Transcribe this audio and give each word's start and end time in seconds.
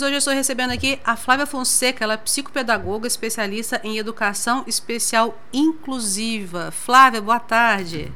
Hoje 0.00 0.14
eu 0.14 0.18
estou 0.18 0.32
recebendo 0.32 0.70
aqui 0.70 0.98
a 1.04 1.16
Flávia 1.16 1.44
Fonseca, 1.44 2.04
ela 2.04 2.14
é 2.14 2.16
psicopedagoga, 2.16 3.08
especialista 3.08 3.80
em 3.82 3.98
educação 3.98 4.62
especial 4.64 5.36
inclusiva. 5.52 6.70
Flávia, 6.70 7.20
boa 7.20 7.40
tarde. 7.40 8.12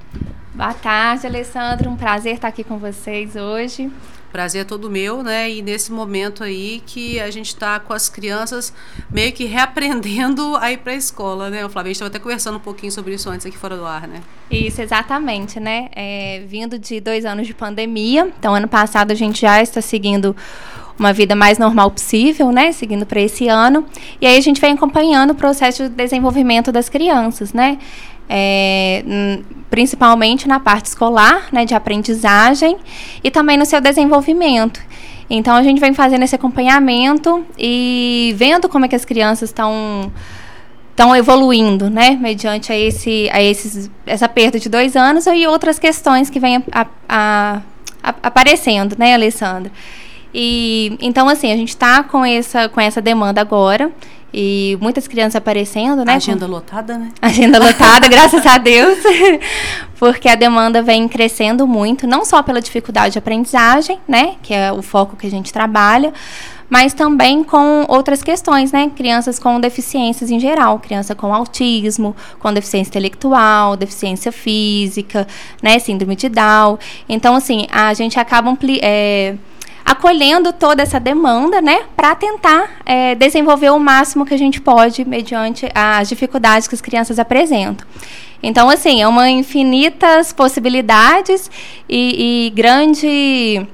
Boa 0.55 0.75
tarde, 0.75 1.27
Alessandro. 1.27 1.91
Um 1.91 1.97
prazer 1.97 2.35
estar 2.35 2.47
aqui 2.47 2.63
com 2.63 2.79
vocês 2.79 3.35
hoje. 3.35 3.91
Prazer 4.31 4.63
é 4.63 4.65
todo 4.65 4.89
meu, 4.89 5.23
né? 5.25 5.51
E 5.51 5.61
nesse 5.61 5.91
momento 5.91 6.45
aí 6.45 6.83
que 6.87 7.21
a 7.21 7.31
gente 7.31 7.49
está 7.49 7.81
com 7.81 7.93
as 7.93 8.09
crianças 8.09 8.73
meio 9.11 9.33
que 9.33 9.45
reaprendendo 9.45 10.57
a 10.57 10.71
ir 10.71 10.79
para 10.79 10.93
a 10.93 10.97
escola, 10.97 11.51
né? 11.51 11.67
O 11.67 11.69
Flávio, 11.69 11.89
a 11.89 11.93
gente 11.93 11.97
estava 11.97 12.09
até 12.09 12.19
conversando 12.19 12.57
um 12.57 12.61
pouquinho 12.61 12.93
sobre 12.93 13.15
isso 13.15 13.29
antes 13.29 13.45
aqui 13.45 13.59
fora 13.59 13.77
do 13.77 13.85
ar, 13.85 14.07
né? 14.07 14.23
Isso, 14.51 14.81
exatamente, 14.81 15.59
né? 15.59 15.89
É, 15.93 16.45
vindo 16.47 16.79
de 16.79 17.01
dois 17.01 17.25
anos 17.25 17.47
de 17.47 17.53
pandemia, 17.53 18.33
então 18.39 18.55
ano 18.55 18.69
passado 18.69 19.11
a 19.11 19.15
gente 19.15 19.41
já 19.41 19.61
está 19.61 19.83
seguindo 19.83 20.35
uma 21.03 21.13
vida 21.13 21.35
mais 21.35 21.59
normal 21.59 21.91
possível, 21.91 22.51
né? 22.53 22.73
Seguindo 22.73 23.05
para 23.05 23.21
esse 23.21 23.49
ano. 23.49 23.85
E 24.21 24.27
aí 24.27 24.37
a 24.37 24.41
gente 24.41 24.61
vem 24.61 24.73
acompanhando 24.73 25.33
o 25.33 25.35
processo 25.35 25.85
de 25.85 25.89
desenvolvimento 25.91 26.71
das 26.71 26.89
crianças, 26.89 27.53
né? 27.53 27.79
É, 28.29 29.05
principalmente 29.69 30.47
na 30.49 30.61
parte 30.61 30.87
escolar, 30.87 31.49
né, 31.53 31.65
de 31.67 31.75
aprendizagem 31.75 32.79
e 33.23 33.31
também 33.31 33.59
no 33.59 33.67
seu 33.67 33.81
desenvolvimento. 33.81 34.81
Então 35.29 35.55
a 35.55 35.63
gente 35.63 35.81
vem 35.81 35.93
fazendo 35.93 36.23
esse 36.23 36.35
acompanhamento 36.35 37.45
e 37.59 38.35
vendo 38.37 38.69
como 38.69 38.85
é 38.85 38.89
que 38.89 38.95
as 38.95 39.05
crianças 39.05 39.51
estão 39.51 40.11
estão 40.91 41.17
evoluindo, 41.17 41.89
né, 41.89 42.19
mediante 42.21 42.71
a 42.71 42.79
esse 42.79 43.29
a 43.33 43.43
esses 43.43 43.91
essa 44.07 44.29
perda 44.29 44.59
de 44.59 44.69
dois 44.69 44.95
anos 44.95 45.27
e 45.27 45.47
outras 45.47 45.79
questões 45.79 46.29
que 46.31 46.39
vêm 46.39 46.63
a, 46.71 47.63
aparecendo, 48.03 48.95
né, 48.99 49.15
Alessandra. 49.15 49.73
E 50.35 50.97
então 51.01 51.29
assim, 51.29 51.53
a 51.53 51.57
gente 51.57 51.71
está 51.71 52.03
com 52.03 52.25
essa 52.25 52.69
com 52.69 52.81
essa 52.81 53.01
demanda 53.01 53.41
agora 53.41 53.91
e 54.35 54.79
muitas 54.81 55.07
crianças 55.07 55.37
aparecendo, 55.37 56.05
né? 56.05 56.15
Agenda 56.15 56.47
com... 56.47 56.53
lotada, 56.53 56.97
né? 56.97 57.11
Agenda 57.21 57.59
lotada, 57.63 58.09
graças 58.09 58.47
a 58.47 58.57
Deus. 58.57 58.99
Porque 59.99 60.29
a 60.29 60.35
demanda 60.35 60.83
vem 60.83 61.07
crescendo 61.07 61.67
muito, 61.67 62.07
não 62.07 62.25
só 62.25 62.43
pela 62.43 62.61
dificuldade 62.61 63.13
de 63.13 63.19
aprendizagem, 63.19 64.01
né, 64.09 64.35
que 64.43 64.53
é 64.53 64.73
o 64.73 64.83
foco 64.83 65.17
que 65.17 65.27
a 65.29 65.31
gente 65.31 65.53
trabalha, 65.53 66.13
mas 66.69 66.93
também 66.93 67.45
com 67.45 67.85
outras 67.87 68.23
questões, 68.23 68.73
né? 68.73 68.91
Crianças 68.97 69.39
com 69.39 69.61
deficiências 69.61 70.31
em 70.31 70.41
geral, 70.41 70.79
criança 70.79 71.15
com 71.15 71.33
autismo, 71.35 72.17
com 72.41 72.51
deficiência 72.53 72.89
intelectual, 72.89 73.77
deficiência 73.77 74.33
física, 74.33 75.27
né? 75.63 75.79
Síndrome 75.79 76.17
de 76.17 76.31
Down. 76.31 76.79
Então, 77.07 77.37
assim, 77.37 77.67
a 77.71 77.93
gente 77.93 78.19
acaba 78.19 78.57
é, 78.81 79.35
acolhendo 79.85 80.53
toda 80.53 80.83
essa 80.83 80.99
demanda, 80.99 81.61
né, 81.61 81.85
para 81.97 82.15
tentar 82.15 82.71
é, 82.85 83.15
desenvolver 83.15 83.71
o 83.71 83.79
máximo 83.79 84.25
que 84.25 84.35
a 84.35 84.39
gente 84.39 84.61
pode 84.61 85.05
mediante 85.05 85.69
as 85.75 86.09
dificuldades 86.09 86.69
que 86.69 86.75
as 86.75 86.81
crianças 86.81 87.19
apresentam. 87.19 87.87
Então, 88.43 88.69
assim, 88.69 89.01
é 89.01 89.07
uma 89.07 89.31
infinitas 89.31 90.33
possibilidades 90.33 91.51
e, 91.89 92.47
e 92.47 92.51
grande 92.51 93.67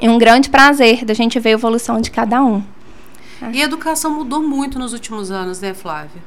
e 0.00 0.08
um 0.08 0.18
grande 0.18 0.50
prazer 0.50 1.04
da 1.04 1.14
gente 1.14 1.38
ver 1.38 1.50
a 1.50 1.52
evolução 1.52 2.00
de 2.00 2.10
cada 2.10 2.42
um. 2.42 2.62
E 3.52 3.60
a 3.60 3.64
educação 3.64 4.10
mudou 4.10 4.42
muito 4.42 4.78
nos 4.78 4.92
últimos 4.92 5.30
anos, 5.30 5.60
né, 5.60 5.74
Flávia? 5.74 6.22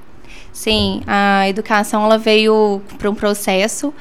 Sim, 0.53 1.01
a 1.05 1.47
educação 1.47 2.03
ela 2.03 2.17
veio 2.17 2.81
para 2.97 3.09
um 3.09 3.15
processo 3.15 3.93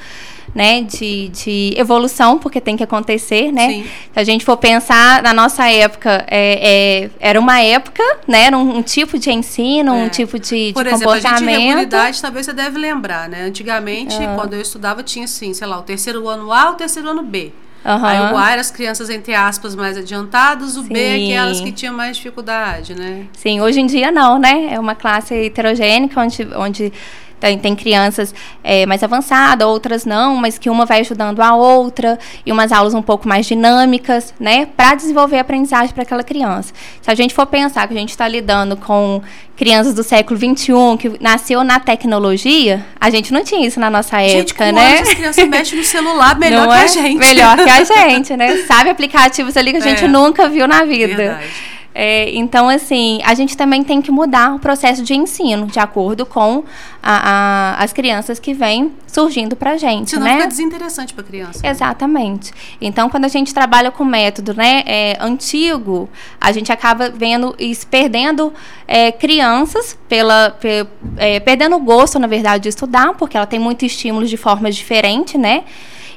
né, 0.53 0.81
de, 0.81 1.29
de 1.29 1.73
evolução, 1.77 2.37
porque 2.37 2.59
tem 2.59 2.75
que 2.75 2.83
acontecer, 2.83 3.51
né? 3.51 3.69
Sim. 3.69 3.83
Se 4.13 4.19
a 4.19 4.23
gente 4.23 4.45
for 4.45 4.57
pensar 4.57 5.21
na 5.21 5.33
nossa 5.33 5.69
época, 5.69 6.25
é, 6.29 7.05
é 7.05 7.09
era 7.19 7.39
uma 7.39 7.61
época, 7.61 8.03
né? 8.27 8.45
Era 8.45 8.57
um, 8.57 8.77
um 8.77 8.81
tipo 8.81 9.17
de 9.19 9.31
ensino, 9.31 9.91
é. 9.93 10.03
um 10.03 10.09
tipo 10.09 10.39
de, 10.39 10.71
Por 10.73 10.83
de 10.83 10.89
exemplo, 10.89 11.13
comportamento. 11.13 11.93
A 11.95 12.05
gente 12.07 12.21
talvez 12.21 12.45
você 12.45 12.53
deve 12.53 12.77
lembrar, 12.77 13.29
né? 13.29 13.43
Antigamente, 13.43 14.15
ah. 14.15 14.35
quando 14.35 14.53
eu 14.53 14.61
estudava, 14.61 15.03
tinha 15.03 15.25
assim, 15.25 15.53
sei 15.53 15.67
lá, 15.67 15.77
o 15.77 15.83
terceiro 15.83 16.27
ano 16.27 16.51
A, 16.51 16.71
o 16.71 16.75
terceiro 16.75 17.09
ano 17.09 17.21
B. 17.21 17.51
Uhum. 17.85 18.05
Aí 18.05 18.33
o 18.33 18.37
A 18.37 18.51
era 18.51 18.59
as 18.59 18.69
crianças, 18.69 19.09
entre 19.09 19.33
aspas, 19.33 19.73
mais 19.73 19.97
adiantadas, 19.97 20.75
o 20.75 20.83
Sim. 20.83 20.89
B 20.89 20.99
é 20.99 21.15
aquelas 21.15 21.61
que 21.61 21.71
tinham 21.71 21.93
mais 21.93 22.17
dificuldade, 22.17 22.93
né? 22.93 23.27
Sim, 23.33 23.61
hoje 23.61 23.79
em 23.79 23.85
dia 23.85 24.11
não, 24.11 24.37
né? 24.37 24.73
É 24.73 24.79
uma 24.79 24.93
classe 24.93 25.33
heterogênica 25.33 26.19
onde, 26.19 26.47
onde 26.55 26.93
tem, 27.39 27.57
tem 27.57 27.75
crianças 27.75 28.33
é, 28.63 28.85
mais 28.85 29.03
avançadas, 29.03 29.67
outras 29.67 30.05
não, 30.05 30.35
mas 30.35 30.57
que 30.57 30.69
uma 30.69 30.85
vai 30.85 31.01
ajudando 31.01 31.39
a 31.41 31.55
outra, 31.55 32.17
e 32.45 32.51
umas 32.51 32.71
aulas 32.71 32.93
um 32.93 33.01
pouco 33.01 33.27
mais 33.27 33.45
dinâmicas, 33.45 34.33
né, 34.39 34.65
para 34.65 34.95
desenvolver 34.95 35.37
a 35.37 35.41
aprendizagem 35.41 35.93
para 35.93 36.03
aquela 36.03 36.23
criança. 36.23 36.73
Se 37.01 37.09
a 37.09 37.15
gente 37.15 37.33
for 37.33 37.45
pensar 37.45 37.87
que 37.87 37.93
a 37.93 37.97
gente 37.97 38.09
está 38.09 38.27
lidando 38.27 38.75
com 38.77 39.21
crianças 39.55 39.93
do 39.93 40.03
século 40.03 40.39
XXI, 40.39 40.73
que 40.99 41.21
nasceu 41.21 41.63
na 41.63 41.79
tecnologia, 41.79 42.85
a 42.99 43.09
gente 43.09 43.33
não 43.33 43.43
tinha 43.43 43.65
isso 43.65 43.79
na 43.79 43.89
nossa 43.89 44.19
gente, 44.19 44.51
época, 44.51 44.71
né? 44.71 44.99
As 44.99 45.13
crianças 45.13 45.47
mexem 45.47 45.79
no 45.79 45.83
celular 45.83 46.37
melhor 46.39 46.67
não 46.67 46.73
que 46.73 46.79
é? 46.79 46.83
a 46.83 46.87
gente. 46.87 47.17
Melhor 47.17 47.57
que 47.57 47.69
a 47.69 47.83
gente, 48.09 48.37
né? 48.37 48.57
Sabe 48.67 48.91
aplicativos 48.91 49.57
ali 49.57 49.71
que 49.71 49.77
a 49.77 49.81
gente 49.81 50.05
é. 50.05 50.07
nunca 50.07 50.47
viu 50.47 50.67
na 50.67 50.83
vida. 50.85 51.15
Verdade. 51.15 51.76
É, 51.99 52.29
então, 52.35 52.69
assim, 52.69 53.19
a 53.23 53.33
gente 53.33 53.57
também 53.57 53.83
tem 53.83 54.03
que 54.03 54.11
mudar 54.11 54.53
o 54.53 54.59
processo 54.59 55.01
de 55.01 55.15
ensino, 55.15 55.65
de 55.65 55.79
acordo 55.79 56.27
com 56.27 56.63
a, 57.01 57.73
a, 57.79 57.83
as 57.83 57.91
crianças 57.91 58.37
que 58.37 58.53
vêm 58.53 58.93
surgindo 59.07 59.55
para 59.55 59.71
a 59.71 59.77
gente, 59.77 60.11
Senão 60.11 60.27
né? 60.27 60.35
fica 60.35 60.47
desinteressante 60.47 61.11
para 61.11 61.23
a 61.23 61.27
criança. 61.27 61.67
Exatamente. 61.67 62.53
Então, 62.79 63.09
quando 63.09 63.25
a 63.25 63.27
gente 63.27 63.51
trabalha 63.51 63.89
com 63.89 64.05
método 64.05 64.53
né, 64.53 64.83
é, 64.85 65.17
antigo, 65.19 66.07
a 66.39 66.51
gente 66.51 66.71
acaba 66.71 67.09
vendo 67.09 67.55
e 67.57 67.75
perdendo 67.89 68.53
é, 68.87 69.11
crianças, 69.11 69.97
pela, 70.07 70.51
pe, 70.51 70.85
é, 71.17 71.39
perdendo 71.39 71.77
o 71.77 71.79
gosto, 71.79 72.19
na 72.19 72.27
verdade, 72.27 72.61
de 72.61 72.69
estudar, 72.69 73.15
porque 73.15 73.35
ela 73.35 73.47
tem 73.47 73.57
muitos 73.57 73.87
estímulos 73.87 74.29
de 74.29 74.37
formas 74.37 74.75
diferentes, 74.75 75.33
né? 75.41 75.63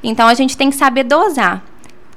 Então, 0.02 0.28
a 0.28 0.34
gente 0.34 0.58
tem 0.58 0.68
que 0.68 0.76
saber 0.76 1.04
dosar 1.04 1.69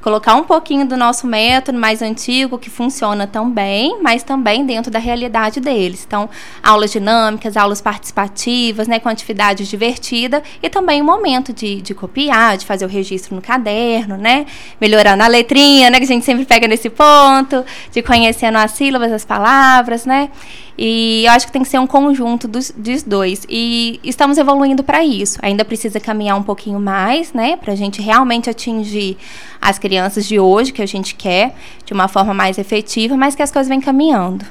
colocar 0.03 0.36
um 0.36 0.44
pouquinho 0.44 0.86
do 0.86 0.97
nosso 0.97 1.25
método 1.25 1.80
mais 1.80 2.02
antigo, 2.02 2.59
que 2.59 2.69
funciona 2.69 3.25
tão 3.25 3.50
bem, 3.50 4.00
mas 4.02 4.22
também 4.22 4.66
dentro 4.66 4.91
da 4.91 5.00
realidade 5.00 5.62
deles. 5.62 6.03
Então, 6.06 6.30
aulas 6.62 6.91
dinâmicas, 6.91 7.56
aulas 7.56 7.80
participativas, 7.80 8.86
né, 8.86 9.00
com 9.00 9.08
atividade 9.08 9.66
divertida 9.66 10.44
e 10.62 10.69
também 10.69 11.02
o 11.02 11.06
momento 11.06 11.53
de, 11.53 11.81
de 11.81 11.94
copiar, 11.94 12.58
de 12.58 12.66
fazer 12.66 12.84
o 12.84 12.90
registro 12.90 13.34
no 13.34 13.42
caderno, 13.42 14.18
né, 14.18 14.46
melhorando 14.80 15.24
a 15.24 15.28
letrinha, 15.28 15.90
né, 15.90 16.00
que 16.00 16.03
a 16.03 16.08
gente 16.08 16.25
sempre 16.25 16.46
pega 16.46 16.68
nesse 16.68 16.90
ponto, 16.90 17.63
de 17.90 18.02
conhecendo 18.02 18.58
as 18.58 18.72
sílabas, 18.72 19.09
as 19.09 19.24
palavras, 19.24 20.06
né, 20.06 20.30
e 20.78 21.24
eu 21.26 21.32
acho 21.32 21.46
que 21.46 21.52
tem 21.52 21.62
que 21.62 21.68
ser 21.68 21.80
um 21.80 21.86
conjunto 21.86 22.48
dos, 22.48 22.72
dos 22.76 23.04
dois. 23.04 23.46
E 23.48 24.00
estamos 24.04 24.38
evoluindo 24.38 24.84
para 24.84 25.04
isso. 25.04 25.38
Ainda 25.42 25.64
precisa 25.64 26.00
caminhar 26.00 26.38
um 26.38 26.44
pouquinho 26.44 26.80
mais, 26.80 27.32
né? 27.32 27.58
Para 27.58 27.74
a 27.74 27.76
gente 27.76 28.02
realmente 28.02 28.50
atingir 28.50 29.18
as 29.62 29.78
crianças 29.78 30.26
de 30.26 30.40
hoje 30.40 30.72
que 30.72 30.82
a 30.82 30.86
gente 30.86 31.16
quer, 31.16 31.56
de 31.86 31.94
uma 31.94 32.08
forma 32.08 32.34
mais 32.34 32.58
efetiva, 32.58 33.16
mas 33.16 33.36
que 33.36 33.44
as 33.44 33.52
coisas 33.52 33.70
vêm 33.70 33.80
caminhando. 33.80 34.46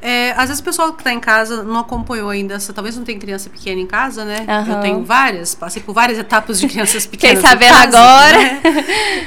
É, 0.00 0.30
às 0.32 0.48
vezes 0.48 0.60
o 0.60 0.64
pessoal 0.64 0.92
que 0.92 1.00
está 1.00 1.12
em 1.12 1.18
casa 1.18 1.64
não 1.64 1.80
acompanhou 1.80 2.30
ainda, 2.30 2.56
talvez 2.72 2.96
não 2.96 3.02
tenha 3.02 3.18
criança 3.18 3.50
pequena 3.50 3.80
em 3.80 3.86
casa, 3.86 4.24
né? 4.24 4.46
Uhum. 4.46 4.74
Eu 4.74 4.80
tenho 4.80 5.04
várias, 5.04 5.56
passei 5.56 5.82
por 5.82 5.92
várias 5.92 6.16
etapas 6.18 6.60
de 6.60 6.68
crianças 6.68 7.04
pequenas. 7.06 7.40
Quem 7.40 7.50
sabendo 7.50 7.74
agora. 7.74 8.38
Né? 8.38 8.62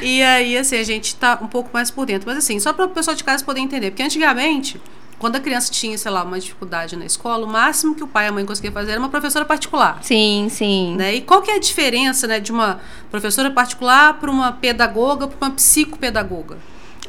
E 0.01 0.23
aí, 0.23 0.57
assim, 0.57 0.77
a 0.77 0.83
gente 0.83 1.07
está 1.07 1.37
um 1.41 1.47
pouco 1.47 1.69
mais 1.73 1.91
por 1.91 2.05
dentro. 2.05 2.29
Mas 2.29 2.37
assim, 2.37 2.57
só 2.59 2.71
para 2.71 2.85
o 2.85 2.89
pessoal 2.89 3.17
de 3.17 3.23
casa 3.23 3.43
poder 3.43 3.59
entender, 3.59 3.91
porque 3.91 4.03
antigamente 4.03 4.79
quando 5.21 5.35
a 5.35 5.39
criança 5.39 5.71
tinha, 5.71 5.95
sei 5.99 6.09
lá, 6.09 6.23
uma 6.23 6.39
dificuldade 6.39 6.95
na 6.95 7.05
escola, 7.05 7.45
o 7.45 7.47
máximo 7.47 7.93
que 7.93 8.03
o 8.03 8.07
pai 8.07 8.25
e 8.25 8.29
a 8.29 8.31
mãe 8.31 8.43
conseguiam 8.43 8.73
fazer 8.73 8.93
era 8.93 8.99
uma 8.99 9.07
professora 9.07 9.45
particular. 9.45 9.99
Sim, 10.01 10.47
sim. 10.49 10.95
Né? 10.95 11.13
E 11.13 11.21
qual 11.21 11.43
que 11.43 11.51
é 11.51 11.57
a 11.57 11.59
diferença 11.59 12.25
né, 12.25 12.39
de 12.39 12.51
uma 12.51 12.81
professora 13.11 13.51
particular 13.51 14.15
para 14.15 14.31
uma 14.31 14.51
pedagoga, 14.51 15.27
para 15.27 15.47
uma 15.47 15.53
psicopedagoga? 15.53 16.57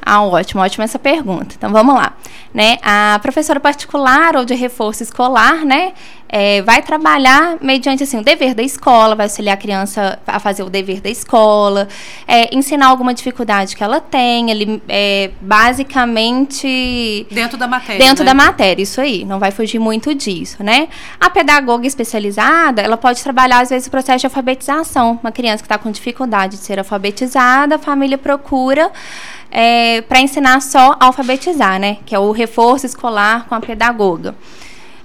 Ah, 0.04 0.22
ótimo, 0.22 0.60
ótima 0.60 0.84
essa 0.84 0.98
pergunta. 0.98 1.54
Então 1.56 1.70
vamos 1.70 1.94
lá. 1.94 2.12
Né? 2.52 2.76
A 2.82 3.18
professora 3.22 3.60
particular 3.60 4.36
ou 4.36 4.44
de 4.44 4.54
reforço 4.54 5.02
escolar, 5.02 5.64
né? 5.64 5.92
É, 6.34 6.62
vai 6.62 6.80
trabalhar 6.80 7.58
mediante 7.60 8.02
assim, 8.02 8.18
o 8.18 8.22
dever 8.22 8.54
da 8.54 8.62
escola, 8.62 9.14
vai 9.14 9.26
auxiliar 9.26 9.52
a 9.52 9.56
criança 9.56 10.18
a 10.26 10.40
fazer 10.40 10.62
o 10.62 10.70
dever 10.70 11.02
da 11.02 11.10
escola, 11.10 11.86
é, 12.26 12.54
ensinar 12.56 12.86
alguma 12.86 13.12
dificuldade 13.12 13.76
que 13.76 13.84
ela 13.84 14.00
tem, 14.00 14.50
ele 14.50 14.82
é, 14.88 15.30
basicamente. 15.42 17.26
Dentro 17.30 17.58
da 17.58 17.68
matéria. 17.68 17.98
Dentro 17.98 18.24
né? 18.24 18.30
da 18.30 18.34
matéria, 18.34 18.82
isso 18.82 18.98
aí. 18.98 19.26
Não 19.26 19.38
vai 19.38 19.50
fugir 19.50 19.78
muito 19.78 20.14
disso, 20.14 20.62
né? 20.62 20.88
A 21.20 21.28
pedagoga 21.28 21.86
especializada, 21.86 22.80
ela 22.80 22.96
pode 22.96 23.22
trabalhar, 23.22 23.60
às 23.60 23.68
vezes, 23.68 23.86
o 23.86 23.90
processo 23.90 24.20
de 24.20 24.26
alfabetização. 24.26 25.20
Uma 25.22 25.32
criança 25.32 25.58
que 25.58 25.66
está 25.66 25.76
com 25.76 25.90
dificuldade 25.90 26.56
de 26.56 26.64
ser 26.64 26.78
alfabetizada, 26.78 27.74
a 27.74 27.78
família 27.78 28.16
procura 28.16 28.90
é, 29.52 30.00
para 30.00 30.20
ensinar 30.20 30.60
só 30.62 30.96
a 30.98 31.06
alfabetizar, 31.06 31.78
né? 31.78 31.98
Que 32.06 32.14
é 32.14 32.18
o 32.18 32.32
reforço 32.32 32.86
escolar 32.86 33.46
com 33.46 33.54
a 33.54 33.60
pedagoga. 33.60 34.34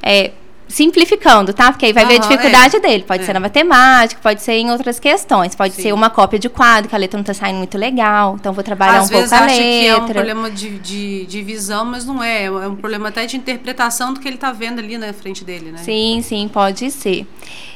É, 0.01 0.31
simplificando, 0.67 1.53
tá? 1.53 1.71
Porque 1.71 1.85
aí 1.85 1.93
vai 1.93 2.03
uhum, 2.03 2.09
ver 2.09 2.15
a 2.17 2.19
dificuldade 2.19 2.75
é. 2.75 2.79
dele. 2.79 3.03
Pode 3.03 3.23
é. 3.23 3.25
ser 3.25 3.33
na 3.33 3.39
matemática, 3.39 4.19
pode 4.21 4.41
ser 4.41 4.53
em 4.53 4.69
outras 4.69 4.99
questões. 4.99 5.55
Pode 5.55 5.73
Sim. 5.75 5.81
ser 5.83 5.93
uma 5.93 6.09
cópia 6.09 6.37
de 6.37 6.49
quadro, 6.49 6.89
que 6.89 6.95
a 6.95 6.97
letra 6.97 7.17
não 7.17 7.23
tá 7.23 7.33
saindo 7.33 7.57
muito 7.57 7.77
legal. 7.77 8.35
Então, 8.39 8.53
vou 8.53 8.63
trabalhar 8.63 8.99
Às 8.99 9.09
um 9.09 9.13
pouco 9.13 9.33
a 9.33 9.39
letra. 9.39 9.45
Às 9.45 9.57
vezes 9.57 9.81
que 9.81 9.87
é 9.87 9.95
um 9.95 10.05
problema 10.05 10.51
de, 10.51 10.79
de, 10.79 11.25
de, 11.25 11.41
visão, 11.41 11.85
mas 11.85 12.05
não 12.05 12.21
é. 12.21 12.45
É 12.45 12.67
um 12.67 12.75
problema 12.75 13.09
até 13.09 13.25
de 13.25 13.37
interpretação 13.37 14.13
do 14.13 14.19
que 14.19 14.27
ele 14.27 14.37
tá 14.37 14.51
vendo 14.51 14.79
ali 14.79 14.97
na 14.97 15.13
frente 15.13 15.43
dele, 15.43 15.71
né? 15.71 15.79
Sim, 15.79 16.21
sim, 16.21 16.47
pode 16.47 16.91
ser. 16.91 17.25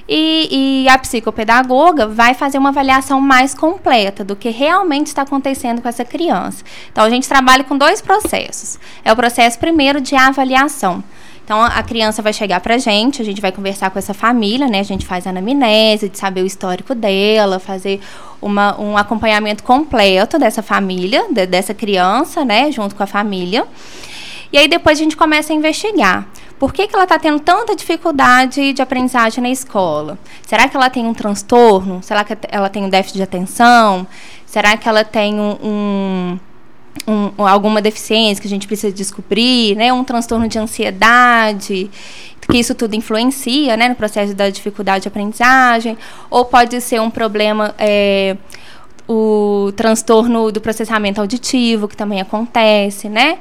E, 0.07 0.83
e, 0.83 0.89
a 0.89 0.97
psicopedagoga 0.97 2.05
vai 2.07 2.33
fazer 2.33 2.57
uma 2.57 2.69
avaliação 2.69 3.21
mais 3.21 3.53
completa 3.53 4.25
do 4.25 4.35
que 4.35 4.49
realmente 4.49 5.07
está 5.07 5.21
acontecendo 5.21 5.81
com 5.81 5.87
essa 5.87 6.03
criança. 6.03 6.65
Então, 6.91 7.05
a 7.05 7.09
gente 7.09 7.29
trabalha 7.29 7.63
com 7.63 7.77
dois 7.77 8.01
processos. 8.01 8.77
É 9.05 9.13
o 9.13 9.15
processo 9.15 9.57
primeiro 9.57 10.01
de 10.01 10.15
avaliação. 10.15 11.01
Então, 11.51 11.61
a 11.61 11.83
criança 11.83 12.21
vai 12.21 12.31
chegar 12.31 12.61
pra 12.61 12.77
gente, 12.77 13.21
a 13.21 13.25
gente 13.25 13.41
vai 13.41 13.51
conversar 13.51 13.89
com 13.89 13.99
essa 13.99 14.13
família, 14.13 14.69
né? 14.69 14.79
A 14.79 14.83
gente 14.83 15.05
faz 15.05 15.27
anamnese, 15.27 16.07
de 16.07 16.17
saber 16.17 16.43
o 16.43 16.45
histórico 16.45 16.95
dela, 16.95 17.59
fazer 17.59 17.99
uma, 18.41 18.79
um 18.79 18.95
acompanhamento 18.95 19.61
completo 19.61 20.39
dessa 20.39 20.63
família, 20.63 21.25
de, 21.29 21.45
dessa 21.45 21.73
criança, 21.73 22.45
né? 22.45 22.71
Junto 22.71 22.95
com 22.95 23.03
a 23.03 23.05
família. 23.05 23.67
E 24.49 24.57
aí, 24.57 24.69
depois 24.69 24.97
a 24.97 25.03
gente 25.03 25.17
começa 25.17 25.51
a 25.51 25.55
investigar. 25.57 26.25
Por 26.57 26.71
que, 26.71 26.87
que 26.87 26.95
ela 26.95 27.03
está 27.03 27.19
tendo 27.19 27.41
tanta 27.41 27.75
dificuldade 27.75 28.71
de 28.71 28.81
aprendizagem 28.81 29.43
na 29.43 29.49
escola? 29.49 30.17
Será 30.47 30.69
que 30.69 30.77
ela 30.77 30.89
tem 30.89 31.05
um 31.05 31.13
transtorno? 31.13 32.01
Será 32.01 32.23
que 32.23 32.37
ela 32.49 32.69
tem 32.69 32.85
um 32.85 32.89
déficit 32.89 33.17
de 33.17 33.23
atenção? 33.23 34.07
Será 34.45 34.77
que 34.77 34.87
ela 34.87 35.03
tem 35.03 35.37
um, 35.37 35.57
um 35.61 36.39
um, 37.07 37.45
alguma 37.45 37.81
deficiência 37.81 38.41
que 38.41 38.47
a 38.47 38.49
gente 38.49 38.67
precisa 38.67 38.93
descobrir, 38.93 39.75
né? 39.75 39.91
Um 39.91 40.03
transtorno 40.03 40.47
de 40.47 40.59
ansiedade, 40.59 41.89
que 42.47 42.57
isso 42.57 42.75
tudo 42.75 42.95
influencia, 42.95 43.77
né? 43.77 43.89
No 43.89 43.95
processo 43.95 44.33
da 44.33 44.49
dificuldade 44.49 45.03
de 45.03 45.07
aprendizagem, 45.07 45.97
ou 46.29 46.45
pode 46.45 46.79
ser 46.81 46.99
um 47.01 47.09
problema 47.09 47.73
é, 47.77 48.35
o 49.07 49.71
transtorno 49.75 50.51
do 50.51 50.61
processamento 50.61 51.19
auditivo, 51.19 51.87
que 51.87 51.97
também 51.97 52.21
acontece, 52.21 53.09
né? 53.09 53.39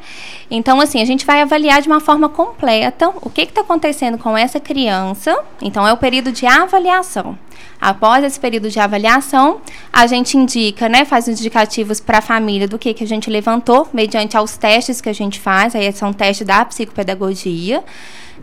Então, 0.51 0.81
assim, 0.81 1.01
a 1.01 1.05
gente 1.05 1.25
vai 1.25 1.43
avaliar 1.43 1.81
de 1.81 1.89
uma 1.89 2.01
forma 2.01 2.29
completa 2.29 3.13
o 3.21 3.31
que 3.31 3.43
está 3.43 3.61
acontecendo 3.61 4.19
com 4.19 4.37
essa 4.37 4.59
criança. 4.59 5.39
Então, 5.61 5.87
é 5.87 5.93
o 5.93 5.97
período 5.97 6.33
de 6.33 6.47
avaliação. 6.47 7.39
Após 7.81 8.23
esse 8.25 8.39
período 8.39 8.69
de 8.69 8.79
avaliação, 8.79 9.61
a 9.93 10.07
gente 10.07 10.37
indica, 10.37 10.89
né, 10.89 11.05
faz 11.05 11.27
os 11.27 11.41
indicativos 11.41 12.01
para 12.01 12.19
a 12.19 12.23
família 12.23 12.69
do 12.69 12.79
que, 12.79 12.93
que 12.93 13.05
a 13.05 13.07
gente 13.07 13.31
levantou, 13.31 13.89
mediante 13.93 14.37
aos 14.37 14.57
testes 14.57 15.01
que 15.01 15.09
a 15.09 15.15
gente 15.15 15.41
faz, 15.41 15.75
aí 15.75 15.91
são 15.93 16.13
testes 16.13 16.47
da 16.47 16.65
psicopedagogia 16.65 17.83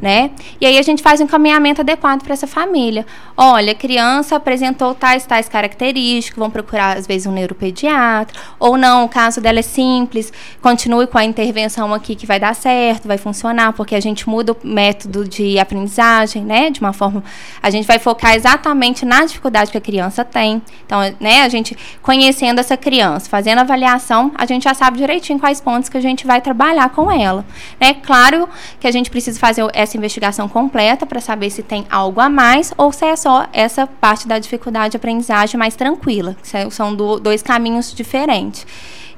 né? 0.02 0.32
E 0.62 0.66
aí 0.66 0.78
a 0.78 0.82
gente 0.82 1.02
faz 1.02 1.20
um 1.20 1.24
encaminhamento 1.24 1.82
adequado 1.82 2.24
para 2.24 2.34
essa 2.34 2.48
família. 2.48 3.06
Olha, 3.36 3.72
a 3.72 3.76
criança 3.76 4.36
apresentou 4.36 4.94
tais 4.94 5.26
tais 5.26 5.50
características, 5.50 6.38
vão 6.38 6.50
procurar 6.50 6.98
às 6.98 7.08
vezes 7.08 7.28
um 7.28 7.32
neuropediatra, 7.32 8.40
ou 8.60 8.78
não, 8.78 9.06
o 9.06 9.10
caso 9.10 9.42
dela 9.42 9.60
é 9.60 9.64
simples, 9.64 10.32
continue 10.62 11.08
com 11.08 11.18
a 11.18 11.26
intervenção 11.26 11.94
aqui 11.94 12.16
que 12.16 12.26
vai 12.26 12.40
dar 12.40 12.56
certo, 12.56 13.08
vai 13.08 13.18
funcionar, 13.18 13.74
porque 13.74 13.96
a 13.96 14.00
gente 14.00 14.30
muda 14.30 14.54
o 14.54 14.58
método 14.64 15.28
de 15.28 15.60
aprendizagem, 15.60 16.44
né? 16.44 16.70
De 16.70 16.80
uma 16.80 16.94
forma, 16.94 17.24
a 17.62 17.70
gente 17.70 17.86
vai 17.86 18.00
focar 18.00 18.36
exatamente 18.36 19.06
na 19.08 19.26
dificuldade 19.26 19.72
que 19.72 19.78
a 19.78 19.82
criança 19.82 20.24
tem. 20.24 20.62
Então, 20.86 21.00
né, 21.20 21.42
a 21.42 21.50
gente 21.50 21.78
conhecendo 22.02 22.60
essa 22.60 22.76
criança, 22.76 23.30
fazendo 23.30 23.60
avaliação, 23.60 24.32
a 24.36 24.46
gente 24.46 24.64
já 24.64 24.74
sabe 24.74 24.98
direitinho 24.98 25.40
quais 25.40 25.62
pontos 25.62 25.90
que 25.90 25.98
a 25.98 26.02
gente 26.02 26.28
vai 26.28 26.42
trabalhar 26.42 26.90
com 26.90 27.12
ela, 27.12 27.46
né? 27.80 27.94
Claro 27.94 28.48
que 28.80 28.88
a 28.88 28.92
gente 28.92 29.10
precisa 29.10 29.40
fazer 29.40 29.66
essa 29.74 29.98
investigação 29.98 30.48
completa 30.48 31.06
para 31.06 31.22
saber 31.22 31.50
se 31.50 31.64
tem 31.64 31.86
algo 31.90 32.20
a 32.20 32.30
mais 32.30 32.74
ou 32.78 32.92
se 32.92 33.06
é 33.06 33.16
só 33.16 33.48
essa 33.54 33.88
parte 33.88 34.28
da 34.28 34.38
dificuldade 34.40 34.92
de 34.92 34.98
aprendizagem 34.98 35.58
mais 35.58 35.76
tranquila. 35.76 36.36
São 36.70 36.94
do, 36.94 37.20
dois 37.20 37.42
caminhos 37.42 37.94
diferentes. 37.94 38.66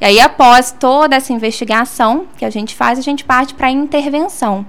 E 0.02 0.06
aí, 0.06 0.20
após 0.20 0.72
toda 0.72 1.16
essa 1.16 1.34
investigação 1.34 2.26
que 2.38 2.46
a 2.46 2.50
gente 2.50 2.74
faz, 2.74 2.98
a 2.98 3.02
gente 3.02 3.26
parte 3.26 3.54
para 3.54 3.68
a 3.68 3.72
intervenção. 3.72 4.66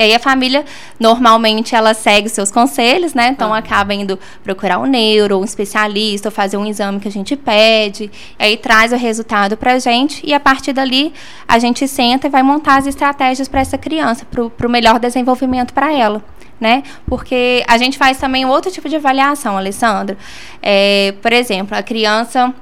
E 0.00 0.02
aí 0.02 0.14
a 0.14 0.18
família, 0.18 0.64
normalmente, 0.98 1.74
ela 1.74 1.92
segue 1.92 2.26
os 2.26 2.32
seus 2.32 2.50
conselhos, 2.50 3.12
né? 3.12 3.28
Então, 3.28 3.52
ah. 3.52 3.58
acaba 3.58 3.92
indo 3.92 4.18
procurar 4.42 4.78
um 4.78 4.86
neuro, 4.86 5.38
um 5.38 5.44
especialista, 5.44 6.28
ou 6.28 6.32
fazer 6.32 6.56
um 6.56 6.64
exame 6.64 6.98
que 6.98 7.06
a 7.06 7.10
gente 7.10 7.36
pede. 7.36 8.10
E 8.38 8.42
aí 8.42 8.56
traz 8.56 8.94
o 8.94 8.96
resultado 8.96 9.58
pra 9.58 9.78
gente. 9.78 10.26
E 10.26 10.32
a 10.32 10.40
partir 10.40 10.72
dali, 10.72 11.12
a 11.46 11.58
gente 11.58 11.86
senta 11.86 12.28
e 12.28 12.30
vai 12.30 12.42
montar 12.42 12.78
as 12.78 12.86
estratégias 12.86 13.46
para 13.46 13.60
essa 13.60 13.76
criança, 13.76 14.24
para 14.24 14.66
o 14.66 14.70
melhor 14.70 14.98
desenvolvimento 14.98 15.74
para 15.74 15.92
ela. 15.92 16.24
Né? 16.58 16.82
Porque 17.06 17.62
a 17.68 17.76
gente 17.76 17.98
faz 17.98 18.16
também 18.16 18.46
outro 18.46 18.70
tipo 18.70 18.88
de 18.88 18.96
avaliação, 18.96 19.58
Alessandra. 19.58 20.16
É, 20.62 21.12
por 21.20 21.32
exemplo, 21.32 21.76
a 21.76 21.82
criança 21.82 22.54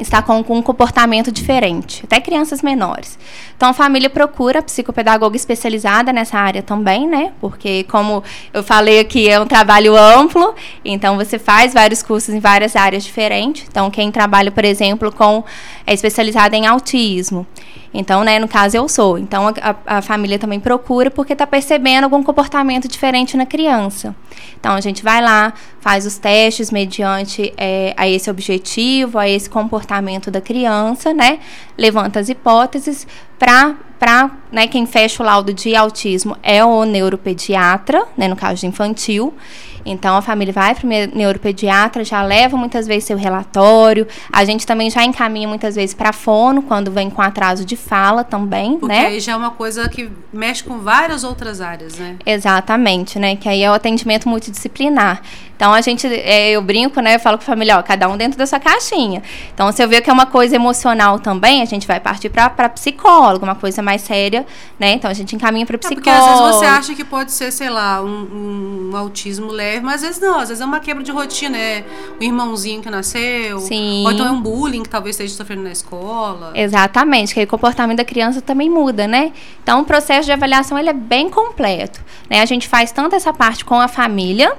está 0.00 0.22
com, 0.22 0.42
com, 0.42 0.58
um 0.58 0.62
comportamento 0.62 1.30
diferente, 1.30 2.02
até 2.04 2.20
crianças 2.20 2.62
menores. 2.62 3.18
Então, 3.56 3.68
a 3.70 3.72
família 3.72 4.08
procura 4.08 4.62
psicopedagoga 4.62 5.36
especializada 5.36 6.12
nessa 6.12 6.38
área 6.38 6.62
também, 6.62 7.08
né? 7.08 7.32
Porque, 7.40 7.84
como 7.84 8.22
eu 8.52 8.62
falei 8.62 9.00
aqui, 9.00 9.28
é 9.28 9.40
um 9.40 9.46
trabalho 9.46 9.96
amplo, 9.96 10.54
então 10.84 11.16
você 11.16 11.38
faz 11.38 11.74
vários 11.74 12.02
cursos 12.02 12.34
em 12.34 12.40
várias 12.40 12.76
áreas 12.76 13.04
diferentes. 13.04 13.66
Então, 13.68 13.90
quem 13.90 14.10
trabalha, 14.10 14.50
por 14.50 14.64
exemplo, 14.64 15.12
com 15.12 15.44
é 15.86 15.94
especializada 15.94 16.56
em 16.56 16.66
autismo. 16.66 17.46
Então, 17.92 18.22
né, 18.22 18.38
no 18.38 18.46
caso 18.46 18.76
eu 18.76 18.88
sou. 18.88 19.18
Então, 19.18 19.48
a, 19.48 19.98
a 19.98 20.02
família 20.02 20.38
também 20.38 20.60
procura 20.60 21.10
porque 21.10 21.32
está 21.32 21.46
percebendo 21.46 22.04
algum 22.04 22.22
comportamento 22.22 22.86
diferente 22.86 23.36
na 23.36 23.46
criança. 23.46 24.14
Então, 24.60 24.72
a 24.72 24.80
gente 24.80 25.02
vai 25.02 25.22
lá, 25.22 25.54
faz 25.80 26.04
os 26.04 26.18
testes 26.18 26.70
mediante 26.70 27.52
é, 27.56 27.94
a 27.96 28.06
esse 28.08 28.30
objetivo, 28.30 29.18
a 29.18 29.28
esse 29.28 29.48
comportamento 29.48 29.87
da 30.30 30.40
criança, 30.40 31.12
né? 31.12 31.40
Levanta 31.76 32.20
as 32.20 32.28
hipóteses 32.28 33.06
para 33.38 34.30
né, 34.50 34.66
quem 34.66 34.86
fecha 34.86 35.22
o 35.22 35.26
laudo 35.26 35.52
de 35.52 35.74
autismo 35.74 36.36
é 36.42 36.64
o 36.64 36.84
neuropediatra, 36.84 38.04
né, 38.16 38.28
no 38.28 38.36
caso 38.36 38.60
de 38.60 38.66
infantil. 38.66 39.34
Então 39.84 40.16
a 40.16 40.22
família 40.22 40.52
vai 40.52 40.74
para 40.74 40.84
o 40.84 40.88
neuropediatra, 40.88 42.04
já 42.04 42.22
leva 42.22 42.56
muitas 42.56 42.86
vezes 42.86 43.04
seu 43.04 43.16
relatório. 43.16 44.06
A 44.30 44.44
gente 44.44 44.66
também 44.66 44.90
já 44.90 45.04
encaminha 45.04 45.48
muitas 45.48 45.74
vezes 45.74 45.94
para 45.94 46.12
fono 46.12 46.62
quando 46.62 46.90
vem 46.90 47.08
com 47.08 47.22
atraso 47.22 47.64
de 47.64 47.76
fala 47.76 48.22
também, 48.22 48.76
Porque 48.78 48.94
né? 48.94 49.06
aí 49.06 49.20
já 49.20 49.32
é 49.32 49.36
uma 49.36 49.50
coisa 49.50 49.88
que 49.88 50.10
mexe 50.32 50.62
com 50.62 50.78
várias 50.78 51.24
outras 51.24 51.60
áreas, 51.60 51.98
né? 51.98 52.16
Exatamente, 52.26 53.18
né? 53.18 53.36
Que 53.36 53.48
aí 53.48 53.62
é 53.62 53.70
o 53.70 53.74
atendimento 53.74 54.28
multidisciplinar. 54.28 55.22
Então 55.56 55.72
a 55.72 55.80
gente, 55.80 56.06
é, 56.06 56.50
eu 56.50 56.62
brinco, 56.62 57.00
né? 57.00 57.16
Eu 57.16 57.20
falo 57.20 57.36
com 57.36 57.42
a 57.42 57.46
família, 57.46 57.78
ó, 57.78 57.82
cada 57.82 58.08
um 58.08 58.16
dentro 58.16 58.38
da 58.38 58.46
sua 58.46 58.60
caixinha. 58.60 59.22
Então, 59.52 59.72
se 59.72 59.82
eu 59.82 59.88
ver 59.88 60.02
que 60.02 60.08
é 60.08 60.12
uma 60.12 60.26
coisa 60.26 60.54
emocional 60.54 61.18
também, 61.18 61.62
a 61.62 61.64
gente 61.64 61.84
vai 61.84 61.98
partir 61.98 62.28
para 62.28 62.68
psicólogo, 62.68 63.44
uma 63.44 63.56
coisa 63.56 63.82
mais 63.82 64.02
séria, 64.02 64.37
né? 64.78 64.92
Então 64.92 65.10
a 65.10 65.14
gente 65.14 65.34
encaminha 65.34 65.64
para 65.66 65.78
psicólogo. 65.78 66.08
É 66.08 66.12
porque 66.12 66.30
às 66.30 66.40
vezes 66.40 66.56
você 66.56 66.66
acha 66.66 66.94
que 66.94 67.04
pode 67.04 67.32
ser, 67.32 67.50
sei 67.52 67.70
lá, 67.70 68.02
um, 68.02 68.90
um, 68.92 68.96
autismo 68.96 69.50
leve, 69.50 69.84
mas 69.84 69.96
às 69.96 70.02
vezes 70.02 70.20
não, 70.20 70.38
às 70.38 70.48
vezes 70.48 70.60
é 70.60 70.64
uma 70.64 70.80
quebra 70.80 71.02
de 71.02 71.10
rotina, 71.10 71.56
é 71.56 71.84
um 72.20 72.24
irmãozinho 72.24 72.82
que 72.82 72.90
nasceu, 72.90 73.58
Sim. 73.60 74.04
ou 74.04 74.12
então 74.12 74.26
é 74.26 74.30
um 74.30 74.40
bullying 74.40 74.82
que 74.82 74.88
talvez 74.88 75.14
esteja 75.14 75.34
sofrendo 75.34 75.62
na 75.62 75.72
escola. 75.72 76.52
Exatamente, 76.54 77.34
que 77.34 77.40
aí 77.40 77.46
o 77.46 77.48
comportamento 77.48 77.98
da 77.98 78.04
criança 78.04 78.40
também 78.40 78.70
muda, 78.70 79.06
né? 79.06 79.32
Então 79.62 79.80
o 79.80 79.84
processo 79.84 80.26
de 80.26 80.32
avaliação 80.32 80.78
ele 80.78 80.90
é 80.90 80.94
bem 80.94 81.28
completo, 81.28 82.00
né? 82.28 82.40
A 82.40 82.46
gente 82.46 82.68
faz 82.68 82.92
tanto 82.92 83.14
essa 83.16 83.32
parte 83.32 83.64
com 83.64 83.80
a 83.80 83.88
família, 83.88 84.56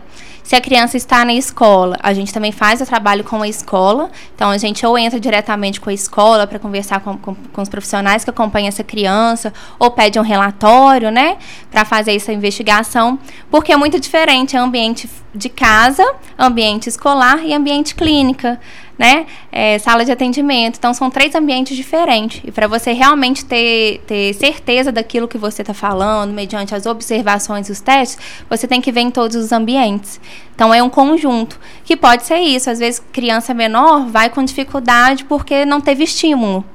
se 0.50 0.56
a 0.56 0.62
criança 0.62 0.98
está 0.98 1.24
na 1.24 1.36
escola, 1.36 1.96
a 2.02 2.12
gente 2.12 2.34
também 2.34 2.52
faz 2.52 2.82
o 2.82 2.86
trabalho 2.88 3.24
com 3.24 3.40
a 3.44 3.48
escola. 3.48 4.10
Então, 4.34 4.50
a 4.50 4.58
gente 4.58 4.84
ou 4.84 4.98
entra 4.98 5.20
diretamente 5.20 5.80
com 5.80 5.92
a 5.92 5.94
escola 5.94 6.48
para 6.48 6.58
conversar 6.58 7.02
com, 7.02 7.16
com, 7.20 7.36
com, 7.36 7.62
os 7.62 7.70
profissionais 7.70 8.24
que 8.24 8.32
acompanham 8.32 8.68
essa 8.68 8.84
criança, 8.84 9.54
ou 9.78 9.92
pede 9.92 10.18
um 10.18 10.24
relatório, 10.24 11.12
né, 11.12 11.38
para 11.70 11.86
fazer 11.86 12.16
essa 12.16 12.34
investigação, 12.34 13.20
porque 13.52 13.72
é 13.72 13.78
muito 13.78 14.00
diferente 14.00 14.58
o 14.58 14.60
ambiente 14.60 15.08
de 15.36 15.50
casa, 15.50 16.04
ambiente 16.36 16.90
escolar 16.90 17.46
e 17.46 17.54
ambiente 17.54 17.94
clínica 17.94 18.60
né? 19.00 19.26
É, 19.50 19.80
sala 19.80 20.04
de 20.04 20.12
atendimento. 20.12 20.76
Então, 20.78 20.94
são 20.94 21.10
três 21.10 21.34
ambientes 21.34 21.78
diferentes. 21.78 22.42
E 22.44 22.52
para 22.52 22.68
você 22.68 22.92
realmente 22.92 23.46
ter, 23.46 24.02
ter 24.06 24.34
certeza 24.34 24.92
daquilo 24.92 25.26
que 25.26 25.38
você 25.38 25.62
está 25.62 25.74
falando, 25.74 26.34
mediante 26.34 26.76
as 26.76 26.86
observações 26.86 27.70
e 27.70 27.72
os 27.72 27.80
testes, 27.80 28.18
você 28.50 28.68
tem 28.68 28.82
que 28.82 28.92
ver 28.92 29.00
em 29.00 29.10
todos 29.10 29.38
os 29.38 29.54
ambientes. 29.54 30.20
Então, 30.54 30.74
é 30.74 30.84
um 30.84 30.90
conjunto. 30.90 31.58
Que 31.86 31.96
pode 31.96 32.24
ser 32.26 32.40
isso. 32.40 32.70
Às 32.70 32.80
vezes, 32.80 33.02
criança 33.14 33.54
menor 33.54 34.06
vai 34.08 34.30
com 34.30 34.44
dificuldade 34.44 35.24
porque 35.24 35.66
não 35.66 35.80
teve 35.80 36.04
estímulo 36.04 36.66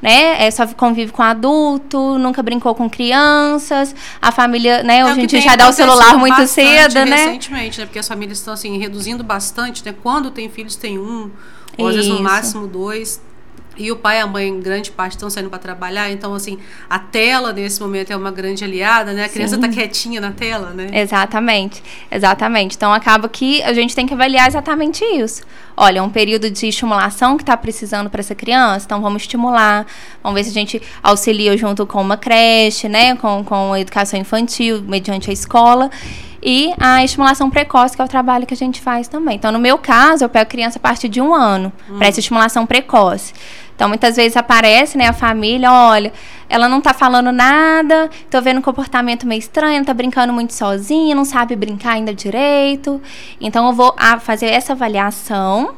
né? 0.00 0.46
É, 0.46 0.50
só 0.50 0.66
convive 0.66 1.10
com 1.10 1.22
adulto, 1.22 2.18
nunca 2.18 2.42
brincou 2.42 2.74
com 2.74 2.88
crianças, 2.88 3.94
a 4.20 4.30
família, 4.30 4.82
né? 4.82 4.98
É 4.98 5.04
hoje 5.04 5.22
em 5.22 5.26
dia 5.26 5.40
já 5.40 5.56
dá 5.56 5.68
o 5.68 5.72
celular 5.72 6.16
muito 6.18 6.46
cedo, 6.46 6.94
né? 7.06 7.16
Recentemente, 7.16 7.80
né? 7.80 7.86
Porque 7.86 7.98
as 7.98 8.06
famílias 8.06 8.38
estão 8.38 8.54
assim 8.54 8.78
reduzindo 8.78 9.24
bastante, 9.24 9.84
né? 9.84 9.94
Quando 10.02 10.30
tem 10.30 10.48
filhos 10.48 10.76
tem 10.76 10.98
um, 10.98 11.30
ou 11.78 11.88
às 11.88 11.94
vezes 11.94 12.10
no 12.10 12.22
máximo 12.22 12.66
dois. 12.66 13.20
e 13.78 13.92
o 13.92 13.96
pai 13.96 14.18
e 14.18 14.20
a 14.20 14.26
mãe, 14.26 14.48
em 14.48 14.60
grande 14.60 14.90
parte, 14.90 15.12
estão 15.12 15.28
saindo 15.28 15.50
para 15.50 15.58
trabalhar. 15.58 16.10
Então, 16.10 16.34
assim, 16.34 16.58
a 16.88 16.98
tela 16.98 17.52
nesse 17.52 17.80
momento 17.80 18.10
é 18.10 18.16
uma 18.16 18.30
grande 18.30 18.64
aliada, 18.64 19.12
né? 19.12 19.24
A 19.24 19.28
criança 19.28 19.56
está 19.56 19.68
quietinha 19.68 20.20
na 20.20 20.32
tela, 20.32 20.70
né? 20.70 20.88
Exatamente, 20.92 21.82
exatamente. 22.10 22.74
Então, 22.76 22.92
acaba 22.92 23.28
que 23.28 23.62
a 23.62 23.72
gente 23.74 23.94
tem 23.94 24.06
que 24.06 24.14
avaliar 24.14 24.48
exatamente 24.48 25.04
isso. 25.04 25.42
Olha, 25.76 25.98
é 25.98 26.02
um 26.02 26.08
período 26.08 26.50
de 26.50 26.68
estimulação 26.68 27.36
que 27.36 27.42
está 27.42 27.56
precisando 27.56 28.08
para 28.08 28.20
essa 28.20 28.34
criança, 28.34 28.86
então 28.86 29.02
vamos 29.02 29.22
estimular. 29.22 29.86
Vamos 30.22 30.38
ver 30.38 30.44
se 30.44 30.50
a 30.50 30.54
gente 30.54 30.80
auxilia 31.02 31.54
junto 31.56 31.86
com 31.86 32.00
uma 32.00 32.16
creche, 32.16 32.88
né? 32.88 33.14
Com, 33.16 33.44
com 33.44 33.74
a 33.74 33.80
educação 33.80 34.18
infantil, 34.18 34.82
mediante 34.82 35.28
a 35.28 35.32
escola 35.32 35.90
e 36.42 36.72
a 36.78 37.02
estimulação 37.04 37.50
precoce, 37.50 37.96
que 37.96 38.02
é 38.02 38.04
o 38.04 38.08
trabalho 38.08 38.46
que 38.46 38.54
a 38.54 38.56
gente 38.56 38.80
faz 38.80 39.08
também. 39.08 39.36
Então, 39.36 39.50
no 39.50 39.58
meu 39.58 39.78
caso, 39.78 40.24
eu 40.24 40.28
pego 40.28 40.50
criança 40.50 40.78
a 40.78 40.80
partir 40.80 41.08
de 41.08 41.20
um 41.20 41.34
ano, 41.34 41.72
hum. 41.90 41.98
para 41.98 42.08
essa 42.08 42.20
estimulação 42.20 42.66
precoce. 42.66 43.32
Então, 43.74 43.88
muitas 43.88 44.16
vezes 44.16 44.36
aparece, 44.36 44.96
né, 44.96 45.06
a 45.06 45.12
família, 45.12 45.70
olha, 45.70 46.10
ela 46.48 46.66
não 46.66 46.80
tá 46.80 46.94
falando 46.94 47.30
nada, 47.30 48.08
tô 48.30 48.40
vendo 48.40 48.58
um 48.58 48.62
comportamento 48.62 49.26
meio 49.26 49.38
estranho, 49.38 49.84
tá 49.84 49.92
brincando 49.92 50.32
muito 50.32 50.54
sozinha, 50.54 51.14
não 51.14 51.26
sabe 51.26 51.54
brincar 51.54 51.92
ainda 51.92 52.14
direito. 52.14 53.00
Então, 53.38 53.66
eu 53.66 53.74
vou 53.74 53.94
fazer 54.20 54.46
essa 54.46 54.72
avaliação, 54.72 55.74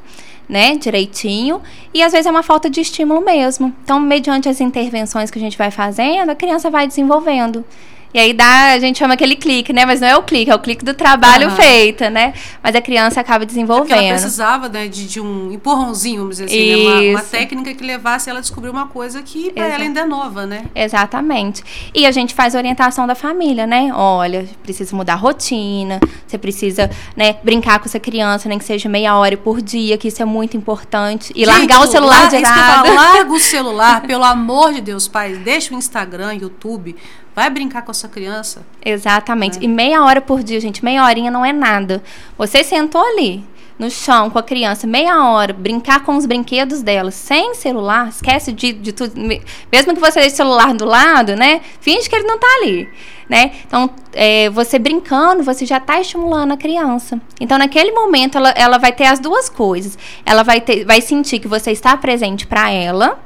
né, 0.49 0.77
direitinho, 0.77 1.61
e 1.93 2.00
às 2.00 2.12
vezes 2.12 2.27
é 2.27 2.31
uma 2.31 2.45
falta 2.45 2.71
de 2.71 2.81
estímulo 2.81 3.21
mesmo. 3.21 3.75
Então, 3.83 3.99
mediante 3.99 4.49
as 4.49 4.61
intervenções 4.61 5.29
que 5.29 5.38
a 5.38 5.43
gente 5.43 5.59
vai 5.59 5.73
fazendo, 5.73 6.31
a 6.31 6.37
criança 6.37 6.71
vai 6.71 6.87
desenvolvendo. 6.87 7.65
E 8.12 8.19
aí 8.19 8.33
dá, 8.33 8.73
a 8.73 8.79
gente 8.79 8.99
chama 8.99 9.15
aquele 9.15 9.37
clique, 9.37 9.73
né? 9.73 9.85
Mas 9.85 10.00
não 10.00 10.09
é 10.09 10.17
o 10.17 10.23
clique, 10.23 10.50
é 10.50 10.55
o 10.55 10.59
clique 10.59 10.83
do 10.85 10.95
trabalho 10.95 11.50
uhum. 11.50 11.57
feito, 11.57 12.09
né? 12.09 12.33
Mas 12.62 12.75
a 12.75 12.81
criança 12.81 13.21
acaba 13.21 13.45
desenvolvendo. 13.45 14.00
É 14.00 14.07
ela 14.07 14.19
precisava 14.19 14.69
né, 14.69 14.88
de, 14.88 15.07
de, 15.07 15.21
um 15.21 15.53
empurrãozinho, 15.53 16.21
vamos 16.21 16.38
dizer 16.38 16.47
assim, 16.47 16.85
né? 16.87 17.11
uma, 17.11 17.19
uma, 17.19 17.23
técnica 17.23 17.75
que 17.75 17.85
levasse 17.85 18.31
ela 18.31 18.38
a 18.38 18.43
descobrir 18.43 18.71
uma 18.71 18.87
coisa 18.87 19.23
que 19.23 19.53
para 19.53 19.67
ela 19.67 19.85
ainda 19.85 20.00
é 20.00 20.05
nova, 20.07 20.47
né? 20.47 20.65
Exatamente. 20.75 21.62
E 21.95 22.07
a 22.07 22.11
gente 22.11 22.35
faz 22.35 22.55
orientação 22.55 23.07
da 23.07 23.15
família, 23.15 23.67
né? 23.67 23.91
Olha, 23.95 24.49
precisa 24.62 24.97
mudar 24.97 25.15
a 25.15 25.17
rotina, 25.17 26.00
você 26.27 26.38
precisa, 26.38 26.91
né, 27.15 27.37
brincar 27.45 27.79
com 27.79 27.87
essa 27.87 28.00
criança, 28.00 28.49
nem 28.49 28.59
que 28.59 28.65
seja 28.65 28.88
meia 28.88 29.17
hora 29.17 29.37
por 29.37 29.61
dia, 29.61 29.99
que 29.99 30.09
isso 30.09 30.23
é 30.23 30.25
muito 30.25 30.57
importante. 30.57 31.31
E 31.37 31.45
gente, 31.45 31.49
largar 31.49 31.81
o 31.83 31.87
celular 31.87 32.29
de 32.31 32.38
lado. 32.38 32.95
Larga 32.95 33.33
o 33.33 33.38
celular, 33.41 34.03
pelo 34.03 34.25
amor 34.25 34.73
de 34.73 34.81
Deus, 34.81 35.07
pai. 35.07 35.37
Deixa 35.37 35.75
o 35.75 35.79
Instagram, 35.79 36.35
YouTube 36.35 36.97
Vai 37.38 37.50
brincar 37.50 37.83
com 37.83 37.92
a 37.92 37.95
sua 37.95 38.09
criança. 38.09 38.66
Exatamente. 38.85 39.61
É. 39.61 39.62
E 39.62 39.68
meia 39.68 40.02
hora 40.02 40.21
por 40.21 40.42
dia, 40.42 40.59
gente, 40.59 40.85
meia 40.85 41.04
horinha 41.04 41.30
não 41.30 41.47
é 41.47 41.52
nada. 41.52 42.02
Você 42.37 42.64
sentou 42.64 43.00
ali 43.00 43.45
no 43.78 43.88
chão 43.88 44.28
com 44.28 44.40
a 44.40 44.42
criança 44.42 44.88
meia 44.88 45.23
hora, 45.23 45.52
brincar 45.52 46.02
com 46.02 46.16
os 46.16 46.26
brinquedos 46.26 46.83
dela, 46.83 47.12
sem 47.12 47.54
celular, 47.54 48.09
esquece 48.09 48.50
de, 48.50 48.73
de 48.73 48.92
tudo. 48.92 49.14
Mesmo 49.16 49.95
que 49.95 50.00
você 50.00 50.18
deixe 50.18 50.35
o 50.35 50.37
celular 50.37 50.75
do 50.75 50.85
lado, 50.85 51.37
né? 51.37 51.61
Finge 51.80 52.11
que 52.11 52.16
ele 52.16 52.26
não 52.26 52.35
está 52.35 52.49
ali. 52.61 52.88
Né? 53.28 53.52
Então, 53.64 53.88
é, 54.14 54.50
você 54.50 54.78
brincando, 54.78 55.45
você 55.45 55.64
já 55.64 55.76
está 55.76 56.00
estimulando 56.00 56.52
a 56.52 56.57
criança. 56.57 57.21
Então, 57.38 57.57
naquele 57.57 57.92
momento, 57.92 58.37
ela, 58.37 58.50
ela 58.50 58.78
vai 58.78 58.90
ter 58.90 59.04
as 59.04 59.21
duas 59.21 59.49
coisas. 59.49 59.97
Ela 60.26 60.42
vai, 60.42 60.61
ter, 60.61 60.85
vai 60.85 61.00
sentir 61.00 61.38
que 61.38 61.47
você 61.47 61.71
está 61.71 61.97
presente 61.97 62.49
para 62.49 62.71
ela, 62.71 63.23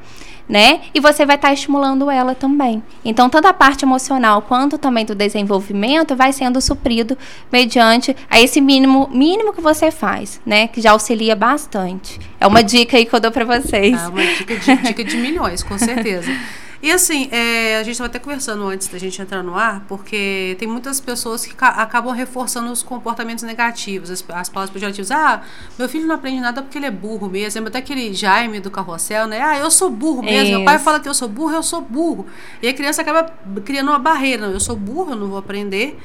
né? 0.49 0.81
E 0.95 1.01
você 1.01 1.25
vai 1.25 1.37
estar 1.37 1.49
tá 1.49 1.55
estimulando 1.55 2.11
ela 2.11 2.35
também. 2.35 2.83
Então, 3.05 3.29
tanto 3.29 3.47
a 3.49 3.53
parte 3.53 3.85
emocional 3.85 4.43
quanto 4.43 4.79
também 4.79 5.05
do 5.05 5.15
desenvolvimento 5.15 6.15
vai 6.17 6.33
sendo 6.33 6.61
suprido 6.61 7.17
mediante 7.51 8.17
a 8.29 8.41
esse 8.41 8.61
mínimo, 8.61 9.09
mínimo 9.13 9.53
que 9.53 9.61
você 9.61 9.91
faz, 9.91 10.41
né? 10.45 10.69
Que 10.69 10.81
já 10.81 10.93
auxilia 10.93 11.35
bastante. 11.37 12.21
É 12.41 12.47
uma 12.47 12.63
dica 12.63 12.97
aí 12.97 13.07
que 13.07 13.15
eu 13.15 13.21
dou 13.21 13.31
para 13.31 13.45
vocês. 13.45 14.01
É 14.01 14.09
uma 14.09 14.27
dica 14.27 14.57
de, 14.57 14.77
dica 14.77 15.05
de 15.05 15.17
milhões, 15.17 15.63
com 15.63 15.79
certeza. 15.79 16.31
E 16.83 16.91
assim, 16.91 17.29
é, 17.31 17.77
a 17.77 17.83
gente 17.85 17.93
estava 17.93 18.09
até 18.09 18.19
conversando 18.19 18.67
antes 18.67 18.89
da 18.89 18.99
gente 18.99 19.23
entrar 19.23 19.41
no 19.41 19.55
ar, 19.55 19.85
porque 19.87 20.57
tem 20.59 20.67
muitas 20.67 21.01
pessoas 21.01 21.47
que 21.47 21.55
acabam 21.61 22.13
reforçando 22.13 22.73
os 22.73 22.83
comportamentos 22.83 23.45
negativos, 23.45 24.11
as, 24.11 24.25
as 24.31 24.49
palavras 24.49 24.71
pejorativas. 24.71 25.13
Ah, 25.13 25.43
meu 25.79 25.89
filho 25.89 26.09
não 26.09 26.17
aprende 26.17 26.41
nada 26.41 26.61
porque 26.61 26.77
ele 26.77 26.87
é 26.87 26.91
burro 26.91 27.29
mesmo. 27.29 27.61
Lembra 27.61 27.71
até 27.71 27.79
aquele 27.79 28.13
Jaime 28.13 28.59
do 28.59 28.69
carrossel, 28.69 29.29
né? 29.29 29.41
Ah, 29.41 29.57
eu 29.59 29.71
sou 29.71 29.91
burro 29.91 30.23
mesmo. 30.23 30.43
Isso. 30.43 30.51
Meu 30.51 30.65
pai 30.65 30.81
fala 30.81 30.99
que 30.99 31.09
eu 31.09 31.15
sou 31.15 31.29
burro, 31.29 31.53
eu 31.53 31.63
sou 31.63 31.81
burro. 31.81 32.27
E 32.61 32.67
a 32.67 32.75
criança 32.75 33.03
acaba 33.03 33.33
criando 33.65 33.89
uma 33.89 33.99
barreira. 34.01 34.49
Não, 34.49 34.53
eu 34.53 34.61
sou 34.61 34.75
burro, 34.75 35.13
eu 35.13 35.17
não 35.17 35.29
vou 35.29 35.39
aprender. 35.39 35.97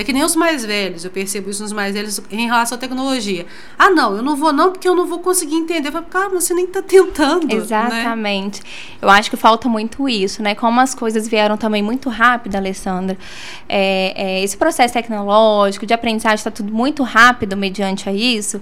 É 0.00 0.04
que 0.04 0.12
nem 0.12 0.22
os 0.22 0.36
mais 0.36 0.64
velhos, 0.64 1.04
eu 1.04 1.10
percebo 1.10 1.50
isso 1.50 1.62
nos 1.62 1.72
mais 1.72 1.94
velhos 1.94 2.20
em 2.30 2.46
relação 2.46 2.76
à 2.76 2.78
tecnologia. 2.78 3.46
Ah, 3.78 3.90
não, 3.90 4.16
eu 4.16 4.22
não 4.22 4.36
vou 4.36 4.52
não 4.52 4.70
porque 4.72 4.88
eu 4.88 4.94
não 4.94 5.06
vou 5.06 5.20
conseguir 5.20 5.56
entender. 5.56 5.88
Eu 5.88 5.92
falo, 5.92 6.06
cara, 6.06 6.28
você 6.28 6.54
nem 6.54 6.64
está 6.64 6.82
tentando. 6.82 7.46
Né? 7.46 7.54
Exatamente. 7.54 8.62
Né? 8.62 8.68
Eu 9.02 9.08
acho 9.08 9.30
que 9.30 9.36
falta 9.36 9.68
muito 9.68 10.08
isso, 10.08 10.42
né? 10.42 10.54
Como 10.54 10.80
as 10.80 10.94
coisas 10.94 11.26
vieram 11.26 11.56
também 11.56 11.82
muito 11.82 12.08
rápido, 12.08 12.56
Alessandra. 12.56 13.16
É, 13.68 14.12
é, 14.16 14.44
esse 14.44 14.56
processo 14.56 14.94
tecnológico 14.94 15.86
de 15.86 15.94
aprendizagem 15.94 16.36
está 16.36 16.50
tudo 16.50 16.72
muito 16.72 17.02
rápido 17.02 17.56
mediante 17.56 18.08
a 18.08 18.12
isso. 18.12 18.60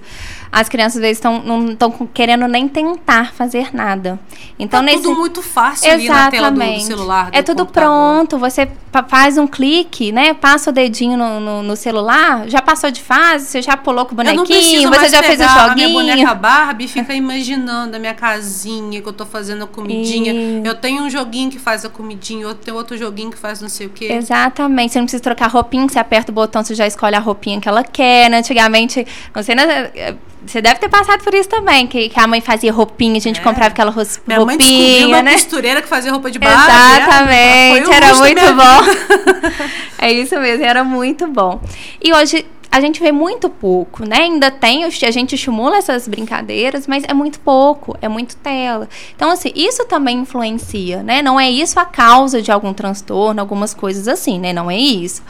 As 0.51 0.69
crianças 0.69 0.97
às 0.97 1.03
vezes 1.03 1.19
estão 1.19 1.43
não 1.43 1.73
estão 1.73 1.91
querendo 2.13 2.47
nem 2.47 2.69
tentar 2.69 3.33
fazer 3.33 3.75
nada. 3.75 4.19
Então 4.59 4.81
tá 4.81 4.87
nesse... 4.87 5.03
tudo 5.03 5.17
muito 5.17 5.43
fácil 5.43 5.91
Exatamente. 5.91 6.11
ali 6.11 6.25
na 6.25 6.31
tela 6.31 6.51
do, 6.51 6.75
do 6.75 6.81
celular. 6.81 7.31
Do 7.31 7.37
é 7.37 7.43
tudo 7.43 7.67
computador. 7.67 7.91
pronto. 7.91 8.39
Você 8.39 8.69
faz 9.09 9.37
um 9.39 9.47
clique, 9.47 10.13
né? 10.13 10.35
Passa 10.35 10.71
o 10.71 10.73
dedinho 10.73 11.17
no 11.17 11.24
no, 11.25 11.41
no, 11.41 11.63
no, 11.63 11.77
celular, 11.77 12.49
já 12.49 12.61
passou 12.61 12.91
de 12.91 13.01
fase, 13.01 13.47
você 13.47 13.63
já 13.63 13.77
pulou 13.77 14.05
com 14.05 14.13
o 14.13 14.17
bonequinho, 14.17 14.89
você 14.89 15.09
já 15.09 15.23
fez 15.23 15.41
o 15.41 15.45
joguinho. 15.45 15.71
A 15.71 15.75
minha 15.75 15.89
boneca 15.89 16.35
Barbie 16.35 16.89
fica 16.89 17.15
imaginando 17.15 17.97
a 17.97 17.99
minha 17.99 18.15
casinha 18.15 19.01
que 19.01 19.09
eu 19.09 19.13
tô 19.13 19.25
fazendo 19.25 19.65
a 19.65 19.67
comidinha. 19.67 20.33
E... 20.33 20.63
Eu 20.65 20.75
tenho 20.75 21.03
um 21.03 21.11
joguinho 21.11 21.51
que 21.51 21.59
faz 21.59 21.85
a 21.85 21.89
comidinha, 21.89 22.45
eu 22.45 22.55
tenho 22.55 22.77
outro 22.77 22.97
joguinho 22.97 23.31
que 23.31 23.39
faz 23.39 23.61
não 23.61 23.69
sei 23.69 23.87
o 23.87 23.91
quê. 23.91 24.13
Exatamente. 24.13 24.93
Você 24.93 24.99
não 24.99 25.07
precisa 25.07 25.23
trocar 25.23 25.49
roupinha, 25.49 25.89
você 25.89 25.99
aperta 25.99 26.31
o 26.31 26.35
botão, 26.35 26.63
você 26.63 26.75
já 26.75 26.87
escolhe 26.87 27.15
a 27.15 27.21
roupinha 27.21 27.61
que 27.61 27.69
ela 27.69 27.83
quer. 27.83 28.29
Né? 28.29 28.39
Antigamente, 28.39 29.07
sei, 29.43 29.55
né? 29.55 30.17
Você 30.47 30.61
deve 30.61 30.79
ter 30.79 30.89
passado 30.89 31.23
por 31.25 31.35
isso 31.35 31.49
também, 31.49 31.87
que, 31.87 32.09
que 32.09 32.21
a 32.21 32.27
mãe 32.27 32.41
fazia 32.41 32.71
roupinha, 32.71 33.17
a 33.17 33.21
gente 33.21 33.41
é. 33.41 33.43
comprava 33.43 33.69
aquela 33.69 33.91
roupinha, 33.91 34.21
Minha 34.27 34.45
mãe 34.45 34.59
descobriu 34.59 35.09
uma 35.09 35.23
né? 35.23 35.33
costureira 35.33 35.83
que 35.83 35.89
fazia 35.89 36.13
roupa 36.13 36.31
de 36.31 36.39
Barbie. 36.39 37.03
Exatamente, 37.03 37.91
era, 37.91 38.07
era 38.07 38.15
muito 38.15 38.43
bom. 38.55 39.65
é 39.99 40.13
isso 40.13 40.39
mesmo, 40.39 40.65
era 40.65 40.85
muito 40.85 41.14
bom. 41.27 41.61
E 42.03 42.13
hoje 42.13 42.45
a 42.75 42.81
gente 42.81 43.01
vê 43.01 43.13
muito 43.13 43.49
pouco, 43.49 44.05
né? 44.05 44.17
Ainda 44.23 44.51
tem, 44.51 44.83
a 44.83 44.91
gente 44.91 45.37
estimula 45.37 45.77
essas 45.77 46.09
brincadeiras, 46.09 46.89
mas 46.89 47.05
é 47.07 47.15
muito 47.15 47.39
pouco, 47.39 47.97
é 48.03 48.09
muito 48.09 48.35
tela. 48.35 48.89
Então, 49.15 49.31
assim, 49.31 49.53
isso 49.55 49.85
também 49.85 50.19
influencia, 50.19 51.01
né? 51.01 51.23
Não 51.23 51.39
é 51.39 51.49
isso 51.49 51.79
a 51.79 51.85
causa 51.85 52.43
de 52.43 52.51
algum 52.51 52.75
transtorno, 52.75 53.41
algumas 53.41 53.73
coisas 53.73 54.09
assim, 54.09 54.41
né? 54.41 54.53
Não 54.53 54.69
é 54.69 54.77
isso. 54.77 55.23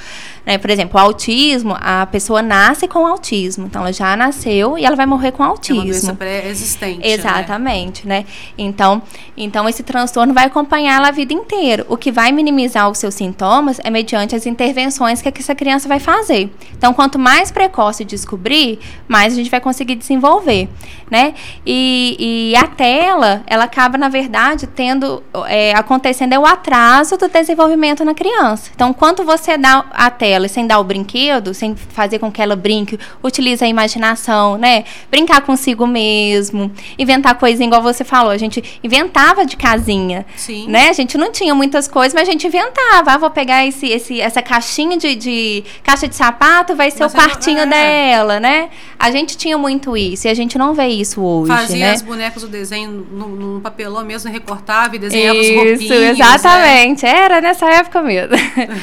Né? 0.47 0.59
Por 0.59 0.71
exemplo, 0.71 0.99
o 0.99 1.03
autismo, 1.03 1.77
a 1.81 2.07
pessoa 2.07 2.43
nasce 2.43 2.87
com 2.87 3.07
autismo, 3.07 3.67
então 3.67 3.83
ela 3.83 3.93
já 3.93 4.17
nasceu 4.17 4.79
e 4.79 4.85
ela 4.85 4.97
vai 4.97 5.07
morrer 5.07 5.33
com 5.33 5.43
autismo. 5.43 5.83
É 5.83 5.85
uma 5.85 5.91
doença 5.91 6.15
pré-existente. 6.15 7.01
Né? 7.01 7.09
Exatamente, 7.13 8.07
né? 8.07 8.21
né? 8.21 8.27
Então, 8.57 9.03
então 9.37 9.69
esse 9.69 9.83
transtorno 9.83 10.35
vai 10.35 10.45
acompanhar 10.45 10.97
ela 10.97 11.09
a 11.09 11.11
vida 11.11 11.33
inteira. 11.33 11.85
O 11.89 11.97
que 11.97 12.13
vai 12.13 12.31
minimizar 12.31 12.91
os 12.91 12.99
seus 12.99 13.15
sintomas 13.15 13.81
é 13.83 13.91
mediante 13.91 14.35
as 14.35 14.47
intervenções 14.47 15.23
que 15.23 15.29
essa 15.29 15.55
criança 15.55 15.89
vai 15.89 15.99
fazer. 15.99 16.51
Então, 16.77 16.93
quanto 16.93 17.19
mais 17.19 17.34
precoce 17.51 18.05
descobrir, 18.05 18.79
mais 19.09 19.33
a 19.33 19.37
gente 19.37 19.51
vai 19.51 19.61
conseguir 19.61 19.95
desenvolver, 19.97 20.69
né? 21.11 21.35
E, 21.67 22.53
e 22.53 22.57
a 22.57 22.67
tela, 22.67 23.43
ela 23.47 23.65
acaba, 23.65 23.97
na 23.97 24.09
verdade, 24.09 24.67
tendo, 24.67 25.23
é, 25.47 25.75
acontecendo 25.75 26.33
é 26.33 26.39
o 26.39 26.47
atraso 26.47 27.17
do 27.17 27.29
desenvolvimento 27.29 28.05
na 28.05 28.15
criança. 28.15 28.71
Então, 28.75 28.93
quanto 28.93 29.25
você 29.25 29.57
dá 29.57 29.85
a 29.93 30.11
tela 30.11 30.45
ela 30.45 30.49
sem 30.49 30.67
dar 30.67 30.79
o 30.79 30.85
brinquedo, 30.85 31.55
sem 31.55 31.75
fazer 31.75 32.19
com 32.19 32.31
que 32.31 32.43
ela 32.43 32.57
brinque, 32.57 32.99
utiliza 33.23 33.65
a 33.65 33.69
imaginação, 33.69 34.59
né? 34.59 34.85
Brincar 35.11 35.41
consigo 35.43 35.87
mesmo, 35.87 36.71
inventar 36.99 37.37
coisas 37.39 37.61
igual 37.65 37.83
você 37.83 38.05
falou, 38.05 38.31
a 38.31 38.39
gente 38.39 38.63
inventava 38.83 39.47
de 39.47 39.57
casinha, 39.57 40.27
Sim. 40.37 40.69
né? 40.69 40.89
A 40.89 40.93
gente 40.93 41.17
não 41.17 41.33
tinha 41.33 41.55
muitas 41.55 41.89
coisas, 41.89 42.15
mas 42.15 42.29
a 42.29 42.31
gente 42.31 42.47
inventava. 42.47 43.13
Ah, 43.13 43.19
vou 43.19 43.31
pegar 43.31 43.65
esse, 43.67 43.87
esse, 43.89 44.21
essa 44.21 44.43
caixinha 44.43 44.97
de, 44.97 45.15
de 45.15 45.65
caixa 45.83 46.07
de 46.07 46.15
sapato, 46.15 46.75
vai 46.75 46.91
ser 46.91 47.05
o 47.05 47.09
quartinho 47.29 47.61
é. 47.61 47.67
dela, 47.67 48.41
né? 48.41 48.71
A 48.99 49.11
gente 49.11 49.37
tinha 49.37 49.57
muito 49.59 49.97
isso 49.97 50.27
e 50.27 50.31
a 50.31 50.35
gente 50.35 50.57
não 50.57 50.75
vê 50.75 50.89
isso 50.89 51.21
hoje, 51.23 51.53
Fazia 51.53 51.87
né? 51.87 51.93
as 51.93 52.03
bonecas 52.03 52.43
do 52.43 52.49
desenho 52.49 52.91
no, 52.91 53.61
papelão 53.61 54.05
mesmo, 54.05 54.31
recortava 54.31 54.97
e 54.97 54.99
desenhava 54.99 55.39
isso, 55.39 55.51
os 55.51 55.57
roupinhos, 55.57 55.81
Isso, 55.81 55.95
né? 55.95 56.11
exatamente. 56.11 57.05
Né? 57.05 57.17
Era 57.17 57.41
nessa 57.41 57.67
época 57.71 58.03
mesmo. 58.03 58.35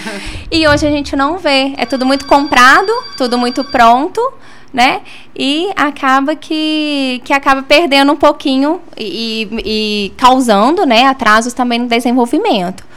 e 0.52 0.68
hoje 0.68 0.88
a 0.88 0.92
gente 0.92 1.16
não 1.16 1.38
vê. 1.38 1.74
É 1.78 1.86
tudo 1.86 2.06
muito 2.06 2.26
comprado, 2.26 2.92
tudo 3.18 3.38
muito 3.38 3.64
pronto, 3.64 4.22
né? 4.74 5.02
E 5.36 5.70
acaba 5.76 6.36
que, 6.36 7.22
que 7.24 7.34
acaba 7.34 7.62
perdendo 7.62 8.12
um 8.12 8.16
pouquinho 8.16 8.82
e, 8.98 9.48
e 9.66 10.14
causando, 10.18 10.86
né, 10.86 11.06
atrasos 11.06 11.54
também 11.54 11.80
no 11.80 11.88
desenvolvimento. 11.88 12.91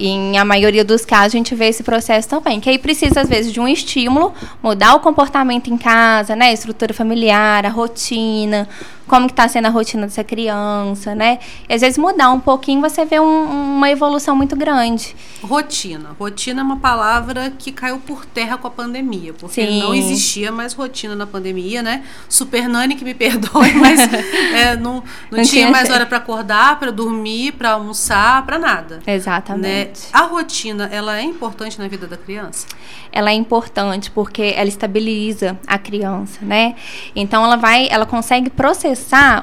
Em 0.00 0.38
a 0.38 0.44
maioria 0.44 0.84
dos 0.84 1.04
casos 1.04 1.34
a 1.34 1.36
gente 1.36 1.54
vê 1.54 1.66
esse 1.66 1.82
processo 1.82 2.28
também, 2.28 2.60
que 2.60 2.70
aí 2.70 2.78
precisa 2.78 3.20
às 3.20 3.28
vezes 3.28 3.52
de 3.52 3.60
um 3.60 3.68
estímulo, 3.68 4.32
mudar 4.62 4.94
o 4.94 5.00
comportamento 5.00 5.68
em 5.68 5.76
casa, 5.76 6.34
né, 6.34 6.52
estrutura 6.52 6.94
familiar, 6.94 7.66
a 7.66 7.68
rotina, 7.68 8.66
como 9.06 9.26
que 9.26 9.32
está 9.32 9.46
sendo 9.46 9.66
a 9.66 9.70
rotina 9.70 10.06
dessa 10.06 10.24
criança, 10.24 11.14
né? 11.14 11.38
E 11.68 11.74
às 11.74 11.80
vezes 11.80 11.96
mudar 11.96 12.30
um 12.30 12.40
pouquinho, 12.40 12.80
você 12.80 13.04
vê 13.04 13.20
um, 13.20 13.76
uma 13.76 13.90
evolução 13.90 14.34
muito 14.34 14.56
grande. 14.56 15.14
Rotina. 15.42 16.16
Rotina 16.18 16.60
é 16.60 16.64
uma 16.64 16.78
palavra 16.78 17.52
que 17.56 17.70
caiu 17.70 17.98
por 17.98 18.26
terra 18.26 18.58
com 18.58 18.66
a 18.66 18.70
pandemia, 18.70 19.32
porque 19.32 19.64
Sim. 19.64 19.80
não 19.80 19.94
existia 19.94 20.50
mais 20.50 20.72
rotina 20.72 21.14
na 21.14 21.26
pandemia, 21.26 21.82
né? 21.82 22.02
Super 22.28 22.68
Nani 22.68 22.96
que 22.96 23.04
me 23.04 23.14
perdoe, 23.14 23.72
mas 23.78 24.00
é, 24.00 24.76
não, 24.76 24.94
não, 24.94 25.02
não, 25.30 25.44
tinha, 25.44 25.44
tinha 25.44 25.70
mais 25.70 25.88
hora 25.88 26.04
para 26.04 26.18
acordar, 26.18 26.78
para 26.78 26.90
dormir, 26.90 27.52
para 27.52 27.72
almoçar, 27.72 28.44
para 28.44 28.58
nada. 28.58 29.00
Exatamente. 29.06 30.00
Né? 30.02 30.08
A 30.12 30.22
rotina, 30.22 30.88
ela 30.90 31.16
é 31.16 31.22
importante 31.22 31.78
na 31.78 31.86
vida 31.86 32.06
da 32.06 32.16
criança? 32.16 32.66
Ela 33.12 33.30
é 33.30 33.34
importante 33.34 34.10
porque 34.10 34.52
ela 34.56 34.68
estabiliza 34.68 35.58
a 35.66 35.78
criança, 35.78 36.40
né? 36.42 36.74
Então 37.14 37.44
ela 37.44 37.56
vai, 37.56 37.88
ela 37.90 38.04
consegue 38.04 38.50
processar 38.50 38.95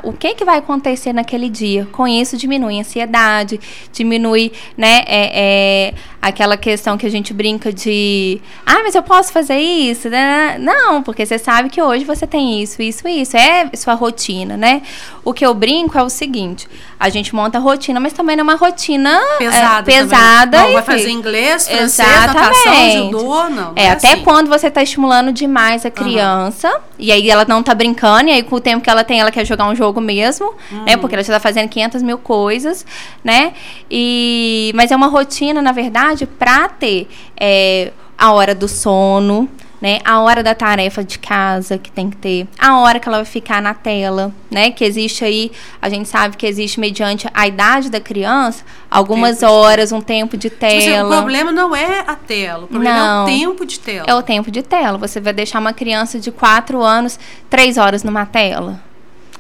o 0.04 0.14
que 0.14 0.34
que 0.34 0.46
vai 0.46 0.58
acontecer 0.58 1.14
naquele 1.14 1.50
dia. 1.50 1.88
Com 1.92 2.08
isso 2.08 2.38
diminui 2.38 2.78
a 2.78 2.82
ansiedade, 2.82 3.60
diminui, 3.92 4.52
né, 4.78 5.04
é, 5.08 5.32
é, 5.34 5.94
aquela 6.22 6.56
questão 6.58 6.98
que 6.98 7.06
a 7.06 7.10
gente 7.10 7.34
brinca 7.34 7.72
de, 7.72 8.42
ah, 8.66 8.82
mas 8.84 8.96
eu 8.96 9.04
posso 9.04 9.32
fazer 9.32 9.58
isso? 9.58 10.10
Né? 10.10 10.58
Não, 10.60 11.04
porque 11.04 11.26
você 11.26 11.38
sabe 11.38 11.70
que 11.70 11.82
hoje 11.82 12.06
você 12.06 12.26
tem 12.26 12.62
isso, 12.62 12.82
isso, 12.82 13.08
isso. 13.08 13.36
É 13.36 13.70
sua 13.76 13.94
rotina, 13.94 14.56
né? 14.56 14.82
O 15.24 15.34
que 15.34 15.46
eu 15.46 15.54
brinco 15.54 15.98
é 15.98 16.04
o 16.04 16.10
seguinte: 16.10 16.68
a 17.00 17.10
gente 17.10 17.36
monta 17.36 17.58
a 17.58 17.62
rotina, 17.62 18.00
mas 18.00 18.14
também 18.14 18.36
não 18.36 18.42
é 18.42 18.44
uma 18.44 18.56
rotina 18.56 19.20
pesada. 19.38 19.92
É, 19.92 19.96
pesada 19.96 20.62
não, 20.62 20.74
vai 20.74 20.84
fazer 20.84 21.10
inglês, 21.10 21.68
francês, 21.68 22.08
natação, 22.08 23.12
judô, 23.12 23.50
não. 23.50 23.74
É, 23.76 23.86
é 23.86 23.92
até 23.92 24.14
assim. 24.14 24.24
quando 24.24 24.48
você 24.48 24.68
está 24.68 24.82
estimulando 24.82 25.32
demais 25.32 25.86
a 25.86 25.92
criança, 25.92 26.70
uhum. 26.70 26.82
e 27.00 27.12
aí 27.12 27.30
ela 27.30 27.46
não 27.48 27.60
está 27.60 27.74
brincando, 27.74 28.30
e 28.30 28.34
aí 28.34 28.44
com 28.44 28.56
o 28.56 28.62
tempo 28.62 28.84
que 28.84 28.90
ela 28.90 29.04
tem, 29.04 29.20
ela 29.20 29.32
quer 29.32 29.43
jogar 29.46 29.68
um 29.68 29.76
jogo 29.76 30.02
mesmo, 30.02 30.54
uhum. 30.72 30.84
né? 30.86 30.98
Porque 30.98 31.16
ela 31.16 31.24
já 31.24 31.34
está 31.36 31.40
fazendo 31.40 31.70
500 31.70 32.02
mil 32.02 32.18
coisas, 32.18 32.86
né? 33.24 33.54
E, 33.90 34.72
mas 34.76 34.92
é 34.92 34.96
uma 34.96 35.08
rotina, 35.08 35.62
na 35.62 35.72
verdade, 35.72 36.26
para 36.26 36.70
ter 36.70 37.08
é, 37.38 37.92
a 38.18 38.32
hora 38.32 38.56
do 38.56 38.68
sono, 38.68 39.50
né? 39.84 40.00
A 40.06 40.22
hora 40.22 40.42
da 40.42 40.56
tarefa 40.56 41.04
de 41.04 41.20
casa 41.20 41.78
que 41.78 41.92
tem 41.92 42.10
que 42.10 42.16
ter, 42.16 42.48
a 42.58 42.80
hora 42.80 43.02
que 43.02 43.08
ela 43.10 43.18
vai 43.18 43.26
ficar 43.26 43.62
na 43.62 43.74
tela, 43.74 44.32
né? 44.50 44.72
Que 44.72 44.86
existe 44.86 45.26
aí, 45.26 45.52
a 45.82 45.90
gente 45.90 46.08
sabe 46.08 46.38
que 46.38 46.48
existe 46.48 46.80
mediante 46.80 47.28
a 47.34 47.46
idade 47.46 47.90
da 47.90 48.00
criança, 48.00 48.64
algumas 48.90 49.40
tempo 49.40 49.52
horas, 49.52 49.92
um 49.92 50.00
tempo 50.00 50.38
de 50.38 50.50
tela. 50.50 50.80
Tipo 50.80 50.94
assim, 50.94 51.02
o 51.04 51.10
problema 51.10 51.52
não 51.52 51.76
é 51.76 52.00
a 52.08 52.16
tela, 52.16 52.64
o 52.64 52.68
problema 52.68 52.98
não, 52.98 53.20
é 53.20 53.24
o 53.24 53.26
tempo 53.26 53.66
de 53.66 53.78
tela. 53.78 54.06
É 54.08 54.16
o 54.16 54.22
tempo 54.22 54.50
de 54.50 54.64
tela. 54.64 54.98
Você 54.98 55.20
vai 55.20 55.34
deixar 55.34 55.60
uma 55.60 55.74
criança 55.74 56.18
de 56.18 56.32
4 56.32 56.82
anos, 56.82 57.20
3 57.50 57.78
horas 57.78 58.06
numa 58.06 58.26
tela, 58.26 58.82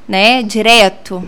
né? 0.07 0.43
Direto. 0.43 1.27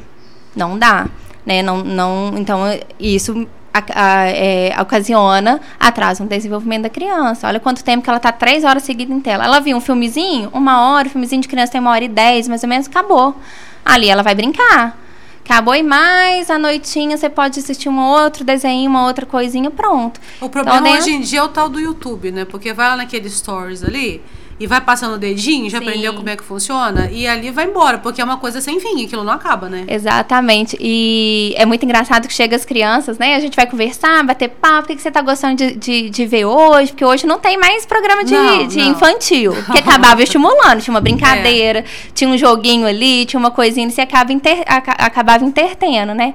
Não 0.55 0.77
dá. 0.77 1.07
Né? 1.45 1.61
Não, 1.61 1.83
não, 1.83 2.33
então, 2.37 2.61
isso 2.99 3.47
a, 3.73 3.83
a, 3.93 4.27
é, 4.29 4.75
ocasiona 4.79 5.59
atraso 5.79 6.23
no 6.23 6.29
desenvolvimento 6.29 6.83
da 6.83 6.89
criança. 6.89 7.47
Olha 7.47 7.59
quanto 7.59 7.83
tempo 7.83 8.03
que 8.03 8.09
ela 8.09 8.17
está 8.17 8.31
três 8.31 8.63
horas 8.63 8.83
seguidas 8.83 9.15
em 9.15 9.19
tela. 9.19 9.43
Ela 9.43 9.59
viu 9.59 9.75
um 9.75 9.81
filmezinho, 9.81 10.49
uma 10.53 10.89
hora, 10.89 11.07
o 11.07 11.11
filmezinho 11.11 11.41
de 11.41 11.47
criança 11.47 11.73
tem 11.73 11.81
uma 11.81 11.91
hora 11.91 12.03
e 12.03 12.07
dez, 12.07 12.47
mais 12.47 12.63
ou 12.63 12.69
menos, 12.69 12.87
acabou. 12.87 13.35
Ali 13.83 14.07
ela 14.07 14.23
vai 14.23 14.33
brincar. 14.33 14.97
Acabou 15.43 15.75
e 15.75 15.83
mais 15.83 16.49
à 16.49 16.57
noitinha 16.57 17.17
você 17.17 17.29
pode 17.29 17.59
assistir 17.59 17.87
um 17.87 17.99
outro 17.99 18.43
desenho, 18.43 18.89
uma 18.89 19.05
outra 19.05 19.27
coisinha, 19.27 19.69
pronto. 19.69 20.19
O 20.41 20.49
problema 20.49 20.79
então, 20.79 20.97
hoje 20.97 21.11
em 21.11 21.21
dia 21.21 21.39
é 21.39 21.43
o 21.43 21.49
tal 21.49 21.69
do 21.69 21.79
YouTube, 21.79 22.31
né? 22.31 22.45
Porque 22.45 22.73
vai 22.73 22.87
lá 22.89 22.95
naquele 22.95 23.29
stories 23.29 23.83
ali, 23.83 24.23
e 24.57 24.65
vai 24.65 24.79
passando 24.79 25.15
o 25.15 25.17
dedinho, 25.17 25.69
já 25.69 25.79
Sim. 25.79 25.85
aprendeu 25.85 26.13
como 26.13 26.29
é 26.29 26.35
que 26.35 26.43
funciona, 26.43 27.09
e 27.11 27.27
ali 27.27 27.51
vai 27.51 27.65
embora, 27.65 27.97
porque 27.97 28.21
é 28.21 28.23
uma 28.23 28.37
coisa 28.37 28.61
sem 28.61 28.79
fim, 28.79 29.03
aquilo 29.05 29.23
não 29.23 29.33
acaba, 29.33 29.67
né? 29.67 29.83
Exatamente. 29.87 30.77
E 30.79 31.53
é 31.57 31.65
muito 31.65 31.83
engraçado 31.83 32.27
que 32.27 32.33
chega 32.33 32.55
as 32.55 32.63
crianças, 32.63 33.17
né? 33.17 33.35
A 33.35 33.39
gente 33.39 33.55
vai 33.55 33.67
conversar, 33.67 34.23
bater 34.23 34.49
papo, 34.49 34.93
o 34.93 34.95
que, 34.95 35.01
você 35.01 35.11
tá 35.11 35.21
gostando 35.21 35.55
de, 35.55 35.75
de, 35.75 36.09
de 36.09 36.25
ver 36.25 36.45
hoje? 36.45 36.91
Porque 36.91 37.03
hoje 37.03 37.27
não 37.27 37.37
tem 37.37 37.57
mais 37.57 37.85
programa 37.85 38.23
de, 38.23 38.33
não, 38.33 38.67
de 38.67 38.77
não. 38.77 38.91
infantil. 38.91 39.53
Porque 39.65 39.79
acabava 39.79 40.23
estimulando, 40.23 40.81
tinha 40.81 40.93
uma 40.93 41.01
brincadeira, 41.01 41.79
é. 41.79 41.85
tinha 42.13 42.29
um 42.29 42.37
joguinho 42.37 42.87
ali, 42.87 43.25
tinha 43.25 43.39
uma 43.39 43.51
coisinha, 43.51 43.87
e 43.87 43.91
você 43.91 44.01
acaba 44.01 44.31
inter, 44.31 44.63
acabava 44.65 45.43
intertendo, 45.43 46.13
né? 46.13 46.33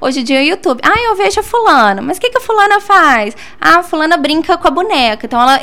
Hoje 0.00 0.20
em 0.20 0.24
dia 0.24 0.40
o 0.40 0.42
YouTube. 0.42 0.80
Ah, 0.82 0.98
eu 0.98 1.16
vejo 1.16 1.40
a 1.40 1.42
fulana. 1.42 2.02
Mas 2.02 2.18
o 2.18 2.20
que, 2.20 2.30
que 2.30 2.38
a 2.38 2.40
fulana 2.40 2.80
faz? 2.80 3.36
Ah, 3.60 3.78
a 3.78 3.82
fulana 3.82 4.16
brinca 4.16 4.56
com 4.56 4.68
a 4.68 4.70
boneca. 4.70 5.26
Então 5.26 5.40
ela, 5.40 5.60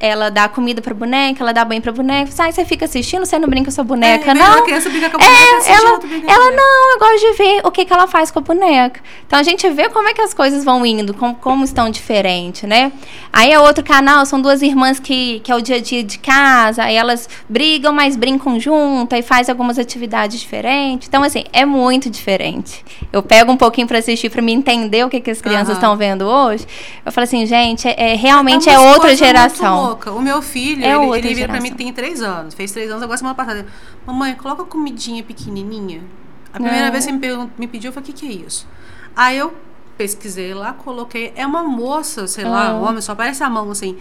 ela 0.00 0.30
dá 0.30 0.48
comida 0.48 0.80
pra 0.80 0.94
boneca, 0.94 1.42
ela 1.42 1.52
dá 1.52 1.64
banho 1.64 1.82
pra 1.82 1.92
boneca. 1.92 2.30
Ah, 2.38 2.50
você 2.50 2.64
fica 2.64 2.84
assistindo, 2.84 3.24
você 3.24 3.38
não 3.38 3.48
brinca 3.48 3.64
com 3.64 3.70
a 3.70 3.72
sua 3.72 3.84
boneca, 3.84 4.30
é, 4.30 4.34
não? 4.34 4.58
A 4.58 4.62
criança 4.62 4.88
brinca 4.90 5.10
com 5.10 5.16
a 5.16 5.18
boneca, 5.18 5.70
é, 5.70 5.72
ela, 5.72 6.00
ela 6.32 6.50
não, 6.50 6.92
eu 6.92 6.98
gosto 6.98 7.20
de 7.20 7.32
ver 7.38 7.60
o 7.64 7.70
que, 7.70 7.84
que 7.84 7.92
ela 7.92 8.06
faz 8.06 8.30
com 8.30 8.38
a 8.38 8.42
boneca. 8.42 9.00
Então 9.26 9.38
a 9.38 9.42
gente 9.42 9.68
vê 9.70 9.88
como 9.88 10.08
é 10.08 10.14
que 10.14 10.20
as 10.20 10.34
coisas 10.34 10.64
vão 10.64 10.84
indo, 10.84 11.14
como, 11.14 11.34
como 11.36 11.64
estão 11.64 11.90
diferentes, 11.90 12.64
né? 12.64 12.92
Aí 13.32 13.52
é 13.52 13.58
outro 13.58 13.82
canal, 13.82 14.24
são 14.26 14.40
duas 14.40 14.62
irmãs 14.62 14.98
que, 14.98 15.40
que 15.40 15.50
é 15.50 15.54
o 15.54 15.60
dia 15.60 15.76
a 15.76 15.80
dia 15.80 16.02
de 16.02 16.18
casa, 16.18 16.84
aí 16.84 16.94
elas 16.94 17.28
brigam, 17.48 17.92
mas 17.92 18.16
brincam 18.16 18.58
junto, 18.60 19.14
e 19.14 19.22
faz 19.22 19.48
algumas 19.48 19.78
atividades 19.78 20.40
diferentes. 20.40 21.08
Então, 21.08 21.22
assim, 21.22 21.44
é 21.52 21.64
muito 21.64 22.10
diferente. 22.10 22.84
Eu 23.12 23.22
pego 23.22 23.50
um 23.50 23.56
pouco 23.56 23.73
pouquinho 23.74 23.88
para 23.88 23.98
assistir 23.98 24.30
para 24.30 24.40
me 24.40 24.52
entender 24.52 25.04
o 25.04 25.10
que, 25.10 25.20
que 25.20 25.30
as 25.30 25.40
crianças 25.40 25.74
estão 25.74 25.90
uhum. 25.92 25.96
vendo 25.96 26.22
hoje. 26.22 26.64
Eu 27.04 27.10
falo 27.10 27.24
assim, 27.24 27.44
gente, 27.44 27.88
é, 27.88 28.12
é 28.12 28.14
realmente 28.14 28.70
é, 28.70 28.74
é 28.74 28.78
outra 28.78 29.16
geração. 29.16 29.82
Louca. 29.88 30.12
O 30.12 30.22
meu 30.22 30.40
filho, 30.40 30.84
é 30.84 30.94
ele, 30.94 31.18
ele 31.18 31.34
vira 31.34 31.48
para 31.48 31.60
mim 31.60 31.72
tem 31.72 31.92
três 31.92 32.22
anos, 32.22 32.54
fez 32.54 32.70
três 32.70 32.88
anos 32.88 33.02
agora 33.02 33.18
semana 33.18 33.34
passada. 33.34 33.66
Mamãe, 34.06 34.34
coloca 34.34 34.64
comidinha 34.64 35.22
pequenininha. 35.24 36.02
A 36.52 36.58
primeira 36.58 36.90
vez 36.90 37.04
que 37.04 37.12
me, 37.12 37.50
me 37.58 37.66
pediu, 37.66 37.88
eu 37.88 37.92
falei, 37.92 38.08
o 38.08 38.12
que, 38.12 38.20
que 38.20 38.26
é 38.26 38.46
isso? 38.46 38.66
Aí 39.16 39.36
eu 39.36 39.52
pesquisei 39.98 40.54
lá, 40.54 40.72
coloquei. 40.72 41.32
É 41.34 41.44
uma 41.44 41.64
moça, 41.64 42.28
sei 42.28 42.44
lá, 42.44 42.74
um 42.74 42.84
homem, 42.84 43.00
só 43.00 43.14
parece 43.14 43.42
a 43.42 43.50
mão 43.50 43.70
assim 43.70 43.96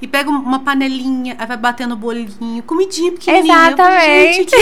e 0.00 0.06
pega 0.06 0.30
uma 0.30 0.60
panelinha, 0.60 1.36
aí 1.38 1.46
vai 1.46 1.56
batendo 1.56 1.96
bolinho, 1.96 2.62
comidinha 2.62 3.12
pequenininha. 3.12 3.54
Exatamente. 3.54 4.54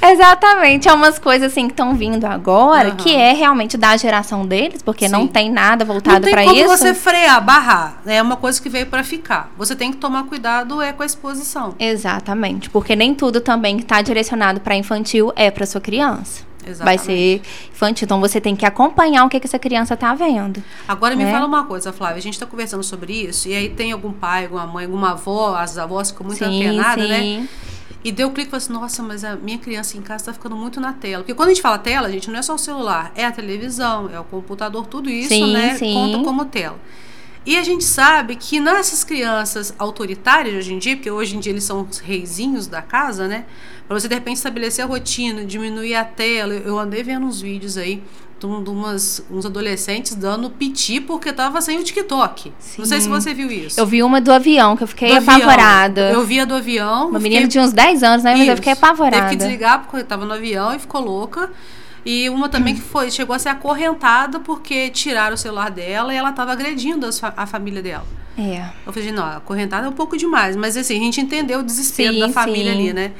Exatamente. 0.02 0.88
É 0.88 0.92
umas 0.92 1.18
coisas 1.18 1.50
assim 1.50 1.66
que 1.66 1.72
estão 1.72 1.94
vindo 1.94 2.24
agora, 2.24 2.90
uhum. 2.90 2.96
que 2.96 3.14
é 3.14 3.32
realmente 3.32 3.76
da 3.76 3.96
geração 3.96 4.46
deles, 4.46 4.80
porque 4.82 5.06
Sim. 5.06 5.12
não 5.12 5.26
tem 5.26 5.50
nada 5.50 5.84
voltado 5.84 6.28
para 6.28 6.42
isso. 6.42 6.52
Não 6.52 6.54
tem 6.54 6.66
como 6.66 6.78
você 6.78 6.94
frear, 6.94 7.44
barrar. 7.44 8.00
É 8.06 8.22
uma 8.22 8.36
coisa 8.36 8.60
que 8.62 8.68
veio 8.68 8.86
para 8.86 9.02
ficar. 9.02 9.50
Você 9.58 9.74
tem 9.74 9.90
que 9.90 9.96
tomar 9.96 10.24
cuidado 10.24 10.80
é 10.80 10.92
com 10.92 11.02
a 11.02 11.06
exposição. 11.06 11.74
Exatamente, 11.78 12.70
porque 12.70 12.94
nem 12.94 13.14
tudo 13.14 13.40
também 13.40 13.76
que 13.76 13.82
está 13.82 14.00
direcionado 14.00 14.60
para 14.60 14.76
infantil 14.76 15.32
é 15.34 15.50
para 15.50 15.66
sua 15.66 15.80
criança. 15.80 16.47
Exatamente. 16.66 16.84
vai 16.84 16.98
ser 16.98 17.42
infantil. 17.70 18.04
Então 18.04 18.20
você 18.20 18.40
tem 18.40 18.54
que 18.54 18.66
acompanhar 18.66 19.24
o 19.24 19.28
que, 19.28 19.38
que 19.40 19.46
essa 19.46 19.58
criança 19.58 19.94
está 19.94 20.14
vendo. 20.14 20.62
Agora 20.86 21.14
né? 21.14 21.24
me 21.24 21.30
fala 21.30 21.46
uma 21.46 21.64
coisa, 21.64 21.92
Flávia. 21.92 22.18
A 22.18 22.22
gente 22.22 22.34
está 22.34 22.46
conversando 22.46 22.82
sobre 22.82 23.12
isso, 23.12 23.48
e 23.48 23.54
aí 23.54 23.68
tem 23.68 23.92
algum 23.92 24.12
pai, 24.12 24.44
alguma 24.44 24.66
mãe, 24.66 24.84
alguma 24.84 25.12
avó, 25.12 25.54
as 25.56 25.78
avós 25.78 26.10
ficam 26.10 26.26
muito 26.26 26.44
sim, 26.44 26.64
né? 26.64 27.48
E 28.04 28.12
deu 28.12 28.28
o 28.28 28.30
clique 28.30 28.48
e 28.48 28.50
falou 28.50 28.58
assim, 28.58 28.72
nossa, 28.72 29.02
mas 29.02 29.24
a 29.24 29.34
minha 29.34 29.58
criança 29.58 29.96
em 29.98 30.00
casa 30.00 30.22
está 30.22 30.32
ficando 30.32 30.54
muito 30.54 30.80
na 30.80 30.92
tela. 30.92 31.18
Porque 31.18 31.34
quando 31.34 31.48
a 31.48 31.52
gente 31.52 31.62
fala 31.62 31.78
tela, 31.78 32.10
gente, 32.10 32.30
não 32.30 32.38
é 32.38 32.42
só 32.42 32.54
o 32.54 32.58
celular, 32.58 33.12
é 33.16 33.24
a 33.24 33.32
televisão, 33.32 34.08
é 34.12 34.20
o 34.20 34.24
computador, 34.24 34.86
tudo 34.86 35.10
isso, 35.10 35.30
sim, 35.30 35.52
né? 35.52 35.74
Sim. 35.74 35.92
Conta 35.94 36.24
como 36.24 36.44
tela. 36.44 36.78
E 37.46 37.56
a 37.56 37.62
gente 37.62 37.84
sabe 37.84 38.36
que 38.36 38.60
nessas 38.60 39.04
crianças 39.04 39.74
autoritárias 39.78 40.54
hoje 40.54 40.74
em 40.74 40.78
dia, 40.78 40.96
porque 40.96 41.10
hoje 41.10 41.36
em 41.36 41.40
dia 41.40 41.52
eles 41.52 41.64
são 41.64 41.86
os 41.88 41.98
reizinhos 41.98 42.66
da 42.66 42.82
casa, 42.82 43.26
né? 43.26 43.44
Para 43.86 43.98
você 43.98 44.06
de 44.06 44.14
repente 44.14 44.36
estabelecer 44.36 44.84
a 44.84 44.88
rotina, 44.88 45.44
diminuir 45.44 45.94
a 45.94 46.04
tela. 46.04 46.52
Eu 46.52 46.78
andei 46.78 47.02
vendo 47.02 47.24
uns 47.26 47.40
vídeos 47.40 47.78
aí 47.78 48.02
de, 48.38 48.46
umas, 48.46 49.24
uns 49.30 49.44
adolescentes 49.44 50.14
dando 50.14 50.50
piti 50.50 51.00
porque 51.00 51.32
tava 51.32 51.60
sem 51.60 51.78
o 51.78 51.82
TikTok. 51.82 52.52
Sim. 52.58 52.74
Não 52.78 52.86
sei 52.86 53.00
se 53.00 53.08
você 53.08 53.34
viu 53.34 53.50
isso. 53.50 53.80
Eu 53.80 53.86
vi 53.86 54.02
uma 54.02 54.20
do 54.20 54.32
avião, 54.32 54.76
que 54.76 54.84
eu 54.84 54.86
fiquei 54.86 55.10
do 55.10 55.16
apavorada. 55.16 56.08
Avião. 56.08 56.20
Eu 56.20 56.26
vi 56.26 56.40
a 56.40 56.44
do 56.44 56.54
avião. 56.54 57.08
Uma 57.08 57.18
menina 57.18 57.48
de 57.48 57.58
uns 57.58 57.72
10 57.72 58.02
anos, 58.02 58.24
né? 58.24 58.32
Mas 58.32 58.42
isso. 58.42 58.50
eu 58.50 58.56
fiquei 58.56 58.72
apavorada. 58.72 59.22
Teve 59.22 59.30
que 59.30 59.36
desligar 59.36 59.80
porque 59.82 59.96
estava 59.96 60.24
no 60.24 60.34
avião 60.34 60.74
e 60.74 60.78
ficou 60.78 61.00
louca. 61.00 61.50
E 62.10 62.30
uma 62.30 62.48
também 62.48 62.74
que 62.74 62.80
foi, 62.80 63.10
chegou 63.10 63.36
a 63.36 63.38
ser 63.38 63.50
acorrentada 63.50 64.40
porque 64.40 64.88
tiraram 64.88 65.34
o 65.34 65.36
celular 65.36 65.70
dela 65.70 66.10
e 66.10 66.16
ela 66.16 66.30
estava 66.30 66.50
agredindo 66.52 67.06
a, 67.06 67.42
a, 67.42 67.46
família 67.46 67.82
dela. 67.82 68.06
É. 68.38 68.66
Eu 68.86 68.94
falei, 68.94 69.12
não, 69.12 69.26
acorrentada 69.26 69.86
é 69.86 69.90
um 69.90 69.92
pouco 69.92 70.16
demais, 70.16 70.56
mas 70.56 70.74
assim, 70.74 70.96
a 70.96 71.00
gente 71.00 71.20
entendeu 71.20 71.58
o 71.58 71.62
desespero 71.62 72.14
sim, 72.14 72.20
da 72.20 72.30
família 72.30 72.72
sim. 72.72 72.78
ali, 72.78 72.92
né? 72.94 73.12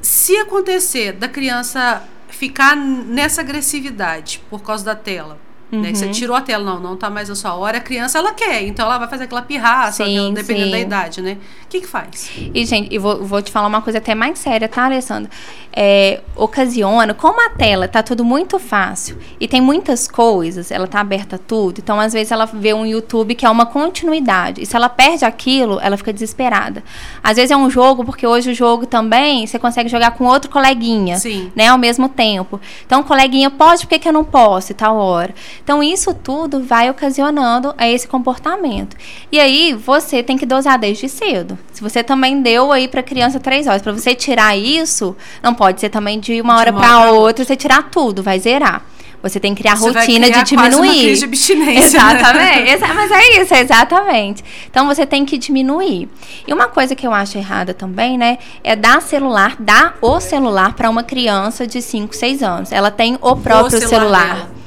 Se 0.00 0.34
acontecer 0.38 1.12
da 1.12 1.28
criança 1.28 2.02
ficar 2.30 2.74
nessa 2.74 3.42
agressividade 3.42 4.40
por 4.48 4.62
causa 4.62 4.82
da 4.82 4.94
tela, 4.94 5.38
Uhum. 5.72 5.80
Né? 5.80 5.94
Você 5.94 6.04
uhum. 6.04 6.12
tirou 6.12 6.36
a 6.36 6.42
tela, 6.42 6.62
não, 6.62 6.78
não 6.78 6.96
tá 6.98 7.08
mais 7.08 7.30
a 7.30 7.34
sua 7.34 7.54
hora, 7.54 7.78
a 7.78 7.80
criança 7.80 8.18
ela 8.18 8.34
quer, 8.34 8.62
então 8.62 8.84
ela 8.84 8.98
vai 8.98 9.08
fazer 9.08 9.24
aquela 9.24 9.40
pirraça, 9.40 10.04
sim, 10.04 10.34
dependendo 10.34 10.66
sim. 10.66 10.70
da 10.70 10.78
idade, 10.78 11.22
né? 11.22 11.38
O 11.64 11.68
que 11.68 11.80
que 11.80 11.86
faz? 11.86 12.30
E, 12.52 12.66
gente, 12.66 12.94
eu 12.94 13.00
vou, 13.00 13.24
vou 13.24 13.40
te 13.40 13.50
falar 13.50 13.68
uma 13.68 13.80
coisa 13.80 13.96
até 13.96 14.14
mais 14.14 14.38
séria, 14.38 14.68
tá, 14.68 14.84
Alessandra? 14.84 15.30
É, 15.74 16.20
ocasiona, 16.36 17.14
como 17.14 17.40
a 17.40 17.48
tela 17.48 17.88
tá 17.88 18.02
tudo 18.02 18.22
muito 18.22 18.58
fácil 18.58 19.16
e 19.40 19.48
tem 19.48 19.62
muitas 19.62 20.06
coisas, 20.06 20.70
ela 20.70 20.86
tá 20.86 21.00
aberta 21.00 21.36
a 21.36 21.38
tudo, 21.38 21.78
então 21.78 21.98
às 21.98 22.12
vezes 22.12 22.30
ela 22.30 22.44
vê 22.44 22.74
um 22.74 22.84
YouTube 22.84 23.34
que 23.34 23.46
é 23.46 23.50
uma 23.50 23.64
continuidade, 23.64 24.60
e 24.60 24.66
se 24.66 24.76
ela 24.76 24.90
perde 24.90 25.24
aquilo, 25.24 25.80
ela 25.80 25.96
fica 25.96 26.12
desesperada. 26.12 26.84
Às 27.24 27.36
vezes 27.36 27.50
é 27.50 27.56
um 27.56 27.70
jogo, 27.70 28.04
porque 28.04 28.26
hoje 28.26 28.50
o 28.50 28.54
jogo 28.54 28.84
também, 28.84 29.46
você 29.46 29.58
consegue 29.58 29.88
jogar 29.88 30.10
com 30.10 30.24
outro 30.24 30.50
coleguinha, 30.50 31.16
Sim. 31.16 31.50
né, 31.56 31.68
ao 31.68 31.78
mesmo 31.78 32.10
tempo. 32.10 32.60
Então, 32.84 33.00
o 33.00 33.04
coleguinha 33.04 33.50
pode, 33.50 33.86
por 33.86 33.88
que, 33.88 33.98
que 33.98 34.08
eu 34.08 34.12
não 34.12 34.24
posso, 34.24 34.72
e 34.72 34.74
tal 34.74 34.96
hora? 34.96 35.34
Então, 35.62 35.82
isso 35.82 36.12
tudo 36.14 36.62
vai 36.62 36.90
ocasionando 36.90 37.74
a 37.78 37.88
esse 37.88 38.06
comportamento. 38.08 38.96
E 39.30 39.38
aí, 39.38 39.74
você 39.74 40.22
tem 40.22 40.36
que 40.36 40.46
dosar 40.46 40.78
desde 40.78 41.08
cedo. 41.08 41.58
Se 41.72 41.80
você 41.80 42.02
também 42.02 42.42
deu 42.42 42.72
aí 42.72 42.88
para 42.88 43.02
criança 43.02 43.38
três 43.38 43.66
horas, 43.66 43.82
para 43.82 43.92
você 43.92 44.14
tirar 44.14 44.56
isso, 44.56 45.16
não 45.42 45.54
pode 45.54 45.80
ser 45.80 45.88
também 45.88 46.18
de 46.18 46.40
uma 46.40 46.56
hora 46.58 46.72
para 46.72 47.10
outra, 47.12 47.44
você 47.44 47.56
tirar 47.56 47.90
tudo, 47.90 48.22
vai 48.22 48.38
zerar. 48.38 48.84
Você 49.22 49.38
tem 49.38 49.54
que 49.54 49.62
criar 49.62 49.76
você 49.76 49.86
rotina 49.86 50.26
criar 50.26 50.42
de 50.42 50.48
diminuir. 50.48 50.72
Quase 50.72 50.82
uma 50.82 50.92
crise 50.92 51.18
de 51.20 51.24
abstinência, 51.24 52.02
né? 52.02 52.12
exatamente. 52.12 52.80
Né? 52.80 52.94
Mas 52.94 53.10
é 53.12 53.40
isso, 53.40 53.54
exatamente. 53.54 54.44
Então 54.68 54.86
você 54.86 55.06
tem 55.06 55.24
que 55.24 55.38
diminuir. 55.38 56.08
E 56.46 56.52
uma 56.52 56.66
coisa 56.66 56.96
que 56.96 57.06
eu 57.06 57.14
acho 57.14 57.38
errada 57.38 57.72
também, 57.72 58.18
né, 58.18 58.38
é 58.64 58.74
dar 58.74 59.00
celular, 59.00 59.56
dar 59.60 59.96
o 60.02 60.18
celular 60.18 60.74
para 60.74 60.90
uma 60.90 61.04
criança 61.04 61.66
de 61.66 61.80
5, 61.80 62.16
6 62.16 62.42
anos. 62.42 62.72
Ela 62.72 62.90
tem 62.90 63.16
o 63.20 63.36
próprio 63.36 63.78
o 63.78 63.88
celular. 63.88 64.36
celular 64.36 64.61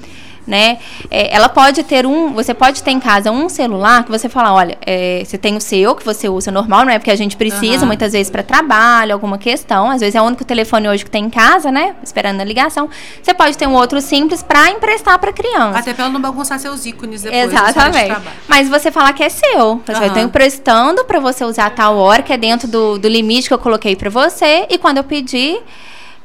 né? 0.45 0.77
É, 1.10 1.36
ela 1.36 1.49
pode 1.49 1.84
ter 1.84 2.05
um, 2.05 2.34
você 2.34 2.53
pode 2.53 2.84
ter 2.84 2.91
em 2.91 2.99
casa 2.99 3.31
um 3.31 3.49
celular 3.49 4.03
que 4.03 4.12
você 4.12 4.29
fala, 4.29 4.53
olha, 4.53 4.77
é, 4.86 5.23
você 5.25 5.38
tem 5.38 5.55
o 5.55 5.62
seu 5.62 5.95
que 5.95 6.05
você 6.05 6.29
usa 6.29 6.51
normal, 6.51 6.86
não 6.86 6.91
é 6.91 6.99
porque 6.99 7.12
a 7.12 7.15
gente 7.15 7.36
precisa 7.36 7.81
uhum. 7.81 7.88
muitas 7.88 8.13
vezes 8.13 8.29
para 8.29 8.43
trabalho, 8.43 9.13
alguma 9.13 9.38
questão, 9.38 9.89
às 9.89 10.01
vezes 10.01 10.15
é 10.15 10.21
o 10.21 10.25
único 10.25 10.45
telefone 10.45 10.88
hoje 10.88 11.03
que 11.03 11.12
tem 11.12 11.25
em 11.25 11.29
casa, 11.29 11.71
né? 11.71 11.95
Esperando 12.03 12.41
a 12.41 12.43
ligação. 12.43 12.89
Você 13.21 13.34
pode 13.34 13.58
ter 13.58 13.67
um 13.67 13.73
outro 13.73 13.99
simples 14.01 14.43
para 14.43 14.69
emprestar 14.69 15.17
para 15.19 15.34
criança. 15.34 15.79
Até 15.79 15.93
para 15.93 16.05
ela 16.05 16.13
não 16.13 16.21
bagunçar 16.21 16.60
seus 16.60 16.86
ícones 16.86 17.23
depois. 17.23 17.45
Exatamente. 17.45 18.15
Mas 18.47 18.69
você 18.69 18.91
falar 18.91 19.13
que 19.13 19.23
é 19.23 19.29
seu, 19.29 19.81
você 19.86 19.93
uhum. 19.93 20.03
eu 20.03 20.13
tenho 20.13 20.25
emprestando 20.25 21.03
para 21.05 21.19
você 21.19 21.43
usar 21.43 21.67
a 21.67 21.69
tal 21.69 21.97
hora 21.97 22.21
que 22.21 22.34
é 22.34 22.38
dentro 22.38 22.67
do, 22.67 22.97
do 22.97 23.08
limite 23.08 23.47
que 23.47 23.53
eu 23.53 23.60
coloquei 23.60 23.95
para 23.95 24.10
você 24.10 24.67
e 24.69 24.77
quando 24.77 24.97
eu 24.97 25.03
pedir 25.03 25.62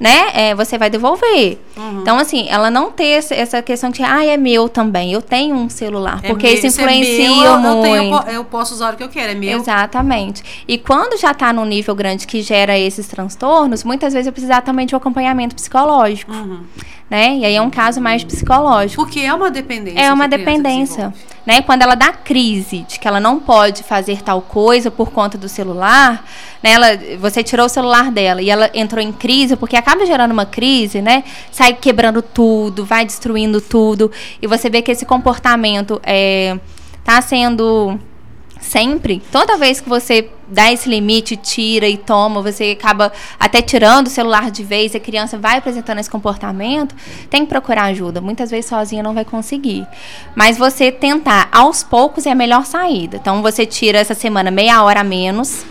né, 0.01 0.31
é, 0.33 0.55
você 0.55 0.79
vai 0.79 0.89
devolver. 0.89 1.59
Uhum. 1.77 2.01
Então, 2.01 2.19
assim, 2.19 2.49
ela 2.49 2.71
não 2.71 2.91
ter 2.91 3.23
essa 3.31 3.61
questão 3.61 3.91
de, 3.91 4.03
ah, 4.03 4.25
é 4.25 4.37
meu 4.39 4.67
também, 4.69 5.13
eu 5.13 5.21
tenho 5.21 5.55
um 5.55 5.69
celular, 5.69 6.21
é 6.23 6.29
porque 6.29 6.47
meu, 6.47 6.57
isso 6.57 6.67
influencia 6.67 7.27
é 7.27 7.29
meu, 7.29 7.59
muito. 7.59 7.87
Eu, 7.87 7.93
tenho, 7.93 8.37
eu, 8.37 8.45
posso 8.45 8.73
usar 8.73 8.95
o 8.95 8.97
que 8.97 9.03
eu 9.03 9.11
quero, 9.11 9.33
é 9.33 9.35
meu. 9.35 9.61
Exatamente. 9.61 10.65
E 10.67 10.79
quando 10.79 11.21
já 11.21 11.33
está 11.33 11.53
num 11.53 11.67
nível 11.67 11.95
grande 11.95 12.27
que 12.27 12.41
gera 12.41 12.79
esses 12.79 13.07
transtornos, 13.07 13.85
muitas 13.85 14.15
vezes 14.15 14.27
eu 14.27 14.33
precisar 14.33 14.63
também 14.63 14.87
de 14.87 14.95
um 14.95 14.99
acompanhamento 14.99 15.55
psicológico. 15.55 16.33
Uhum 16.33 16.65
né? 17.11 17.39
E 17.39 17.45
aí 17.45 17.57
é 17.57 17.61
um 17.61 17.69
caso 17.69 18.01
mais 18.01 18.23
psicológico. 18.23 19.03
Porque 19.03 19.19
é 19.21 19.35
uma 19.35 19.51
dependência. 19.51 20.01
É 20.01 20.13
uma 20.13 20.29
dependência, 20.29 21.13
né? 21.47 21.63
Quando 21.63 21.83
ela 21.83 21.95
dá 21.95 22.13
crise 22.13 22.85
de 22.89 22.99
que 22.99 23.09
ela 23.09 23.21
não 23.21 23.41
pode 23.41 23.83
fazer 23.83 24.23
tal 24.23 24.41
coisa 24.43 24.91
por 24.91 25.11
conta 25.11 25.39
do 25.39 25.49
celular, 25.49 26.25
né? 26.63 26.73
Ela, 26.73 26.89
você 27.19 27.43
tirou 27.43 27.67
o 27.67 27.69
celular 27.69 28.11
dela 28.11 28.43
e 28.43 28.51
ela 28.51 28.71
entrou 28.75 29.03
em 29.03 29.13
crise, 29.13 29.57
porque 29.57 29.77
acaba 29.77 30.05
gerando 30.07 30.33
uma 30.33 30.47
crise, 30.47 31.01
né? 31.01 31.25
Sai 31.51 31.75
quebrando 31.75 32.23
tudo, 32.23 32.85
vai 32.85 33.05
destruindo 33.05 33.61
tudo 33.61 34.11
e 34.41 34.47
você 34.47 34.69
vê 34.69 34.83
que 34.83 34.91
esse 34.91 35.07
comportamento 35.07 36.01
é 36.05 36.59
tá 37.03 37.21
sendo 37.23 37.99
sempre, 38.71 39.21
toda 39.33 39.57
vez 39.57 39.81
que 39.81 39.89
você 39.89 40.31
dá 40.47 40.71
esse 40.71 40.89
limite, 40.89 41.37
tira 41.37 41.89
e 41.89 41.97
toma, 41.97 42.41
você 42.41 42.77
acaba 42.79 43.13
até 43.39 43.61
tirando 43.61 44.07
o 44.07 44.11
celular 44.11 44.49
de 44.49 44.63
vez, 44.63 44.95
a 44.95 45.01
criança 45.01 45.37
vai 45.37 45.59
apresentando 45.59 45.99
esse 45.99 46.09
comportamento, 46.09 46.95
tem 47.29 47.43
que 47.43 47.49
procurar 47.49 47.85
ajuda. 47.85 48.21
Muitas 48.21 48.49
vezes 48.49 48.67
sozinha 48.67 49.03
não 49.03 49.13
vai 49.13 49.25
conseguir. 49.25 49.85
Mas 50.37 50.57
você 50.57 50.93
tentar 50.93 51.49
aos 51.51 51.83
poucos 51.83 52.27
é 52.27 52.31
a 52.31 52.35
melhor 52.35 52.65
saída. 52.65 53.17
Então 53.17 53.43
você 53.43 53.67
tira 53.67 53.99
essa 53.99 54.15
semana 54.15 54.53
meia 54.53 54.83
hora 54.85 55.01
a 55.01 55.05
menos, 55.05 55.65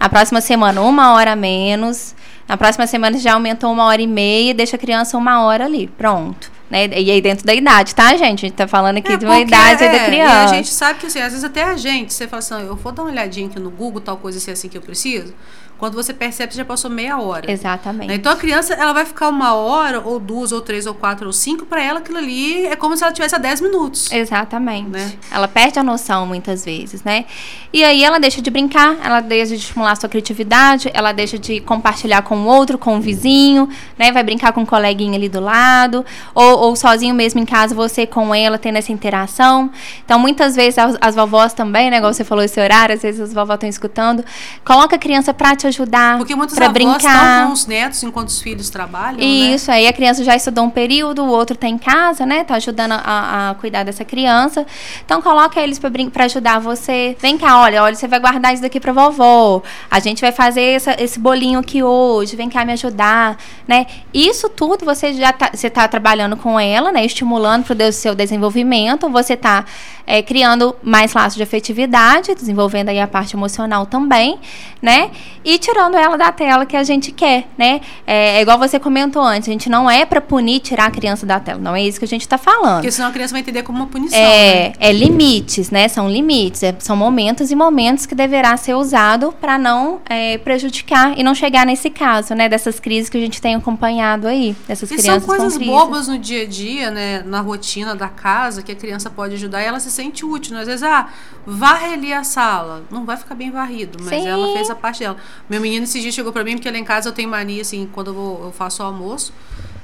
na 0.00 0.08
próxima 0.08 0.40
semana 0.40 0.80
uma 0.80 1.12
hora 1.12 1.32
a 1.32 1.36
menos, 1.36 2.14
na 2.48 2.56
próxima 2.56 2.86
semana 2.86 3.18
já 3.18 3.34
aumentou 3.34 3.70
uma 3.70 3.84
hora 3.84 4.00
e 4.00 4.06
meia, 4.06 4.54
deixa 4.54 4.76
a 4.76 4.78
criança 4.78 5.18
uma 5.18 5.42
hora 5.44 5.66
ali, 5.66 5.86
pronto. 5.86 6.57
Né? 6.70 6.86
E 6.86 7.10
aí 7.10 7.20
dentro 7.20 7.46
da 7.46 7.54
idade, 7.54 7.94
tá, 7.94 8.14
gente? 8.16 8.44
A 8.44 8.48
gente 8.48 8.52
tá 8.52 8.68
falando 8.68 8.98
aqui 8.98 9.12
é, 9.12 9.16
de 9.16 9.24
uma 9.24 9.40
idade 9.40 9.82
é, 9.82 9.92
da 9.92 10.04
criança. 10.04 10.34
E 10.34 10.44
a 10.44 10.46
gente 10.48 10.68
sabe 10.68 10.98
que, 10.98 11.06
assim, 11.06 11.20
às 11.20 11.30
vezes 11.32 11.44
até 11.44 11.62
a 11.62 11.76
gente, 11.76 12.12
você 12.12 12.28
fala 12.28 12.40
assim, 12.40 12.66
eu 12.66 12.76
vou 12.76 12.92
dar 12.92 13.02
uma 13.02 13.10
olhadinha 13.10 13.48
aqui 13.48 13.58
no 13.58 13.70
Google, 13.70 14.00
tal 14.00 14.18
coisa 14.18 14.38
assim, 14.38 14.50
assim 14.50 14.68
que 14.68 14.76
eu 14.76 14.82
preciso. 14.82 15.32
Quando 15.78 15.94
você 15.94 16.12
percebe, 16.12 16.52
você 16.52 16.58
já 16.58 16.64
passou 16.64 16.90
meia 16.90 17.20
hora. 17.20 17.50
Exatamente. 17.50 18.12
Então 18.12 18.32
a 18.32 18.36
criança, 18.36 18.74
ela 18.74 18.92
vai 18.92 19.04
ficar 19.04 19.28
uma 19.28 19.54
hora, 19.54 20.00
ou 20.00 20.18
duas, 20.18 20.50
ou 20.50 20.60
três, 20.60 20.86
ou 20.86 20.94
quatro, 20.94 21.28
ou 21.28 21.32
cinco, 21.32 21.64
para 21.64 21.80
ela 21.80 22.00
aquilo 22.00 22.18
ali 22.18 22.66
é 22.66 22.74
como 22.74 22.96
se 22.96 23.04
ela 23.04 23.12
tivesse 23.12 23.36
a 23.36 23.38
dez 23.38 23.60
minutos. 23.60 24.10
Exatamente. 24.10 24.88
Né? 24.88 25.12
Ela 25.30 25.46
perde 25.46 25.78
a 25.78 25.84
noção 25.84 26.26
muitas 26.26 26.64
vezes, 26.64 27.04
né? 27.04 27.26
E 27.72 27.84
aí 27.84 28.02
ela 28.02 28.18
deixa 28.18 28.42
de 28.42 28.50
brincar, 28.50 28.96
ela 29.04 29.20
deixa 29.20 29.54
de 29.56 29.62
estimular 29.62 29.92
a 29.92 29.96
sua 29.96 30.08
criatividade, 30.08 30.90
ela 30.92 31.12
deixa 31.12 31.38
de 31.38 31.60
compartilhar 31.60 32.22
com 32.22 32.36
o 32.38 32.46
outro, 32.46 32.76
com 32.76 32.96
o 32.96 33.00
vizinho, 33.00 33.68
né? 33.96 34.10
Vai 34.10 34.24
brincar 34.24 34.52
com 34.52 34.60
o 34.60 34.62
um 34.64 34.66
coleguinha 34.66 35.16
ali 35.16 35.28
do 35.28 35.38
lado, 35.38 36.04
ou, 36.34 36.58
ou 36.58 36.76
sozinho 36.76 37.14
mesmo 37.14 37.38
em 37.38 37.46
casa, 37.46 37.72
você 37.72 38.04
com 38.04 38.34
ela, 38.34 38.58
tendo 38.58 38.78
essa 38.78 38.90
interação. 38.90 39.70
Então, 40.04 40.18
muitas 40.18 40.56
vezes, 40.56 40.76
as, 40.76 40.96
as 41.00 41.14
vovós 41.14 41.52
também, 41.52 41.88
né? 41.88 41.98
Igual 41.98 42.12
você 42.12 42.24
falou 42.24 42.42
esse 42.42 42.58
horário, 42.60 42.96
às 42.96 43.02
vezes 43.02 43.20
as 43.20 43.32
vovós 43.32 43.54
estão 43.54 43.68
escutando, 43.68 44.24
coloca 44.64 44.96
a 44.96 44.98
criança 44.98 45.32
pra 45.32 45.54
te 45.54 45.67
ajudar. 45.68 46.18
Porque 46.18 46.34
muitas 46.34 46.56
pra 46.56 46.68
brincar. 46.68 46.96
estão 46.98 47.46
com 47.46 47.52
os 47.52 47.66
netos 47.66 48.02
enquanto 48.02 48.28
os 48.28 48.40
filhos 48.40 48.70
trabalham. 48.70 49.18
Né? 49.18 49.24
Isso, 49.24 49.70
né? 49.70 49.78
aí 49.78 49.86
a 49.86 49.92
criança 49.92 50.24
já 50.24 50.34
estudou 50.34 50.64
um 50.64 50.70
período, 50.70 51.24
o 51.24 51.28
outro 51.28 51.54
está 51.54 51.68
em 51.68 51.78
casa, 51.78 52.24
né? 52.24 52.44
Tá 52.44 52.54
ajudando 52.54 52.92
a, 52.92 53.50
a, 53.50 53.54
cuidar 53.54 53.84
dessa 53.84 54.04
criança. 54.04 54.66
Então 55.04 55.20
coloca 55.20 55.60
eles 55.60 55.78
para 55.78 56.24
ajudar 56.24 56.58
você. 56.58 57.16
Vem 57.20 57.36
cá, 57.36 57.60
olha, 57.60 57.82
olha, 57.82 57.94
você 57.94 58.08
vai 58.08 58.20
guardar 58.20 58.52
isso 58.52 58.62
daqui 58.62 58.80
para 58.80 58.92
vovó. 58.92 59.62
A 59.90 60.00
gente 60.00 60.20
vai 60.20 60.32
fazer 60.32 60.62
essa, 60.62 60.96
esse 61.02 61.18
bolinho 61.18 61.58
aqui 61.58 61.82
hoje. 61.82 62.36
Vem 62.36 62.48
cá 62.48 62.64
me 62.64 62.72
ajudar, 62.72 63.36
né? 63.66 63.86
Isso 64.12 64.48
tudo 64.48 64.84
você 64.84 65.12
já 65.12 65.32
tá, 65.32 65.50
você 65.52 65.68
tá 65.68 65.86
trabalhando 65.88 66.36
com 66.36 66.58
ela, 66.58 66.90
né? 66.92 67.04
Estimulando 67.04 67.64
para 67.64 67.88
o 67.88 67.92
seu 67.92 68.14
desenvolvimento. 68.14 69.08
Você 69.10 69.36
tá 69.36 69.64
é, 70.06 70.22
criando 70.22 70.74
mais 70.82 71.12
laços 71.12 71.36
de 71.36 71.42
afetividade, 71.42 72.34
desenvolvendo 72.34 72.88
aí 72.88 72.98
a 72.98 73.06
parte 73.06 73.36
emocional 73.36 73.84
também, 73.84 74.38
né? 74.80 75.10
E 75.44 75.57
tirando 75.58 75.96
ela 75.96 76.16
da 76.16 76.32
tela 76.32 76.64
que 76.64 76.76
a 76.76 76.82
gente 76.82 77.12
quer, 77.12 77.48
né? 77.56 77.80
É, 78.06 78.38
é 78.38 78.42
igual 78.42 78.58
você 78.58 78.78
comentou 78.78 79.22
antes, 79.22 79.48
a 79.48 79.52
gente 79.52 79.68
não 79.68 79.90
é 79.90 80.04
para 80.04 80.20
punir, 80.20 80.60
tirar 80.60 80.86
a 80.86 80.90
criança 80.90 81.26
da 81.26 81.40
tela, 81.40 81.58
não 81.58 81.74
é 81.74 81.82
isso 81.82 81.98
que 81.98 82.04
a 82.04 82.08
gente 82.08 82.22
está 82.22 82.38
falando. 82.38 82.76
Porque 82.76 82.90
senão 82.90 83.08
a 83.08 83.12
criança 83.12 83.32
vai 83.32 83.40
entender 83.40 83.62
como 83.62 83.78
uma 83.78 83.86
punição. 83.86 84.18
É, 84.18 84.68
né? 84.68 84.72
é 84.78 84.92
limites, 84.92 85.70
né? 85.70 85.88
São 85.88 86.08
limites, 86.08 86.62
é, 86.62 86.74
são 86.78 86.96
momentos 86.96 87.50
e 87.50 87.54
momentos 87.54 88.06
que 88.06 88.14
deverá 88.14 88.56
ser 88.56 88.74
usado 88.74 89.32
para 89.40 89.58
não 89.58 90.00
é, 90.08 90.38
prejudicar 90.38 91.18
e 91.18 91.22
não 91.22 91.34
chegar 91.34 91.66
nesse 91.66 91.90
caso, 91.90 92.34
né? 92.34 92.48
Dessas 92.48 92.80
crises 92.80 93.08
que 93.08 93.16
a 93.16 93.20
gente 93.20 93.40
tem 93.40 93.54
acompanhado 93.54 94.26
aí, 94.26 94.56
dessas 94.66 94.90
e 94.90 94.96
crianças 94.96 95.24
são 95.24 95.36
coisas 95.36 95.58
bobas 95.58 96.08
no 96.08 96.18
dia 96.18 96.42
a 96.42 96.46
dia, 96.46 96.90
né? 96.90 97.22
Na 97.24 97.40
rotina 97.40 97.94
da 97.94 98.08
casa 98.08 98.62
que 98.62 98.72
a 98.72 98.76
criança 98.76 99.10
pode 99.10 99.34
ajudar 99.34 99.62
e 99.62 99.66
ela 99.66 99.80
se 99.80 99.90
sente 99.90 100.24
útil. 100.24 100.54
Né? 100.54 100.60
Às 100.60 100.66
vezes, 100.66 100.82
ah, 100.82 101.08
varre 101.46 101.94
ali 101.94 102.12
a 102.12 102.24
sala. 102.24 102.84
Não 102.90 103.04
vai 103.04 103.16
ficar 103.16 103.34
bem 103.34 103.50
varrido, 103.50 103.98
mas 104.02 104.22
Sim. 104.22 104.28
ela 104.28 104.52
fez 104.52 104.70
a 104.70 104.74
parte 104.74 105.00
dela. 105.00 105.16
Meu 105.48 105.60
menino 105.60 105.84
esse 105.84 106.00
dia 106.00 106.12
chegou 106.12 106.32
para 106.32 106.44
mim, 106.44 106.54
porque 106.54 106.70
lá 106.70 106.78
em 106.78 106.84
casa 106.84 107.08
eu 107.08 107.12
tenho 107.12 107.28
mania, 107.28 107.62
assim, 107.62 107.88
quando 107.92 108.08
eu, 108.08 108.14
vou, 108.14 108.44
eu 108.44 108.52
faço 108.52 108.82
o 108.82 108.86
almoço. 108.86 109.32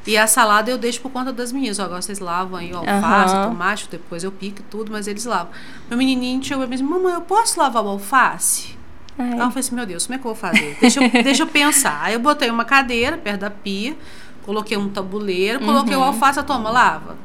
E 0.07 0.19
a 0.19 0.27
salada 0.27 0.71
eu 0.71 0.77
deixo 0.77 1.01
por 1.01 1.11
conta 1.11 1.33
das 1.33 1.51
meninas. 1.51 1.81
Agora 1.81 2.03
vocês 2.03 2.19
lavam 2.19 2.59
aí 2.59 2.73
o 2.73 2.77
alface, 2.77 3.35
uhum. 3.35 3.49
tomate, 3.49 3.89
depois 3.91 4.23
eu 4.23 4.31
pico 4.31 4.63
tudo, 4.71 4.93
mas 4.93 5.07
eles 5.09 5.25
lavam. 5.25 5.51
Meu 5.89 5.97
menininho 5.97 6.43
chegou 6.45 6.65
e 6.65 6.69
disse: 6.69 6.83
Mamãe, 6.83 7.15
eu 7.15 7.23
posso 7.23 7.59
lavar 7.59 7.83
o 7.83 7.89
alface? 7.89 8.77
Aí 9.19 9.31
eu 9.31 9.39
falei 9.39 9.61
assim: 9.61 9.75
Meu 9.75 9.87
Deus, 9.87 10.07
como 10.07 10.17
é 10.17 10.19
que 10.19 10.27
eu 10.27 10.35
vou 10.35 10.39
fazer? 10.39 10.77
Deixa 10.79 11.03
eu, 11.03 11.09
deixa 11.25 11.43
eu 11.45 11.47
pensar. 11.47 12.01
Aí 12.03 12.13
eu 12.13 12.21
botei 12.21 12.51
uma 12.51 12.67
cadeira 12.67 13.17
perto 13.17 13.41
da 13.41 13.51
pia, 13.51 13.97
coloquei 14.45 14.77
um 14.77 14.91
tabuleiro, 14.91 15.61
coloquei 15.61 15.95
uhum. 15.95 16.03
o 16.03 16.05
alface, 16.05 16.43
toma, 16.43 16.71
lava. 16.71 17.17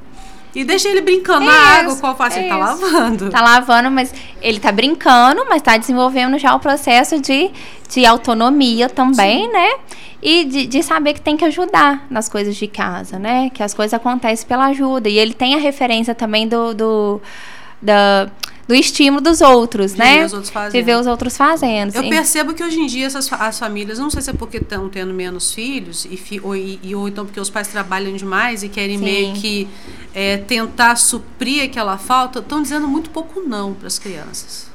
E 0.53 0.63
deixa 0.63 0.89
ele 0.89 1.01
brincando 1.01 1.45
na 1.45 1.53
água 1.53 1.95
com 1.95 2.07
o 2.07 2.09
alface. 2.09 2.39
É 2.39 2.41
ele 2.41 2.49
tá 2.49 2.57
lavando. 2.57 3.29
Tá 3.29 3.41
lavando, 3.41 3.91
mas 3.91 4.13
ele 4.41 4.59
tá 4.59 4.71
brincando, 4.71 5.45
mas 5.47 5.61
tá 5.61 5.77
desenvolvendo 5.77 6.37
já 6.37 6.55
o 6.55 6.59
processo 6.59 7.19
de, 7.19 7.51
de 7.89 8.05
autonomia 8.05 8.89
também, 8.89 9.45
Sim. 9.45 9.51
né? 9.51 9.69
E 10.21 10.43
de, 10.45 10.65
de 10.65 10.83
saber 10.83 11.13
que 11.13 11.21
tem 11.21 11.37
que 11.37 11.45
ajudar 11.45 12.05
nas 12.09 12.27
coisas 12.27 12.55
de 12.55 12.67
casa, 12.67 13.19
né? 13.19 13.49
Que 13.51 13.63
as 13.63 13.73
coisas 13.73 13.93
acontecem 13.93 14.47
pela 14.47 14.65
ajuda. 14.65 15.07
E 15.07 15.17
ele 15.17 15.33
tem 15.33 15.55
a 15.55 15.59
referência 15.59 16.15
também 16.15 16.47
do, 16.47 16.73
do 16.73 17.21
da 17.81 18.29
do 18.69 18.75
estímulo 18.75 19.19
dos 19.19 19.41
outros, 19.41 19.93
de 19.93 19.97
né? 19.97 20.19
Ver 20.19 20.25
os 20.25 20.33
outros 20.33 20.51
fazendo. 20.51 20.73
De 20.73 20.81
ver 20.83 20.97
os 20.97 21.07
outros 21.07 21.35
fazendo. 21.35 21.95
Eu 21.95 22.03
sim. 22.03 22.09
percebo 22.09 22.53
que 22.53 22.63
hoje 22.63 22.79
em 22.79 22.85
dia 22.85 23.07
essas, 23.07 23.27
as 23.33 23.57
famílias, 23.57 23.97
não 23.97 24.11
sei 24.11 24.21
se 24.21 24.29
é 24.29 24.33
porque 24.33 24.57
estão 24.57 24.87
tendo 24.87 25.11
menos 25.11 25.51
filhos, 25.51 26.05
e, 26.05 26.15
fi, 26.15 26.39
ou, 26.39 26.55
e, 26.55 26.79
ou 26.93 27.07
então 27.07 27.25
porque 27.25 27.39
os 27.39 27.49
pais 27.49 27.67
trabalham 27.67 28.15
demais 28.15 28.61
e 28.61 28.69
querem 28.69 28.99
sim. 28.99 29.03
meio 29.03 29.33
que 29.33 29.67
é, 30.13 30.37
tentar 30.37 30.97
suprir 30.97 31.63
aquela 31.63 31.97
falta, 31.97 32.37
estão 32.37 32.61
dizendo 32.61 32.87
muito 32.87 33.09
pouco 33.09 33.41
não 33.41 33.73
para 33.73 33.87
as 33.87 33.97
crianças. 33.97 34.67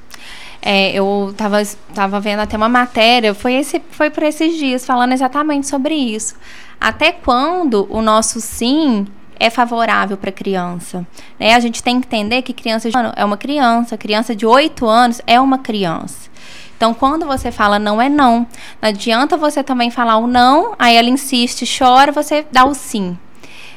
É, 0.61 0.93
eu 0.93 1.29
estava 1.31 1.63
tava 1.95 2.19
vendo 2.19 2.41
até 2.41 2.57
uma 2.57 2.69
matéria, 2.69 3.33
foi, 3.33 3.53
esse, 3.55 3.81
foi 3.93 4.11
por 4.11 4.25
esses 4.25 4.59
dias, 4.59 4.85
falando 4.85 5.13
exatamente 5.13 5.69
sobre 5.69 5.95
isso. 5.95 6.35
Até 6.81 7.13
quando 7.13 7.87
o 7.89 8.03
nosso 8.03 8.41
sim 8.41 9.07
é 9.38 9.51
favorável 9.51 10.16
para 10.16 10.31
a 10.31 10.33
criança. 10.33 11.07
Né? 11.38 11.55
A 11.55 11.61
gente 11.61 11.83
tem 11.83 12.01
que 12.01 12.07
entender 12.07 12.42
que 12.42 12.53
criança 12.53 12.90
de 12.90 12.97
é 13.16 13.25
uma 13.25 13.37
criança, 13.37 13.97
criança 13.97 14.35
de 14.35 14.47
8 14.47 14.87
anos 14.87 15.20
é 15.27 15.40
uma 15.40 15.59
criança. 15.59 16.31
Então, 16.77 16.92
quando 16.92 17.25
você 17.25 17.51
fala 17.53 17.79
não 17.79 18.01
é 18.01 18.09
não, 18.09 18.47
não 18.83 18.88
adianta 18.88 19.37
você 19.37 19.62
também 19.62 19.90
falar 19.90 20.16
o 20.16 20.27
não, 20.27 20.75
aí 20.79 20.97
ela 20.97 21.09
insiste, 21.09 21.64
chora, 21.79 22.12
você 22.12 22.44
dá 22.51 22.64
o 22.64 22.75
sim. 22.75 23.16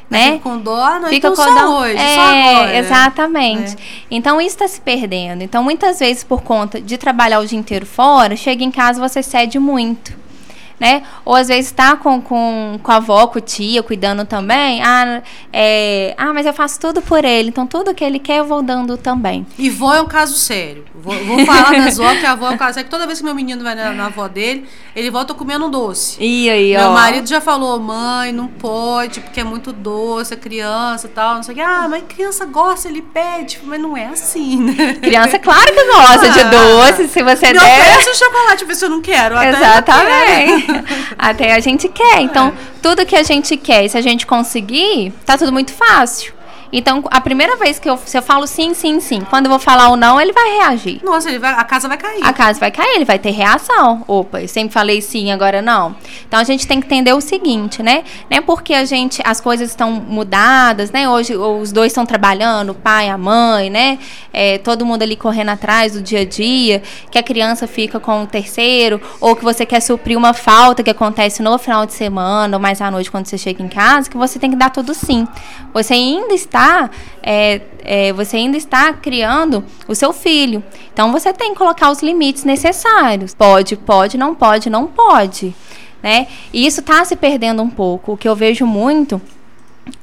Né? 0.10 0.34
Fica 0.34 0.40
com 0.40 0.58
dó, 0.58 1.00
não 1.00 1.10
Fica 1.10 1.28
então 1.28 1.36
com 1.36 1.44
só 1.44 1.66
dó. 1.66 1.80
hoje, 1.82 1.98
é, 1.98 2.16
só 2.16 2.22
agora. 2.22 2.78
Exatamente. 2.78 3.74
É. 3.74 3.78
Então, 4.10 4.40
isso 4.40 4.56
está 4.56 4.68
se 4.68 4.80
perdendo. 4.80 5.42
Então, 5.44 5.62
muitas 5.62 6.00
vezes, 6.00 6.24
por 6.24 6.42
conta 6.42 6.80
de 6.80 6.98
trabalhar 6.98 7.40
o 7.40 7.46
dia 7.46 7.60
inteiro 7.60 7.86
fora, 7.86 8.36
chega 8.36 8.64
em 8.64 8.72
casa 8.72 9.02
você 9.02 9.22
cede 9.22 9.60
muito 9.60 10.27
né? 10.80 11.04
Ou 11.26 11.36
às 11.36 11.48
vezes 11.48 11.68
está 11.68 11.96
com, 11.96 12.22
com, 12.22 12.80
com 12.82 12.92
a 12.92 12.96
avó, 12.96 13.28
com 13.28 13.40
a 13.40 13.42
tia, 13.42 13.82
cuidando 13.82 14.26
também. 14.26 14.82
Ah, 14.84 15.22
é, 15.52 16.14
ah, 16.18 16.34
mas 16.34 16.46
eu 16.46 16.54
faço 16.54 16.80
tudo 16.80 17.02
por 17.02 17.24
ele, 17.26 17.50
então 17.50 17.66
tudo 17.66 17.94
que 17.94 18.04
ele 18.04 18.20
quer 18.20 18.40
eu 18.40 18.46
vou 18.46 18.62
dando 18.62 18.98
também. 18.98 19.46
E 19.58 19.70
vó 19.70 19.94
é 19.94 20.02
um 20.02 20.08
caso 20.08 20.36
sério. 20.36 20.86
Vou, 20.96 21.14
vou 21.26 21.46
falar 21.46 21.72
das 21.72 21.98
vó, 21.98 22.14
que 22.16 22.26
a 22.26 22.32
avó 22.32 22.50
é 22.50 22.52
um 22.52 22.58
caso 22.58 22.76
sério. 22.76 22.90
Toda 22.90 23.06
vez 23.06 23.20
que 23.20 23.26
meu 23.26 23.36
menino 23.36 23.64
vai 23.64 23.76
na, 23.76 23.92
na 23.92 24.08
avó 24.08 24.28
dele, 24.28 24.68
ele 24.96 25.10
volta 25.10 25.34
comendo 25.34 25.66
um 25.66 25.70
doce. 25.70 26.18
E 26.20 26.50
aí, 26.50 26.72
Meu 26.72 26.90
ó. 26.90 26.94
marido 26.94 27.28
já 27.28 27.40
falou, 27.40 27.80
mãe, 27.80 28.32
não 28.32 28.48
pode, 28.48 29.20
porque 29.22 29.40
é 29.40 29.44
muito 29.44 29.72
doce, 29.72 30.34
a 30.34 30.38
criança 30.38 31.08
e 31.08 31.10
tal, 31.10 31.36
não 31.36 31.44
sei 31.44 31.54
o 31.54 31.56
que. 31.56 31.62
Ah, 31.62 31.88
mas 31.90 32.04
criança 32.08 32.46
gosta, 32.46 32.88
ele 32.88 33.02
pede, 33.02 33.60
mas 33.64 33.80
não 33.80 33.96
é 33.96 34.08
assim, 34.08 34.58
né? 34.62 34.96
Criança, 34.96 35.40
claro 35.40 35.74
que 35.74 35.86
gosta 35.86 36.28
ah, 36.28 36.30
de 36.30 36.44
doce, 36.44 37.08
se 37.08 37.24
você 37.24 37.54
der. 37.54 37.58
Oferece 37.58 38.10
o 38.10 38.16
chocolate, 38.16 38.66
ver 38.66 38.76
se 38.76 38.86
eu 38.86 38.90
não 38.90 39.02
quero. 39.02 39.42
Exatamente. 39.42 40.67
Até 41.18 41.54
a 41.54 41.60
gente 41.60 41.88
quer. 41.90 42.22
Então, 42.22 42.54
tudo 42.82 43.06
que 43.06 43.16
a 43.16 43.24
gente 43.24 43.58
quer, 43.58 43.88
se 43.88 43.98
a 43.98 44.02
gente 44.02 44.26
conseguir, 44.26 45.14
tá 45.26 45.38
tudo 45.38 45.52
muito 45.52 45.74
fácil. 45.74 46.37
Então, 46.72 47.04
a 47.10 47.22
primeira 47.22 47.56
vez 47.56 47.80
que 47.80 47.90
eu, 47.90 47.98
se 47.98 48.18
eu 48.18 48.22
falo 48.22 48.46
sim, 48.46 48.74
sim, 48.74 49.00
sim, 49.00 49.22
quando 49.22 49.46
eu 49.46 49.50
vou 49.50 49.60
falar 49.60 49.90
o 49.90 49.96
não, 49.96 50.20
ele 50.20 50.34
vai 50.34 50.58
reagir. 50.58 51.00
Nossa, 51.04 51.30
ele 51.30 51.40
vai, 51.40 51.54
a 51.54 51.64
casa 51.64 51.88
vai 51.88 51.98
cair. 51.98 52.24
A 52.24 52.34
casa 52.34 52.60
vai 52.60 52.72
cair, 52.72 52.96
ele 52.96 53.06
vai 53.06 53.18
ter 53.18 53.32
reação. 53.32 54.04
Opa, 54.08 54.42
eu 54.42 54.48
sempre 54.48 54.74
falei 54.74 55.02
sim, 55.02 55.32
agora 55.32 55.62
não. 55.62 55.96
Então, 56.28 56.40
a 56.40 56.44
gente 56.44 56.68
tem 56.68 56.80
que 56.80 56.86
entender 56.86 57.14
o 57.14 57.22
seguinte, 57.22 57.82
né? 57.82 58.04
Não 58.30 58.38
é 58.38 58.42
porque 58.42 58.74
a 58.74 58.86
gente, 58.86 59.22
as 59.26 59.40
coisas 59.40 59.70
estão 59.70 59.92
mudadas, 59.92 60.92
né? 60.92 61.08
Hoje 61.10 61.36
os 61.36 61.72
dois 61.72 61.92
estão 61.92 62.06
trabalhando, 62.06 62.72
o 62.72 62.76
pai, 62.76 63.10
a 63.10 63.18
mãe, 63.18 63.70
né? 63.70 64.00
É, 64.34 64.58
todo 64.58 64.86
mundo 64.86 65.02
ali 65.04 65.16
correndo 65.16 65.50
atrás 65.50 65.94
do 65.94 66.02
dia 66.02 66.22
a 66.22 66.26
dia, 66.26 66.82
que 67.10 67.18
a 67.18 67.24
criança 67.24 67.68
fica 67.68 68.00
com 68.00 68.24
o 68.24 68.28
terceiro, 68.28 69.02
ou 69.20 69.36
que 69.36 69.44
você 69.44 69.66
quer 69.66 69.82
suprir 69.82 70.18
uma 70.18 70.34
falta 70.34 70.84
que 70.84 70.90
acontece 70.90 71.42
no 71.42 71.58
final 71.58 71.86
de 71.86 71.94
semana, 71.94 72.58
ou 72.58 72.62
mais 72.62 72.82
à 72.82 72.92
noite 72.92 73.10
quando 73.10 73.26
você 73.26 73.38
chega 73.38 73.64
em 73.64 73.68
casa, 73.68 74.10
que 74.10 74.18
você 74.18 74.38
tem 74.38 74.50
que 74.50 74.56
dar 74.56 74.70
tudo 74.70 74.94
sim. 74.94 75.28
Você 75.74 75.94
ainda 75.94 76.34
está 76.34 76.57
está, 76.58 76.90
é, 77.22 77.62
é, 77.84 78.14
você 78.14 78.38
ainda 78.38 78.58
está 78.58 78.92
criando 78.94 79.64
o 79.88 79.94
seu 79.94 80.12
filho. 80.12 80.64
Então 80.92 81.12
você 81.12 81.32
tem 81.32 81.52
que 81.52 81.58
colocar 81.58 81.92
os 81.92 82.02
limites 82.02 82.44
necessários. 82.44 83.34
Pode, 83.34 83.76
pode, 83.78 84.18
não 84.18 84.34
pode, 84.34 84.70
não 84.70 84.88
pode. 84.88 85.56
Né? 86.02 86.28
E 86.52 86.66
isso 86.66 86.80
está 86.80 87.06
se 87.06 87.16
perdendo 87.16 87.62
um 87.62 87.70
pouco. 87.70 88.14
O 88.14 88.18
que 88.18 88.28
eu 88.28 88.36
vejo 88.36 88.66
muito 88.66 89.22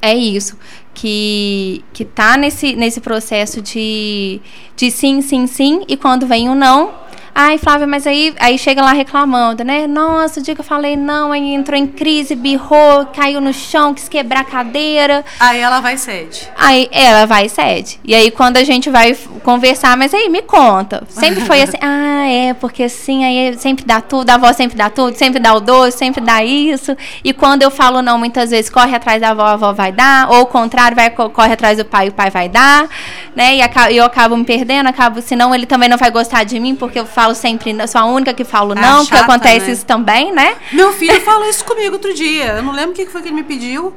é 0.00 0.14
isso, 0.14 0.58
que 0.94 1.84
que 1.92 2.06
tá 2.06 2.38
nesse, 2.38 2.74
nesse 2.74 3.02
processo 3.02 3.60
de, 3.60 4.40
de 4.74 4.90
sim, 4.90 5.20
sim, 5.20 5.46
sim, 5.46 5.84
e 5.86 5.94
quando 5.94 6.26
vem 6.26 6.48
o 6.48 6.54
não, 6.54 6.94
Ai, 7.36 7.58
Flávia, 7.58 7.84
mas 7.84 8.06
aí, 8.06 8.32
aí 8.38 8.56
chega 8.56 8.80
lá 8.80 8.92
reclamando, 8.92 9.64
né? 9.64 9.88
Nossa, 9.88 10.38
o 10.38 10.42
dia 10.42 10.54
que 10.54 10.60
eu 10.60 10.64
falei 10.64 10.94
não, 10.94 11.32
aí 11.32 11.52
entrou 11.52 11.76
em 11.76 11.84
crise, 11.84 12.36
birrou, 12.36 13.06
caiu 13.06 13.40
no 13.40 13.52
chão, 13.52 13.92
quis 13.92 14.08
quebrar 14.08 14.40
a 14.40 14.44
cadeira. 14.44 15.24
Aí 15.40 15.58
ela 15.58 15.80
vai 15.80 15.96
cede. 15.96 16.48
Aí 16.56 16.88
ela 16.92 17.26
vai 17.26 17.48
cede. 17.48 17.98
E 18.04 18.14
aí 18.14 18.30
quando 18.30 18.56
a 18.56 18.62
gente 18.62 18.88
vai 18.88 19.16
conversar, 19.42 19.96
mas 19.96 20.14
aí 20.14 20.28
me 20.28 20.42
conta. 20.42 21.02
Sempre 21.08 21.40
foi 21.40 21.60
assim, 21.60 21.76
ah, 21.82 22.24
é, 22.28 22.54
porque 22.54 22.84
assim, 22.84 23.24
aí 23.24 23.58
sempre 23.58 23.84
dá 23.84 24.00
tudo, 24.00 24.30
a 24.30 24.34
avó 24.34 24.52
sempre 24.52 24.76
dá 24.76 24.88
tudo, 24.88 25.16
sempre 25.16 25.40
dá 25.40 25.54
o 25.54 25.60
doce, 25.60 25.98
sempre 25.98 26.20
dá 26.22 26.44
isso. 26.44 26.96
E 27.24 27.32
quando 27.32 27.62
eu 27.62 27.70
falo 27.70 28.00
não, 28.00 28.16
muitas 28.16 28.50
vezes 28.50 28.70
corre 28.70 28.94
atrás 28.94 29.20
da 29.20 29.30
avó, 29.30 29.42
a 29.42 29.52
avó 29.54 29.72
vai 29.72 29.90
dar, 29.90 30.30
ou 30.30 30.42
o 30.42 30.46
contrário, 30.46 30.94
vai 30.94 31.10
corre 31.10 31.52
atrás 31.52 31.78
do 31.78 31.84
pai, 31.84 32.10
o 32.10 32.12
pai 32.12 32.30
vai 32.30 32.48
dar, 32.48 32.88
né? 33.34 33.56
E 33.56 33.96
eu 33.96 34.04
acabo 34.04 34.36
me 34.36 34.44
perdendo, 34.44 34.88
acabo, 34.88 35.20
senão 35.20 35.52
ele 35.52 35.66
também 35.66 35.88
não 35.88 35.98
vai 35.98 36.12
gostar 36.12 36.44
de 36.44 36.60
mim, 36.60 36.76
porque 36.76 37.00
eu 37.00 37.04
falo 37.06 37.23
falo 37.24 37.34
sempre, 37.34 37.88
sou 37.88 38.00
a 38.00 38.04
única 38.04 38.34
que 38.34 38.44
falo 38.44 38.72
é 38.72 38.80
não, 38.80 39.04
chata, 39.04 39.16
que 39.16 39.30
acontece 39.30 39.66
né? 39.66 39.72
isso 39.72 39.86
também, 39.86 40.32
né? 40.32 40.56
Meu 40.72 40.92
filho 40.92 41.20
falou 41.22 41.48
isso 41.48 41.64
comigo 41.64 41.94
outro 41.94 42.12
dia. 42.12 42.56
Eu 42.56 42.62
não 42.62 42.72
lembro 42.72 42.90
o 42.90 42.94
que 42.94 43.06
foi 43.06 43.22
que 43.22 43.28
ele 43.28 43.36
me 43.36 43.44
pediu. 43.44 43.94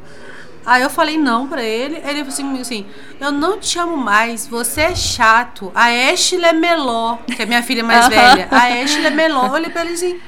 Aí 0.66 0.82
eu 0.82 0.90
falei 0.90 1.18
não 1.18 1.48
pra 1.48 1.62
ele. 1.62 1.96
Ele 1.96 2.26
falou 2.26 2.28
assim, 2.28 2.60
assim: 2.60 2.86
Eu 3.20 3.32
não 3.32 3.58
te 3.58 3.80
amo 3.80 3.98
mais, 3.98 4.48
você 4.48 4.82
é 4.82 4.96
chato. 4.96 5.72
A 5.74 5.88
Ashley 6.12 6.44
é 6.44 6.54
meló, 6.54 7.18
que 7.26 7.42
é 7.42 7.46
minha 7.46 7.64
filha 7.64 7.84
mais 7.84 8.08
velha. 8.08 8.48
A 8.52 8.82
Ashley 8.84 9.06
é 9.06 9.10
meló. 9.10 9.48
Eu 9.48 9.54
olhei 9.54 9.70
pra 9.70 9.84
ele 9.84 9.94
assim. 9.94 10.20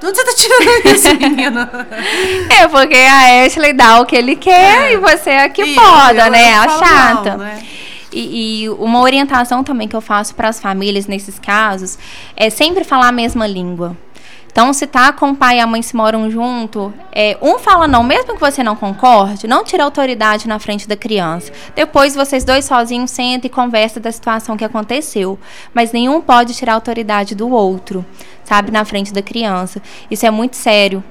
De 0.00 0.06
onde 0.06 0.18
você 0.18 0.24
tá 0.24 0.32
tirando 0.34 0.86
isso, 0.94 1.14
menino? 1.16 1.68
É, 2.60 2.68
porque 2.68 2.96
a 2.96 3.44
Ashley 3.44 3.72
dá 3.72 4.00
o 4.00 4.06
que 4.06 4.16
ele 4.16 4.36
quer 4.36 4.90
é. 4.90 4.92
e 4.92 4.96
você 4.96 5.30
é 5.30 5.48
que 5.48 5.62
e 5.62 5.74
poda, 5.74 6.30
né? 6.30 6.54
A 6.56 6.68
chata. 6.68 7.30
Não, 7.30 7.38
né? 7.38 7.62
E, 8.14 8.62
e 8.64 8.68
uma 8.70 9.00
orientação 9.00 9.64
também 9.64 9.88
que 9.88 9.96
eu 9.96 10.00
faço 10.00 10.34
para 10.34 10.48
as 10.48 10.60
famílias 10.60 11.06
nesses 11.06 11.38
casos 11.38 11.98
é 12.36 12.48
sempre 12.48 12.84
falar 12.84 13.08
a 13.08 13.12
mesma 13.12 13.46
língua. 13.46 13.96
Então, 14.54 14.72
se 14.72 14.86
tá 14.86 15.12
com 15.12 15.30
o 15.30 15.34
pai 15.34 15.56
e 15.56 15.60
a 15.60 15.66
mãe 15.66 15.82
se 15.82 15.96
moram 15.96 16.30
junto, 16.30 16.94
é, 17.10 17.36
um 17.42 17.58
fala 17.58 17.88
não, 17.88 18.04
mesmo 18.04 18.34
que 18.34 18.40
você 18.40 18.62
não 18.62 18.76
concorde, 18.76 19.48
não 19.48 19.64
tira 19.64 19.82
autoridade 19.82 20.46
na 20.46 20.60
frente 20.60 20.86
da 20.86 20.96
criança. 20.96 21.52
Depois, 21.74 22.14
vocês 22.14 22.44
dois 22.44 22.64
sozinhos 22.64 23.10
sentam 23.10 23.48
e 23.48 23.50
conversam 23.50 24.00
da 24.00 24.12
situação 24.12 24.56
que 24.56 24.64
aconteceu. 24.64 25.36
Mas 25.74 25.90
nenhum 25.90 26.20
pode 26.20 26.54
tirar 26.54 26.74
autoridade 26.74 27.34
do 27.34 27.50
outro, 27.50 28.06
sabe, 28.44 28.70
na 28.70 28.84
frente 28.84 29.12
da 29.12 29.20
criança. 29.20 29.82
Isso 30.08 30.24
é 30.24 30.30
muito 30.30 30.54
sério. 30.54 31.02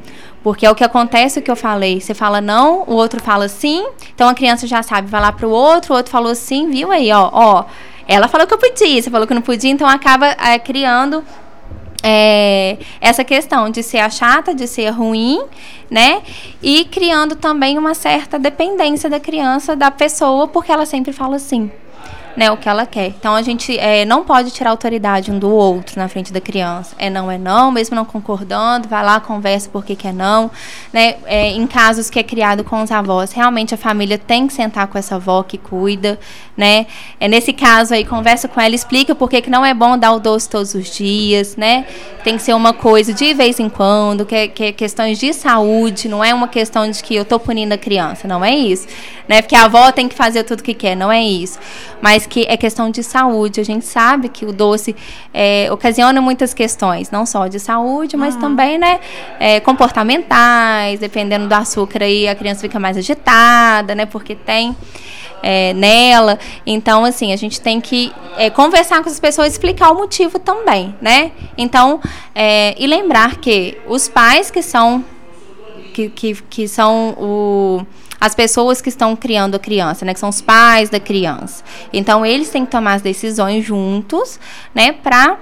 Porque 0.44 0.66
é 0.66 0.70
o 0.70 0.76
que 0.76 0.84
acontece 0.84 1.40
o 1.40 1.42
que 1.42 1.50
eu 1.50 1.56
falei. 1.56 2.02
Você 2.02 2.14
fala 2.14 2.42
não, 2.42 2.84
o 2.86 2.94
outro 2.94 3.22
fala 3.22 3.48
sim. 3.48 3.88
Então 4.14 4.28
a 4.28 4.34
criança 4.34 4.68
já 4.68 4.84
sabe, 4.84 5.10
vai 5.10 5.22
lá 5.22 5.32
pro 5.32 5.50
outro, 5.50 5.94
o 5.94 5.98
outro 5.98 6.12
falou 6.12 6.36
sim, 6.36 6.70
viu 6.70 6.92
aí, 6.92 7.12
ó, 7.12 7.30
ó. 7.32 7.66
Ela 8.08 8.28
falou 8.28 8.46
que 8.46 8.54
eu 8.54 8.58
podia, 8.58 9.02
você 9.02 9.10
falou 9.10 9.26
que 9.26 9.34
não 9.34 9.42
podia, 9.42 9.72
então 9.72 9.88
acaba 9.88 10.28
é, 10.28 10.60
criando 10.60 11.24
é, 12.04 12.78
essa 13.00 13.24
questão 13.24 13.70
de 13.70 13.82
ser 13.82 14.00
a 14.00 14.10
chata, 14.10 14.54
de 14.54 14.68
ser 14.68 14.90
ruim, 14.90 15.42
né? 15.90 16.22
E 16.62 16.84
criando 16.86 17.38
também 17.38 17.78
uma 17.78 17.94
certa 17.94 18.38
dependência 18.38 19.10
da 19.10 19.22
criança, 19.22 19.74
da 19.74 19.90
pessoa, 19.90 20.50
porque 20.50 20.70
ela 20.70 20.86
sempre 20.86 21.14
fala 21.14 21.40
sim 21.40 21.72
né, 22.36 22.52
o 22.52 22.58
que 22.58 22.68
ela 22.68 22.86
quer. 22.86 23.08
Então 23.08 23.36
a 23.36 23.42
gente 23.42 23.78
é, 23.78 24.06
não 24.06 24.24
pode 24.24 24.52
tirar 24.52 24.72
autoridade 24.72 25.32
um 25.32 25.38
do 25.38 25.50
outro 25.50 26.00
na 26.00 26.08
frente 26.08 26.34
da 26.34 26.42
criança. 26.42 26.96
É 26.98 27.10
não, 27.10 27.30
é 27.30 27.38
não, 27.38 27.72
mesmo 27.72 27.96
não 27.96 28.06
concordando, 28.06 28.88
vai 28.88 29.04
lá, 29.04 29.20
conversa 29.20 29.70
por 29.70 29.84
que, 29.86 29.98
é 30.08 30.12
não. 30.12 30.50
Né? 30.92 31.16
É, 31.26 31.50
em 31.50 31.66
casos 31.68 32.10
que 32.10 32.20
é 32.20 32.24
criado 32.24 32.64
com 32.64 32.82
os 32.82 32.92
avós, 32.92 33.32
realmente 33.32 33.74
a 33.74 33.78
família 33.78 34.18
tem 34.18 34.48
que 34.48 34.54
sentar 34.54 34.88
com 34.88 34.98
essa 34.98 35.16
avó 35.16 35.44
que 35.44 35.58
cuida, 35.58 36.20
né? 36.58 36.88
É, 37.20 37.28
nesse 37.28 37.54
caso 37.54 37.94
aí, 37.94 38.06
conversa 38.06 38.48
com 38.48 38.60
ela, 38.60 38.76
explica 38.76 39.16
por 39.16 39.30
que, 39.30 39.42
que 39.42 39.50
não 39.50 39.66
é 39.66 39.74
bom 39.74 39.98
dar 39.98 40.12
o 40.14 40.20
doce 40.20 40.50
todos 40.50 40.74
os 40.74 40.94
dias, 40.96 41.56
né? 41.56 41.86
Tem 42.24 42.38
que 42.38 42.44
ser 42.44 42.54
uma 42.54 42.74
coisa 42.74 43.14
de 43.14 43.34
vez 43.34 43.60
em 43.60 43.70
quando, 43.70 44.26
que 44.26 44.48
que 44.48 44.64
é 44.66 44.72
questões 44.72 45.20
de 45.20 45.34
saúde, 45.34 46.08
não 46.08 46.24
é 46.24 46.34
uma 46.34 46.48
questão 46.48 46.90
de 46.90 47.02
que 47.02 47.16
eu 47.16 47.26
tô 47.26 47.40
punindo 47.40 47.74
a 47.74 47.78
criança, 47.78 48.28
não 48.28 48.44
é 48.44 48.54
isso. 48.54 48.88
Né? 49.28 49.42
Porque 49.42 49.56
a 49.56 49.66
avó 49.66 49.92
tem 49.92 50.08
que 50.08 50.16
fazer 50.16 50.44
tudo 50.44 50.62
que 50.62 50.74
quer, 50.74 50.96
não 50.96 51.12
é 51.12 51.24
isso. 51.24 51.58
Mas 52.02 52.26
que 52.26 52.46
é 52.48 52.58
questão 52.58 52.90
de 52.90 53.02
saúde. 53.04 53.62
A 53.62 53.66
gente 53.66 53.86
sabe 53.86 54.28
que 54.30 54.46
o 54.46 54.52
doce 54.52 54.96
é, 55.34 55.70
ocasiona 55.72 56.22
muitas 56.22 56.54
questões, 56.54 57.10
não 57.10 57.26
só 57.26 57.48
de 57.48 57.60
saúde, 57.60 58.18
mas 58.18 58.36
uhum. 58.36 58.42
também 58.42 58.78
né, 58.78 59.00
é, 59.40 59.60
comportamentais, 59.60 61.00
dependendo 61.00 61.48
do 61.48 61.54
açúcar 61.54 62.04
aí 62.04 62.28
a 62.28 62.36
criança 62.36 62.62
fica 62.62 62.80
mais 62.80 62.98
agitada, 62.98 63.96
né? 63.96 64.06
Porque 64.06 64.36
tem 64.36 64.76
é, 65.44 65.74
nela. 65.74 66.40
Então, 66.66 67.04
assim, 67.04 67.34
a 67.34 67.36
gente 67.36 67.60
tem 67.60 67.82
que 67.82 68.12
é, 68.38 68.50
conversar 68.50 69.04
com 69.04 69.10
as 69.10 69.20
pessoas, 69.20 69.52
explicar 69.52 69.92
o 69.92 69.96
motivo 69.96 70.40
também, 70.40 70.96
né? 71.02 71.32
Então, 71.58 72.00
é, 72.34 72.74
e 72.82 72.88
lembrar 72.88 73.38
que 73.38 73.78
os 73.88 74.08
pais 74.08 74.50
que 74.50 74.62
são 74.62 75.04
que, 75.94 76.10
que, 76.10 76.34
que 76.50 76.68
são 76.68 77.12
o 77.20 77.86
as 78.24 78.34
pessoas 78.34 78.80
que 78.80 78.88
estão 78.88 79.18
criando 79.18 79.56
a 79.56 79.60
criança, 79.60 80.06
né? 80.06 80.14
Que 80.14 80.20
são 80.22 80.30
os 80.30 80.42
pais 80.42 80.90
da 80.90 80.98
criança. 80.98 81.62
Então, 81.92 82.26
eles 82.26 82.50
têm 82.50 82.64
que 82.64 82.72
tomar 82.72 82.94
as 82.94 83.02
decisões 83.02 83.66
juntos, 83.66 84.40
né? 84.74 84.94
Para 84.94 85.38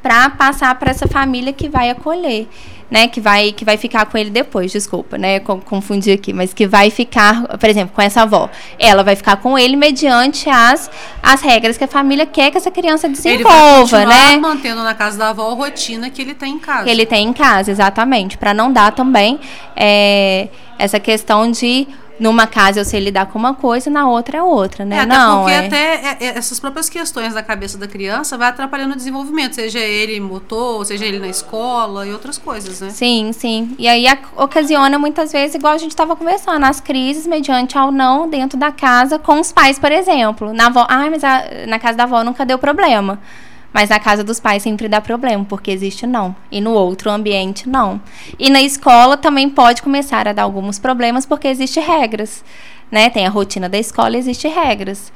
para 0.00 0.30
passar 0.30 0.78
para 0.78 0.90
essa 0.90 1.08
família 1.08 1.52
que 1.52 1.68
vai 1.68 1.90
acolher 1.90 2.46
né, 2.90 3.08
que 3.08 3.20
vai 3.20 3.52
que 3.52 3.64
vai 3.64 3.76
ficar 3.76 4.06
com 4.06 4.16
ele 4.16 4.30
depois, 4.30 4.72
desculpa, 4.72 5.18
né, 5.18 5.40
confundi 5.40 6.12
aqui, 6.12 6.32
mas 6.32 6.52
que 6.52 6.66
vai 6.66 6.90
ficar, 6.90 7.42
por 7.58 7.68
exemplo, 7.68 7.94
com 7.94 8.02
essa 8.02 8.22
avó, 8.22 8.48
ela 8.78 9.02
vai 9.02 9.16
ficar 9.16 9.36
com 9.36 9.58
ele 9.58 9.76
mediante 9.76 10.48
as 10.48 10.90
as 11.22 11.40
regras 11.40 11.76
que 11.76 11.84
a 11.84 11.88
família 11.88 12.26
quer 12.26 12.50
que 12.50 12.58
essa 12.58 12.70
criança 12.70 13.08
desenvolva, 13.08 14.02
ele 14.02 14.06
vai 14.06 14.32
né? 14.32 14.36
mantendo 14.36 14.82
na 14.82 14.94
casa 14.94 15.18
da 15.18 15.30
avó 15.30 15.50
a 15.50 15.54
rotina 15.54 16.10
que 16.10 16.20
ele 16.20 16.34
tem 16.34 16.54
em 16.54 16.58
casa. 16.58 16.84
Que 16.84 16.90
ele 16.90 17.06
tem 17.06 17.26
em 17.26 17.32
casa, 17.32 17.70
exatamente, 17.70 18.36
para 18.36 18.52
não 18.54 18.72
dar 18.72 18.92
também 18.92 19.40
é, 19.76 20.48
essa 20.78 21.00
questão 21.00 21.50
de 21.50 21.86
numa 22.18 22.46
casa 22.46 22.80
eu 22.80 22.84
sei 22.84 23.00
lidar 23.00 23.26
com 23.26 23.38
uma 23.38 23.54
coisa, 23.54 23.90
na 23.90 24.08
outra 24.08 24.38
é 24.38 24.42
outra, 24.42 24.84
né? 24.84 24.98
É, 24.98 25.06
não, 25.06 25.40
porque 25.40 25.52
é... 25.52 25.66
até 25.66 25.94
é, 25.94 26.16
é, 26.20 26.38
essas 26.38 26.60
próprias 26.60 26.88
questões 26.88 27.34
da 27.34 27.42
cabeça 27.42 27.76
da 27.76 27.88
criança 27.88 28.38
vai 28.38 28.48
atrapalhando 28.48 28.94
o 28.94 28.96
desenvolvimento, 28.96 29.54
seja 29.54 29.80
ele 29.80 30.18
motor, 30.20 30.84
seja 30.86 31.04
ele 31.04 31.18
na 31.18 31.28
escola 31.28 32.06
e 32.06 32.12
outras 32.12 32.38
coisas, 32.38 32.80
né? 32.80 32.90
Sim, 32.90 33.32
sim. 33.32 33.74
E 33.78 33.88
aí 33.88 34.06
ocasiona 34.36 34.98
muitas 34.98 35.32
vezes, 35.32 35.54
igual 35.54 35.72
a 35.72 35.78
gente 35.78 35.90
estava 35.90 36.14
conversando, 36.14 36.64
as 36.64 36.80
crises 36.80 37.26
mediante 37.26 37.76
ao 37.76 37.90
não 37.90 38.28
dentro 38.28 38.58
da 38.58 38.70
casa 38.70 39.18
com 39.18 39.40
os 39.40 39.52
pais, 39.52 39.78
por 39.78 39.90
exemplo. 39.90 40.52
Na 40.52 40.66
avó, 40.66 40.86
ai, 40.88 41.10
mas 41.10 41.24
a, 41.24 41.42
na 41.66 41.78
casa 41.78 41.96
da 41.96 42.04
avó 42.04 42.22
nunca 42.22 42.46
deu 42.46 42.58
problema. 42.58 43.18
Mas 43.74 43.90
na 43.90 43.98
casa 43.98 44.22
dos 44.22 44.38
pais 44.38 44.62
sempre 44.62 44.86
dá 44.86 45.00
problema, 45.00 45.44
porque 45.44 45.68
existe 45.68 46.06
não. 46.06 46.34
E 46.48 46.60
no 46.60 46.70
outro 46.70 47.10
ambiente, 47.10 47.68
não. 47.68 48.00
E 48.38 48.48
na 48.48 48.62
escola 48.62 49.16
também 49.16 49.50
pode 49.50 49.82
começar 49.82 50.28
a 50.28 50.32
dar 50.32 50.44
alguns 50.44 50.78
problemas, 50.78 51.26
porque 51.26 51.48
existe 51.48 51.80
regras. 51.80 52.44
Né? 52.88 53.10
Tem 53.10 53.26
a 53.26 53.28
rotina 53.28 53.68
da 53.68 53.76
escola, 53.76 54.16
existe 54.16 54.46
regras. 54.46 55.12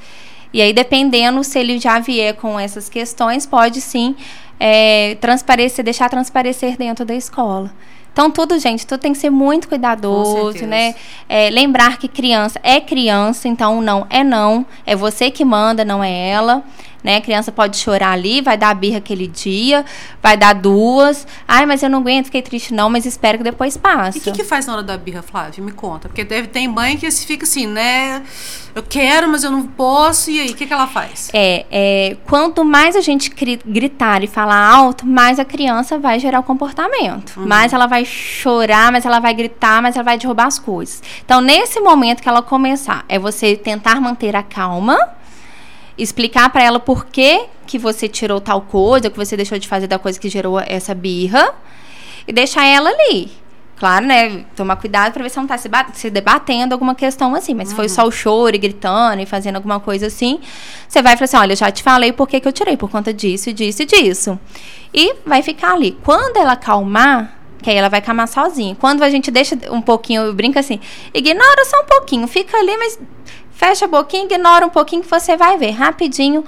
E 0.53 0.61
aí, 0.61 0.73
dependendo 0.73 1.45
se 1.45 1.57
ele 1.57 1.79
já 1.79 2.01
vier 2.01 2.35
com 2.35 2.59
essas 2.59 2.89
questões, 2.89 3.47
pode 3.47 3.81
sim 3.81 4.17
é, 4.59 5.17
transparecer, 5.21 5.85
deixar 5.85 6.11
transparecer 6.11 6.77
dentro 6.77 7.05
da 7.05 7.15
escola. 7.15 7.73
Então, 8.13 8.29
tudo, 8.29 8.59
gente, 8.59 8.85
tudo 8.85 8.99
tem 8.99 9.13
que 9.13 9.19
ser 9.19 9.31
muito 9.31 9.69
cuidadoso, 9.69 10.67
né? 10.67 10.97
É, 11.29 11.49
lembrar 11.51 11.99
que 11.99 12.09
criança 12.09 12.59
é 12.65 12.81
criança, 12.81 13.47
então 13.47 13.81
não 13.81 14.05
é 14.11 14.25
não. 14.25 14.67
É 14.85 14.97
você 14.97 15.31
que 15.31 15.45
manda, 15.45 15.85
não 15.85 16.03
é 16.03 16.29
ela 16.31 16.65
né? 17.09 17.17
A 17.17 17.21
criança 17.23 17.51
pode 17.51 17.79
chorar 17.79 18.11
ali, 18.11 18.43
vai 18.43 18.59
dar 18.59 18.75
birra 18.75 18.99
aquele 18.99 19.27
dia, 19.27 19.83
vai 20.23 20.37
dar 20.37 20.53
duas. 20.53 21.27
Ai, 21.49 21.65
mas 21.65 21.83
eu 21.83 21.89
não 21.89 22.01
aguento, 22.01 22.27
fiquei 22.27 22.43
triste 22.43 22.75
não, 22.75 22.91
mas 22.91 23.07
espero 23.07 23.39
que 23.39 23.45
depois 23.45 23.79
passe. 23.79 24.19
E 24.19 24.21
o 24.21 24.25
que, 24.25 24.33
que, 24.33 24.45
faz 24.45 24.67
na 24.67 24.75
hora 24.75 24.83
da 24.83 24.95
birra, 24.99 25.23
Flávia? 25.23 25.65
Me 25.65 25.73
conta. 25.73 26.07
Porque 26.07 26.23
deve, 26.23 26.49
tem 26.49 26.69
mãe 26.69 26.99
que 26.99 27.11
fica 27.11 27.45
assim, 27.45 27.67
né? 27.67 28.23
Eu 28.75 28.83
quero, 28.83 29.27
mas 29.27 29.43
eu 29.43 29.51
não 29.51 29.67
posso. 29.67 30.31
E 30.31 30.39
aí, 30.39 30.51
o 30.51 30.55
que, 30.55 30.67
que 30.67 30.73
ela 30.73 30.87
faz? 30.87 31.31
É, 31.33 31.65
é, 31.71 32.17
quanto 32.27 32.63
mais 32.63 32.95
a 32.95 33.01
gente 33.01 33.31
gritar 33.65 34.23
e 34.23 34.27
falar 34.27 34.71
alto, 34.71 35.07
mais 35.07 35.39
a 35.39 35.47
criança 35.47 35.99
vai 35.99 36.21
gerar 36.21 36.41
o 36.41 36.43
comportamento. 36.43 37.39
Uhum. 37.39 37.47
Mais 37.47 37.73
ela 37.73 37.87
vai 37.87 38.05
chorar, 38.05 38.93
mais 38.93 39.07
ela 39.07 39.19
vai 39.19 39.33
gritar, 39.33 39.81
mais 39.81 39.97
ela 39.97 40.05
vai 40.05 40.19
derrubar 40.19 40.47
as 40.47 40.59
coisas. 40.59 41.03
Então, 41.25 41.41
nesse 41.41 41.81
momento 41.81 42.23
que 42.23 42.29
ela 42.29 42.43
começar, 42.43 43.07
é 43.09 43.19
você 43.19 43.57
tentar 43.57 43.99
manter 43.99 44.37
a 44.37 44.43
calma 44.43 45.17
explicar 45.99 46.51
para 46.51 46.63
ela 46.63 46.79
por 46.79 47.07
que, 47.07 47.47
que 47.67 47.79
você 47.79 48.09
tirou 48.09 48.41
tal 48.41 48.63
coisa, 48.63 49.11
que 49.11 49.17
você 49.17 49.37
deixou 49.37 49.59
de 49.59 49.67
fazer 49.67 49.87
da 49.87 49.99
coisa 49.99 50.19
que 50.19 50.29
gerou 50.29 50.61
essa 50.61 50.95
birra 50.95 51.55
e 52.27 52.33
deixar 52.33 52.65
ela 52.65 52.91
ali. 52.91 53.31
Claro, 53.79 54.07
né? 54.07 54.45
Tomar 54.57 54.77
cuidado 54.77 55.13
para 55.13 55.23
ver 55.23 55.31
se 55.31 55.37
não 55.37 55.47
tá 55.47 55.57
se, 55.57 55.71
se, 55.95 56.11
debatendo 56.11 56.75
alguma 56.75 56.97
questão 56.97 57.35
assim. 57.35 57.55
Mas 57.55 57.69
uhum. 57.69 57.71
se 57.71 57.77
foi 57.77 57.89
só 57.89 58.05
o 58.05 58.11
choro 58.11 58.55
e 58.55 58.59
gritando 58.59 59.23
e 59.23 59.27
fazendo 59.27 59.57
alguma 59.57 59.79
coisa 59.79 60.09
assim, 60.09 60.41
você 60.89 61.01
vai 61.01 61.17
falar 61.17 61.25
assim: 61.27 61.37
olha, 61.37 61.55
já 61.55 61.71
te 61.71 61.83
falei 61.83 62.13
por 62.13 62.27
que, 62.27 62.41
que 62.41 62.49
eu 62.49 62.53
tirei, 62.53 62.77
por 62.77 62.91
conta 62.91 63.15
disso, 63.15 63.53
disso 63.53 63.83
e 63.83 63.87
disso. 63.87 64.39
E 64.93 65.15
vai 65.25 65.43
ficar 65.43 65.75
ali. 65.75 65.97
Quando 66.03 66.39
ela 66.39 66.53
acalmar, 66.53 67.39
que 67.63 67.71
aí 67.71 67.77
ela 67.77 67.89
vai 67.89 68.01
acalmar 68.01 68.27
sozinha. 68.27 68.75
Quando 68.75 69.05
a 69.05 69.11
gente 69.11 69.31
deixa 69.31 69.57
um 69.71 69.81
pouquinho, 69.81 70.23
eu 70.23 70.35
brinco 70.35 70.59
assim, 70.59 70.81
ignora 71.15 71.65
só 71.65 71.81
um 71.81 71.87
pouquinho, 71.87 72.27
fica 72.27 72.57
ali, 72.57 72.77
mas 72.77 72.99
fecha 73.59 73.87
a 73.87 73.89
boquinha, 73.89 74.25
ignora 74.25 74.65
um 74.65 74.71
pouquinho 74.71 75.03
que 75.03 75.11
você 75.11 75.37
vai 75.37 75.59
ver 75.59 75.73
rapidinho. 75.73 76.45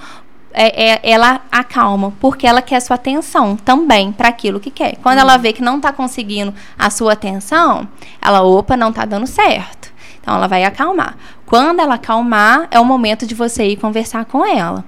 É, 0.53 0.91
é, 0.91 0.99
ela 1.03 1.41
acalma, 1.49 2.13
porque 2.19 2.45
ela 2.45 2.61
quer 2.61 2.81
sua 2.81 2.95
atenção 2.95 3.55
também 3.55 4.11
para 4.11 4.27
aquilo 4.27 4.59
que 4.59 4.69
quer. 4.69 4.97
Quando 4.97 5.19
ela 5.19 5.35
uhum. 5.35 5.41
vê 5.41 5.53
que 5.53 5.61
não 5.61 5.77
está 5.77 5.93
conseguindo 5.93 6.53
a 6.77 6.89
sua 6.89 7.13
atenção, 7.13 7.87
ela, 8.21 8.41
opa, 8.41 8.75
não 8.75 8.89
está 8.89 9.05
dando 9.05 9.27
certo. 9.27 9.93
Então 10.19 10.35
ela 10.35 10.47
vai 10.47 10.65
acalmar. 10.65 11.17
Quando 11.45 11.79
ela 11.79 11.95
acalmar, 11.95 12.67
é 12.69 12.79
o 12.79 12.85
momento 12.85 13.25
de 13.25 13.33
você 13.33 13.65
ir 13.65 13.77
conversar 13.77 14.25
com 14.25 14.45
ela. 14.45 14.83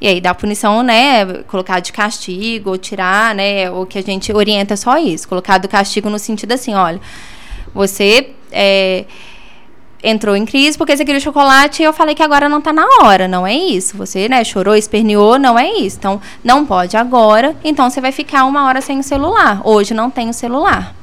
E 0.00 0.06
aí 0.06 0.20
dá 0.20 0.34
punição, 0.34 0.82
né? 0.82 1.24
Colocar 1.44 1.80
de 1.80 1.92
castigo, 1.92 2.70
ou 2.70 2.78
tirar, 2.78 3.34
né? 3.34 3.70
O 3.70 3.86
que 3.86 3.98
a 3.98 4.02
gente 4.02 4.32
orienta 4.32 4.74
é 4.74 4.76
só 4.76 4.98
isso. 4.98 5.26
Colocar 5.26 5.56
do 5.58 5.68
castigo 5.68 6.10
no 6.10 6.18
sentido 6.18 6.52
assim, 6.52 6.74
olha, 6.74 7.00
você. 7.74 8.32
É, 8.52 9.06
entrou 10.06 10.36
em 10.36 10.46
crise 10.46 10.78
porque 10.78 10.96
você 10.96 11.04
queria 11.04 11.20
chocolate 11.20 11.82
e 11.82 11.84
eu 11.84 11.92
falei 11.92 12.14
que 12.14 12.22
agora 12.22 12.48
não 12.48 12.58
está 12.58 12.72
na 12.72 12.86
hora. 13.02 13.26
Não 13.26 13.46
é 13.46 13.54
isso. 13.54 13.96
Você, 13.96 14.28
né, 14.28 14.44
chorou, 14.44 14.76
esperneou, 14.76 15.38
não 15.38 15.58
é 15.58 15.68
isso. 15.72 15.96
Então, 15.98 16.20
não 16.44 16.64
pode 16.64 16.96
agora. 16.96 17.56
Então, 17.64 17.90
você 17.90 18.00
vai 18.00 18.12
ficar 18.12 18.44
uma 18.44 18.66
hora 18.66 18.80
sem 18.80 19.00
o 19.00 19.02
celular. 19.02 19.60
Hoje 19.64 19.92
não 19.92 20.08
tem 20.08 20.30
o 20.30 20.32
celular. 20.32 20.94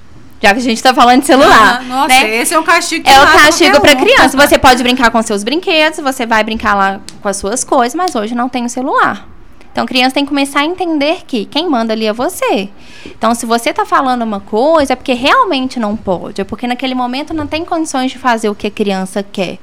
Já 0.42 0.54
que 0.54 0.60
a 0.60 0.64
gente 0.64 0.78
está 0.78 0.94
falando 0.94 1.22
de 1.22 1.26
celular. 1.26 1.80
Ah, 1.80 1.84
nossa, 1.84 2.08
né? 2.08 2.36
esse 2.36 2.54
é 2.54 2.60
um 2.60 2.64
castigo 2.64 3.06
que 3.06 3.10
É 3.10 3.22
o 3.22 3.26
castigo 3.28 3.80
para 3.80 3.96
criança. 3.96 4.36
Você 4.38 4.58
pode 4.58 4.82
brincar 4.84 5.12
com 5.12 5.22
seus 5.22 5.44
brinquedos, 5.44 6.00
você 6.00 6.26
vai 6.26 6.44
brincar 6.44 6.74
lá 6.74 7.00
com 7.22 7.28
as 7.30 7.38
suas 7.38 7.64
coisas, 7.64 7.96
mas 7.96 8.16
hoje 8.16 8.36
não 8.36 8.50
tem 8.50 8.66
o 8.66 8.70
celular. 8.70 9.33
Então, 9.74 9.86
a 9.86 9.88
criança 9.88 10.14
tem 10.14 10.24
que 10.24 10.30
começar 10.30 10.60
a 10.60 10.66
entender 10.66 11.24
que 11.26 11.46
quem 11.46 11.68
manda 11.68 11.94
ali 11.94 12.06
é 12.06 12.14
você. 12.14 12.70
Então, 13.08 13.34
se 13.34 13.44
você 13.44 13.72
está 13.72 13.84
falando 13.84 14.22
uma 14.22 14.40
coisa, 14.40 14.94
é 14.94 14.96
porque 14.96 15.14
realmente 15.14 15.80
não 15.80 15.98
pode. 15.98 16.40
É 16.40 16.44
porque 16.44 16.68
naquele 16.68 16.94
momento 16.94 17.34
não 17.34 17.48
tem 17.48 17.66
condições 17.66 18.12
de 18.12 18.20
fazer 18.20 18.50
o 18.50 18.56
que 18.56 18.68
a 18.68 18.72
criança 18.72 19.24
quer. 19.24 19.58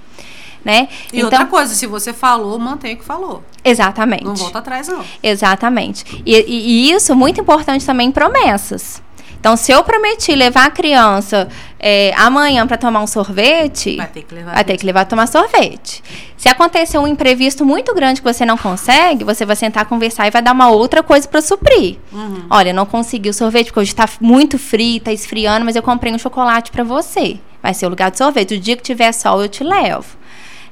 Né? 0.64 0.88
E 1.12 1.18
então, 1.18 1.26
outra 1.26 1.46
coisa, 1.46 1.74
se 1.74 1.86
você 1.86 2.12
falou, 2.12 2.58
mantenha 2.58 2.94
o 2.94 2.98
que 2.98 3.04
falou. 3.04 3.42
Exatamente. 3.64 4.24
Não 4.24 4.34
volta 4.34 4.58
atrás, 4.58 4.88
não. 4.88 5.04
Exatamente. 5.22 6.04
E, 6.26 6.34
e, 6.34 6.88
e 6.88 6.92
isso, 6.92 7.14
muito 7.14 7.40
importante 7.40 7.86
também, 7.86 8.10
promessas. 8.10 9.00
Então, 9.40 9.56
se 9.56 9.72
eu 9.72 9.82
prometi 9.82 10.34
levar 10.34 10.66
a 10.66 10.70
criança 10.70 11.48
é, 11.78 12.12
amanhã 12.14 12.66
para 12.66 12.76
tomar 12.76 13.00
um 13.00 13.06
sorvete, 13.06 13.96
vai 13.96 14.06
ter 14.06 14.22
que 14.22 14.34
levar, 14.34 14.54
vai 14.54 14.64
ter 14.64 14.76
que 14.76 14.84
levar 14.84 15.00
a 15.00 15.04
tomar 15.06 15.26
sorvete. 15.26 16.04
Se 16.36 16.46
acontecer 16.46 16.98
um 16.98 17.06
imprevisto 17.06 17.64
muito 17.64 17.94
grande 17.94 18.20
que 18.20 18.32
você 18.32 18.44
não 18.44 18.58
consegue, 18.58 19.24
você 19.24 19.46
vai 19.46 19.56
sentar, 19.56 19.86
conversar 19.86 20.26
e 20.26 20.30
vai 20.30 20.42
dar 20.42 20.52
uma 20.52 20.68
outra 20.68 21.02
coisa 21.02 21.26
para 21.26 21.40
suprir. 21.40 21.96
Uhum. 22.12 22.44
Olha, 22.50 22.74
não 22.74 22.84
consegui 22.84 23.30
o 23.30 23.34
sorvete 23.34 23.68
porque 23.68 23.80
hoje 23.80 23.92
está 23.92 24.06
muito 24.20 24.58
frio, 24.58 24.98
está 24.98 25.10
esfriando, 25.10 25.64
mas 25.64 25.74
eu 25.74 25.82
comprei 25.82 26.12
um 26.12 26.18
chocolate 26.18 26.70
para 26.70 26.84
você. 26.84 27.38
Vai 27.62 27.72
ser 27.72 27.86
o 27.86 27.88
lugar 27.88 28.10
de 28.10 28.18
sorvete. 28.18 28.54
O 28.54 28.60
dia 28.60 28.76
que 28.76 28.82
tiver 28.82 29.10
sol, 29.12 29.40
eu 29.40 29.48
te 29.48 29.64
levo. 29.64 30.18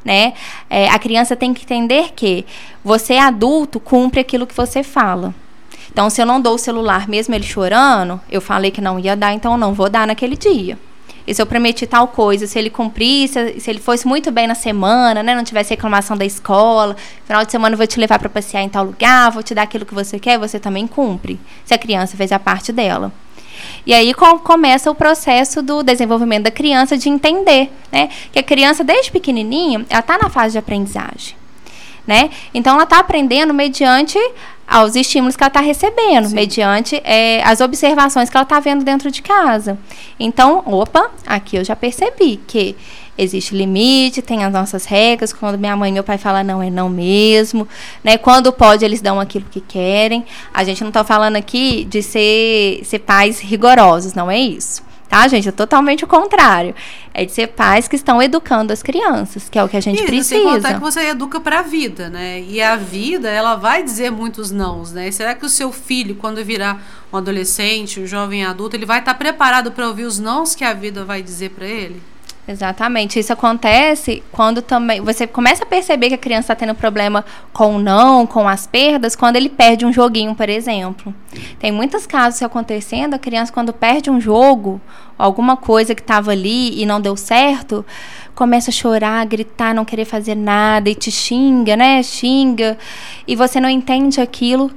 Né? 0.04 0.34
É, 0.68 0.90
a 0.90 0.98
criança 0.98 1.34
tem 1.34 1.54
que 1.54 1.64
entender 1.64 2.12
que 2.14 2.44
você 2.84 3.14
é 3.14 3.20
adulto, 3.20 3.80
cumpre 3.80 4.20
aquilo 4.20 4.46
que 4.46 4.54
você 4.54 4.82
fala. 4.82 5.34
Então, 5.90 6.08
se 6.10 6.20
eu 6.20 6.26
não 6.26 6.40
dou 6.40 6.54
o 6.54 6.58
celular, 6.58 7.08
mesmo 7.08 7.34
ele 7.34 7.44
chorando, 7.44 8.20
eu 8.30 8.40
falei 8.40 8.70
que 8.70 8.80
não 8.80 8.98
ia 8.98 9.16
dar, 9.16 9.32
então 9.32 9.52
eu 9.52 9.58
não 9.58 9.72
vou 9.72 9.88
dar 9.88 10.06
naquele 10.06 10.36
dia. 10.36 10.78
E 11.26 11.34
se 11.34 11.42
eu 11.42 11.46
prometi 11.46 11.86
tal 11.86 12.08
coisa, 12.08 12.46
se 12.46 12.58
ele 12.58 12.70
cumprisse, 12.70 13.60
se 13.60 13.68
ele 13.68 13.78
fosse 13.78 14.06
muito 14.06 14.30
bem 14.30 14.46
na 14.46 14.54
semana, 14.54 15.22
né, 15.22 15.34
não 15.34 15.44
tivesse 15.44 15.70
reclamação 15.70 16.16
da 16.16 16.24
escola, 16.24 16.96
final 17.26 17.44
de 17.44 17.52
semana 17.52 17.74
eu 17.74 17.76
vou 17.76 17.86
te 17.86 18.00
levar 18.00 18.18
para 18.18 18.30
passear 18.30 18.62
em 18.62 18.68
tal 18.68 18.84
lugar, 18.84 19.30
vou 19.30 19.42
te 19.42 19.54
dar 19.54 19.62
aquilo 19.62 19.84
que 19.84 19.94
você 19.94 20.18
quer, 20.18 20.38
você 20.38 20.58
também 20.58 20.86
cumpre. 20.86 21.38
Se 21.66 21.74
a 21.74 21.78
criança 21.78 22.16
fez 22.16 22.32
a 22.32 22.38
parte 22.38 22.72
dela. 22.72 23.12
E 23.84 23.92
aí 23.92 24.14
com, 24.14 24.38
começa 24.38 24.90
o 24.90 24.94
processo 24.94 25.60
do 25.60 25.82
desenvolvimento 25.82 26.44
da 26.44 26.50
criança 26.50 26.96
de 26.96 27.10
entender, 27.10 27.70
né? 27.92 28.08
Que 28.32 28.38
a 28.38 28.42
criança, 28.42 28.82
desde 28.82 29.10
pequenininha, 29.10 29.84
ela 29.90 30.00
está 30.00 30.16
na 30.16 30.30
fase 30.30 30.52
de 30.52 30.58
aprendizagem 30.58 31.36
né? 32.08 32.30
Então 32.54 32.72
ela 32.72 32.84
está 32.84 32.98
aprendendo 33.00 33.52
mediante 33.52 34.18
aos 34.68 34.94
estímulos 34.94 35.34
que 35.34 35.42
ela 35.42 35.48
está 35.48 35.60
recebendo, 35.60 36.28
Sim. 36.28 36.34
mediante 36.34 37.00
é, 37.02 37.42
as 37.42 37.60
observações 37.60 38.28
que 38.28 38.36
ela 38.36 38.44
está 38.44 38.60
vendo 38.60 38.84
dentro 38.84 39.10
de 39.10 39.22
casa. 39.22 39.78
Então, 40.20 40.62
opa, 40.66 41.10
aqui 41.26 41.56
eu 41.56 41.64
já 41.64 41.74
percebi 41.74 42.38
que 42.46 42.76
existe 43.16 43.54
limite, 43.54 44.22
tem 44.22 44.44
as 44.44 44.52
nossas 44.52 44.84
regras. 44.84 45.32
Quando 45.32 45.58
minha 45.58 45.74
mãe 45.74 45.90
e 45.90 45.92
meu 45.92 46.04
pai 46.04 46.18
falam 46.18 46.44
não, 46.44 46.62
é 46.62 46.70
não 46.70 46.88
mesmo. 46.88 47.66
Né? 48.04 48.18
Quando 48.18 48.52
pode, 48.52 48.84
eles 48.84 49.00
dão 49.00 49.18
aquilo 49.18 49.46
que 49.50 49.60
querem. 49.60 50.24
A 50.52 50.62
gente 50.62 50.82
não 50.82 50.88
está 50.88 51.02
falando 51.02 51.36
aqui 51.36 51.84
de 51.84 52.02
ser, 52.02 52.82
ser 52.84 53.00
pais 53.00 53.40
rigorosos, 53.40 54.14
não 54.14 54.30
é 54.30 54.38
isso. 54.38 54.87
Tá, 55.08 55.26
gente? 55.26 55.48
É 55.48 55.52
totalmente 55.52 56.04
o 56.04 56.06
contrário. 56.06 56.74
É 57.14 57.24
de 57.24 57.32
ser 57.32 57.48
pais 57.48 57.88
que 57.88 57.96
estão 57.96 58.22
educando 58.22 58.72
as 58.72 58.82
crianças, 58.82 59.48
que 59.48 59.58
é 59.58 59.64
o 59.64 59.68
que 59.68 59.76
a 59.76 59.80
gente 59.80 59.96
Isso, 59.96 60.06
precisa. 60.06 60.36
Sem 60.36 60.44
contar 60.44 60.74
que 60.74 60.80
você 60.80 61.00
educa 61.08 61.40
para 61.40 61.60
a 61.60 61.62
vida, 61.62 62.10
né? 62.10 62.40
E 62.42 62.60
a 62.60 62.76
vida, 62.76 63.28
ela 63.28 63.56
vai 63.56 63.82
dizer 63.82 64.10
muitos 64.10 64.50
nãos, 64.50 64.92
né? 64.92 65.10
será 65.10 65.34
que 65.34 65.44
o 65.44 65.48
seu 65.48 65.72
filho, 65.72 66.14
quando 66.14 66.44
virar 66.44 66.82
um 67.12 67.16
adolescente, 67.16 68.00
um 68.00 68.06
jovem 68.06 68.44
adulto, 68.44 68.76
ele 68.76 68.86
vai 68.86 69.00
estar 69.00 69.14
tá 69.14 69.18
preparado 69.18 69.72
para 69.72 69.88
ouvir 69.88 70.04
os 70.04 70.18
nãos 70.18 70.54
que 70.54 70.62
a 70.62 70.72
vida 70.72 71.04
vai 71.04 71.22
dizer 71.22 71.50
para 71.50 71.66
ele? 71.66 72.00
Exatamente. 72.48 73.18
Isso 73.18 73.30
acontece 73.30 74.22
quando 74.32 74.62
também 74.62 75.02
você 75.02 75.26
começa 75.26 75.64
a 75.64 75.66
perceber 75.66 76.08
que 76.08 76.14
a 76.14 76.18
criança 76.18 76.52
está 76.52 76.54
tendo 76.54 76.74
problema 76.74 77.22
com 77.52 77.76
o 77.76 77.78
não, 77.78 78.26
com 78.26 78.48
as 78.48 78.66
perdas, 78.66 79.14
quando 79.14 79.36
ele 79.36 79.50
perde 79.50 79.84
um 79.84 79.92
joguinho, 79.92 80.34
por 80.34 80.48
exemplo. 80.48 81.14
Tem 81.58 81.70
muitos 81.70 82.06
casos 82.06 82.42
acontecendo, 82.42 83.12
a 83.12 83.18
criança 83.18 83.52
quando 83.52 83.70
perde 83.70 84.08
um 84.08 84.18
jogo, 84.18 84.80
alguma 85.18 85.58
coisa 85.58 85.94
que 85.94 86.00
estava 86.00 86.30
ali 86.30 86.80
e 86.80 86.86
não 86.86 87.02
deu 87.02 87.18
certo, 87.18 87.84
começa 88.34 88.70
a 88.70 88.72
chorar, 88.72 89.20
a 89.20 89.24
gritar, 89.26 89.74
não 89.74 89.84
querer 89.84 90.06
fazer 90.06 90.34
nada 90.34 90.88
e 90.88 90.94
te 90.94 91.10
xinga, 91.10 91.76
né? 91.76 92.02
Xinga 92.02 92.78
e 93.26 93.36
você 93.36 93.60
não 93.60 93.68
entende 93.68 94.22
aquilo 94.22 94.70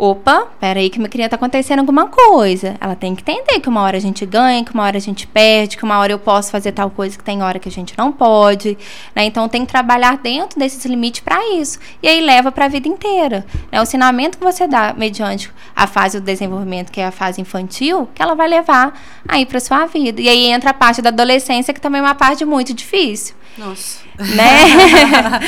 opa, 0.00 0.48
peraí 0.58 0.88
que 0.88 0.98
minha 0.98 1.10
criança 1.10 1.30
tá 1.30 1.36
acontecendo 1.36 1.80
alguma 1.80 2.06
coisa. 2.06 2.74
Ela 2.80 2.96
tem 2.96 3.14
que 3.14 3.20
entender 3.20 3.60
que 3.60 3.68
uma 3.68 3.82
hora 3.82 3.98
a 3.98 4.00
gente 4.00 4.24
ganha, 4.24 4.64
que 4.64 4.72
uma 4.72 4.84
hora 4.84 4.96
a 4.96 5.00
gente 5.00 5.26
perde, 5.26 5.76
que 5.76 5.84
uma 5.84 5.98
hora 5.98 6.10
eu 6.10 6.18
posso 6.18 6.50
fazer 6.50 6.72
tal 6.72 6.88
coisa 6.88 7.18
que 7.18 7.22
tem 7.22 7.42
hora 7.42 7.58
que 7.58 7.68
a 7.68 7.72
gente 7.72 7.92
não 7.98 8.10
pode, 8.10 8.78
né? 9.14 9.26
Então 9.26 9.46
tem 9.46 9.66
que 9.66 9.70
trabalhar 9.70 10.16
dentro 10.16 10.58
desses 10.58 10.82
limites 10.86 11.20
para 11.20 11.54
isso. 11.54 11.78
E 12.02 12.08
aí 12.08 12.22
leva 12.22 12.50
para 12.50 12.64
a 12.64 12.68
vida 12.68 12.88
inteira. 12.88 13.44
Né? 13.70 13.78
O 13.78 13.82
ensinamento 13.82 14.38
que 14.38 14.44
você 14.44 14.66
dá 14.66 14.94
mediante 14.96 15.52
a 15.76 15.86
fase 15.86 16.18
do 16.18 16.24
desenvolvimento, 16.24 16.90
que 16.90 17.00
é 17.00 17.06
a 17.06 17.12
fase 17.12 17.38
infantil, 17.40 18.08
que 18.14 18.22
ela 18.22 18.34
vai 18.34 18.48
levar 18.48 18.98
aí 19.28 19.44
para 19.44 19.60
sua 19.60 19.84
vida. 19.84 20.20
E 20.22 20.28
aí 20.30 20.46
entra 20.46 20.70
a 20.70 20.74
parte 20.74 21.02
da 21.02 21.10
adolescência, 21.10 21.74
que 21.74 21.80
também 21.80 22.00
é 22.00 22.02
uma 22.02 22.14
parte 22.14 22.44
muito 22.46 22.72
difícil. 22.72 23.34
Nossa. 23.58 24.09
Né? 24.20 25.40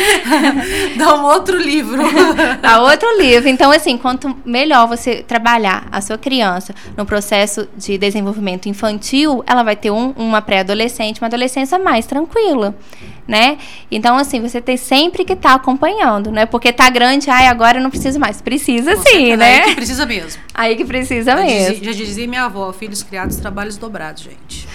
Dá 0.96 1.14
um 1.14 1.24
outro 1.24 1.58
livro. 1.58 2.02
Dá 2.60 2.80
outro 2.80 3.08
livro. 3.18 3.48
Então, 3.48 3.70
assim, 3.70 3.98
quanto 3.98 4.34
melhor 4.44 4.88
você 4.88 5.22
trabalhar 5.22 5.86
a 5.92 6.00
sua 6.00 6.16
criança 6.16 6.74
no 6.96 7.04
processo 7.04 7.68
de 7.76 7.98
desenvolvimento 7.98 8.68
infantil, 8.68 9.44
ela 9.46 9.62
vai 9.62 9.76
ter 9.76 9.90
um, 9.90 10.12
uma 10.16 10.40
pré-adolescente, 10.40 11.20
uma 11.20 11.26
adolescência 11.26 11.78
mais 11.78 12.06
tranquila, 12.06 12.74
né? 13.26 13.58
Então, 13.90 14.16
assim, 14.16 14.40
você 14.40 14.60
tem 14.60 14.76
sempre 14.76 15.24
que 15.24 15.34
estar 15.34 15.50
tá 15.50 15.54
acompanhando, 15.54 16.30
né? 16.30 16.46
Porque 16.46 16.72
tá 16.72 16.88
grande, 16.88 17.28
ai, 17.30 17.46
agora 17.46 17.78
eu 17.78 17.82
não 17.82 17.90
preciso 17.90 18.18
mais. 18.18 18.40
Precisa 18.40 18.96
sim, 18.96 19.36
né? 19.36 19.62
Aí 19.62 19.68
que 19.68 19.74
precisa 19.74 20.06
mesmo. 20.06 20.42
Aí 20.54 20.76
que 20.76 20.84
precisa 20.84 21.32
já 21.36 21.36
mesmo. 21.36 21.74
Dizia, 21.74 21.92
já 21.92 22.04
dizia 22.04 22.28
minha 22.28 22.44
avó, 22.44 22.72
filhos 22.72 23.02
criados, 23.02 23.36
trabalhos 23.36 23.76
dobrados, 23.76 24.22
gente. 24.22 24.68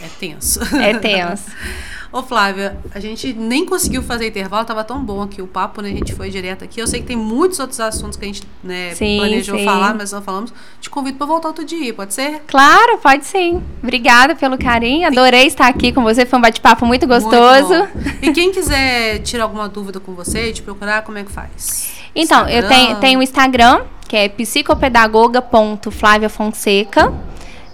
É 0.00 0.08
tenso. 0.18 0.60
É 0.76 0.94
tenso. 0.94 1.44
Ô, 2.14 2.22
Flávia, 2.22 2.78
a 2.94 3.00
gente 3.00 3.32
nem 3.32 3.66
conseguiu 3.66 4.00
fazer 4.00 4.28
intervalo, 4.28 4.64
tava 4.64 4.84
tão 4.84 5.04
bom 5.04 5.20
aqui 5.20 5.42
o 5.42 5.48
papo, 5.48 5.82
né? 5.82 5.88
A 5.88 5.94
gente 5.94 6.14
foi 6.14 6.30
direto 6.30 6.62
aqui. 6.62 6.80
Eu 6.80 6.86
sei 6.86 7.00
que 7.00 7.06
tem 7.06 7.16
muitos 7.16 7.58
outros 7.58 7.80
assuntos 7.80 8.16
que 8.16 8.24
a 8.24 8.28
gente 8.28 8.44
né, 8.62 8.94
sim, 8.94 9.18
planejou 9.18 9.58
sim. 9.58 9.64
falar, 9.64 9.96
mas 9.96 10.12
não 10.12 10.22
falamos. 10.22 10.54
Te 10.80 10.88
convido 10.88 11.18
para 11.18 11.26
voltar 11.26 11.48
outro 11.48 11.64
dia, 11.64 11.92
pode 11.92 12.14
ser? 12.14 12.42
Claro, 12.46 12.98
pode 12.98 13.26
sim. 13.26 13.60
Obrigada 13.82 14.36
pelo 14.36 14.56
carinho. 14.56 15.08
Adorei 15.08 15.48
estar 15.48 15.66
aqui 15.66 15.90
com 15.90 16.04
você. 16.04 16.24
Foi 16.24 16.38
um 16.38 16.42
bate-papo 16.42 16.86
muito 16.86 17.04
gostoso. 17.04 17.74
Muito 17.74 18.18
e 18.22 18.32
quem 18.32 18.52
quiser 18.52 19.18
tirar 19.24 19.42
alguma 19.42 19.68
dúvida 19.68 19.98
com 19.98 20.14
você, 20.14 20.52
te 20.52 20.62
procurar, 20.62 21.02
como 21.02 21.18
é 21.18 21.24
que 21.24 21.32
faz? 21.32 21.94
Então, 22.14 22.42
Instagram. 22.42 22.62
eu 22.62 22.68
tenho, 22.68 23.00
tenho 23.00 23.18
o 23.18 23.22
Instagram, 23.24 23.80
que 24.06 24.16
é 24.16 24.28
psicopedagoga.flaviafonseca 24.28 27.12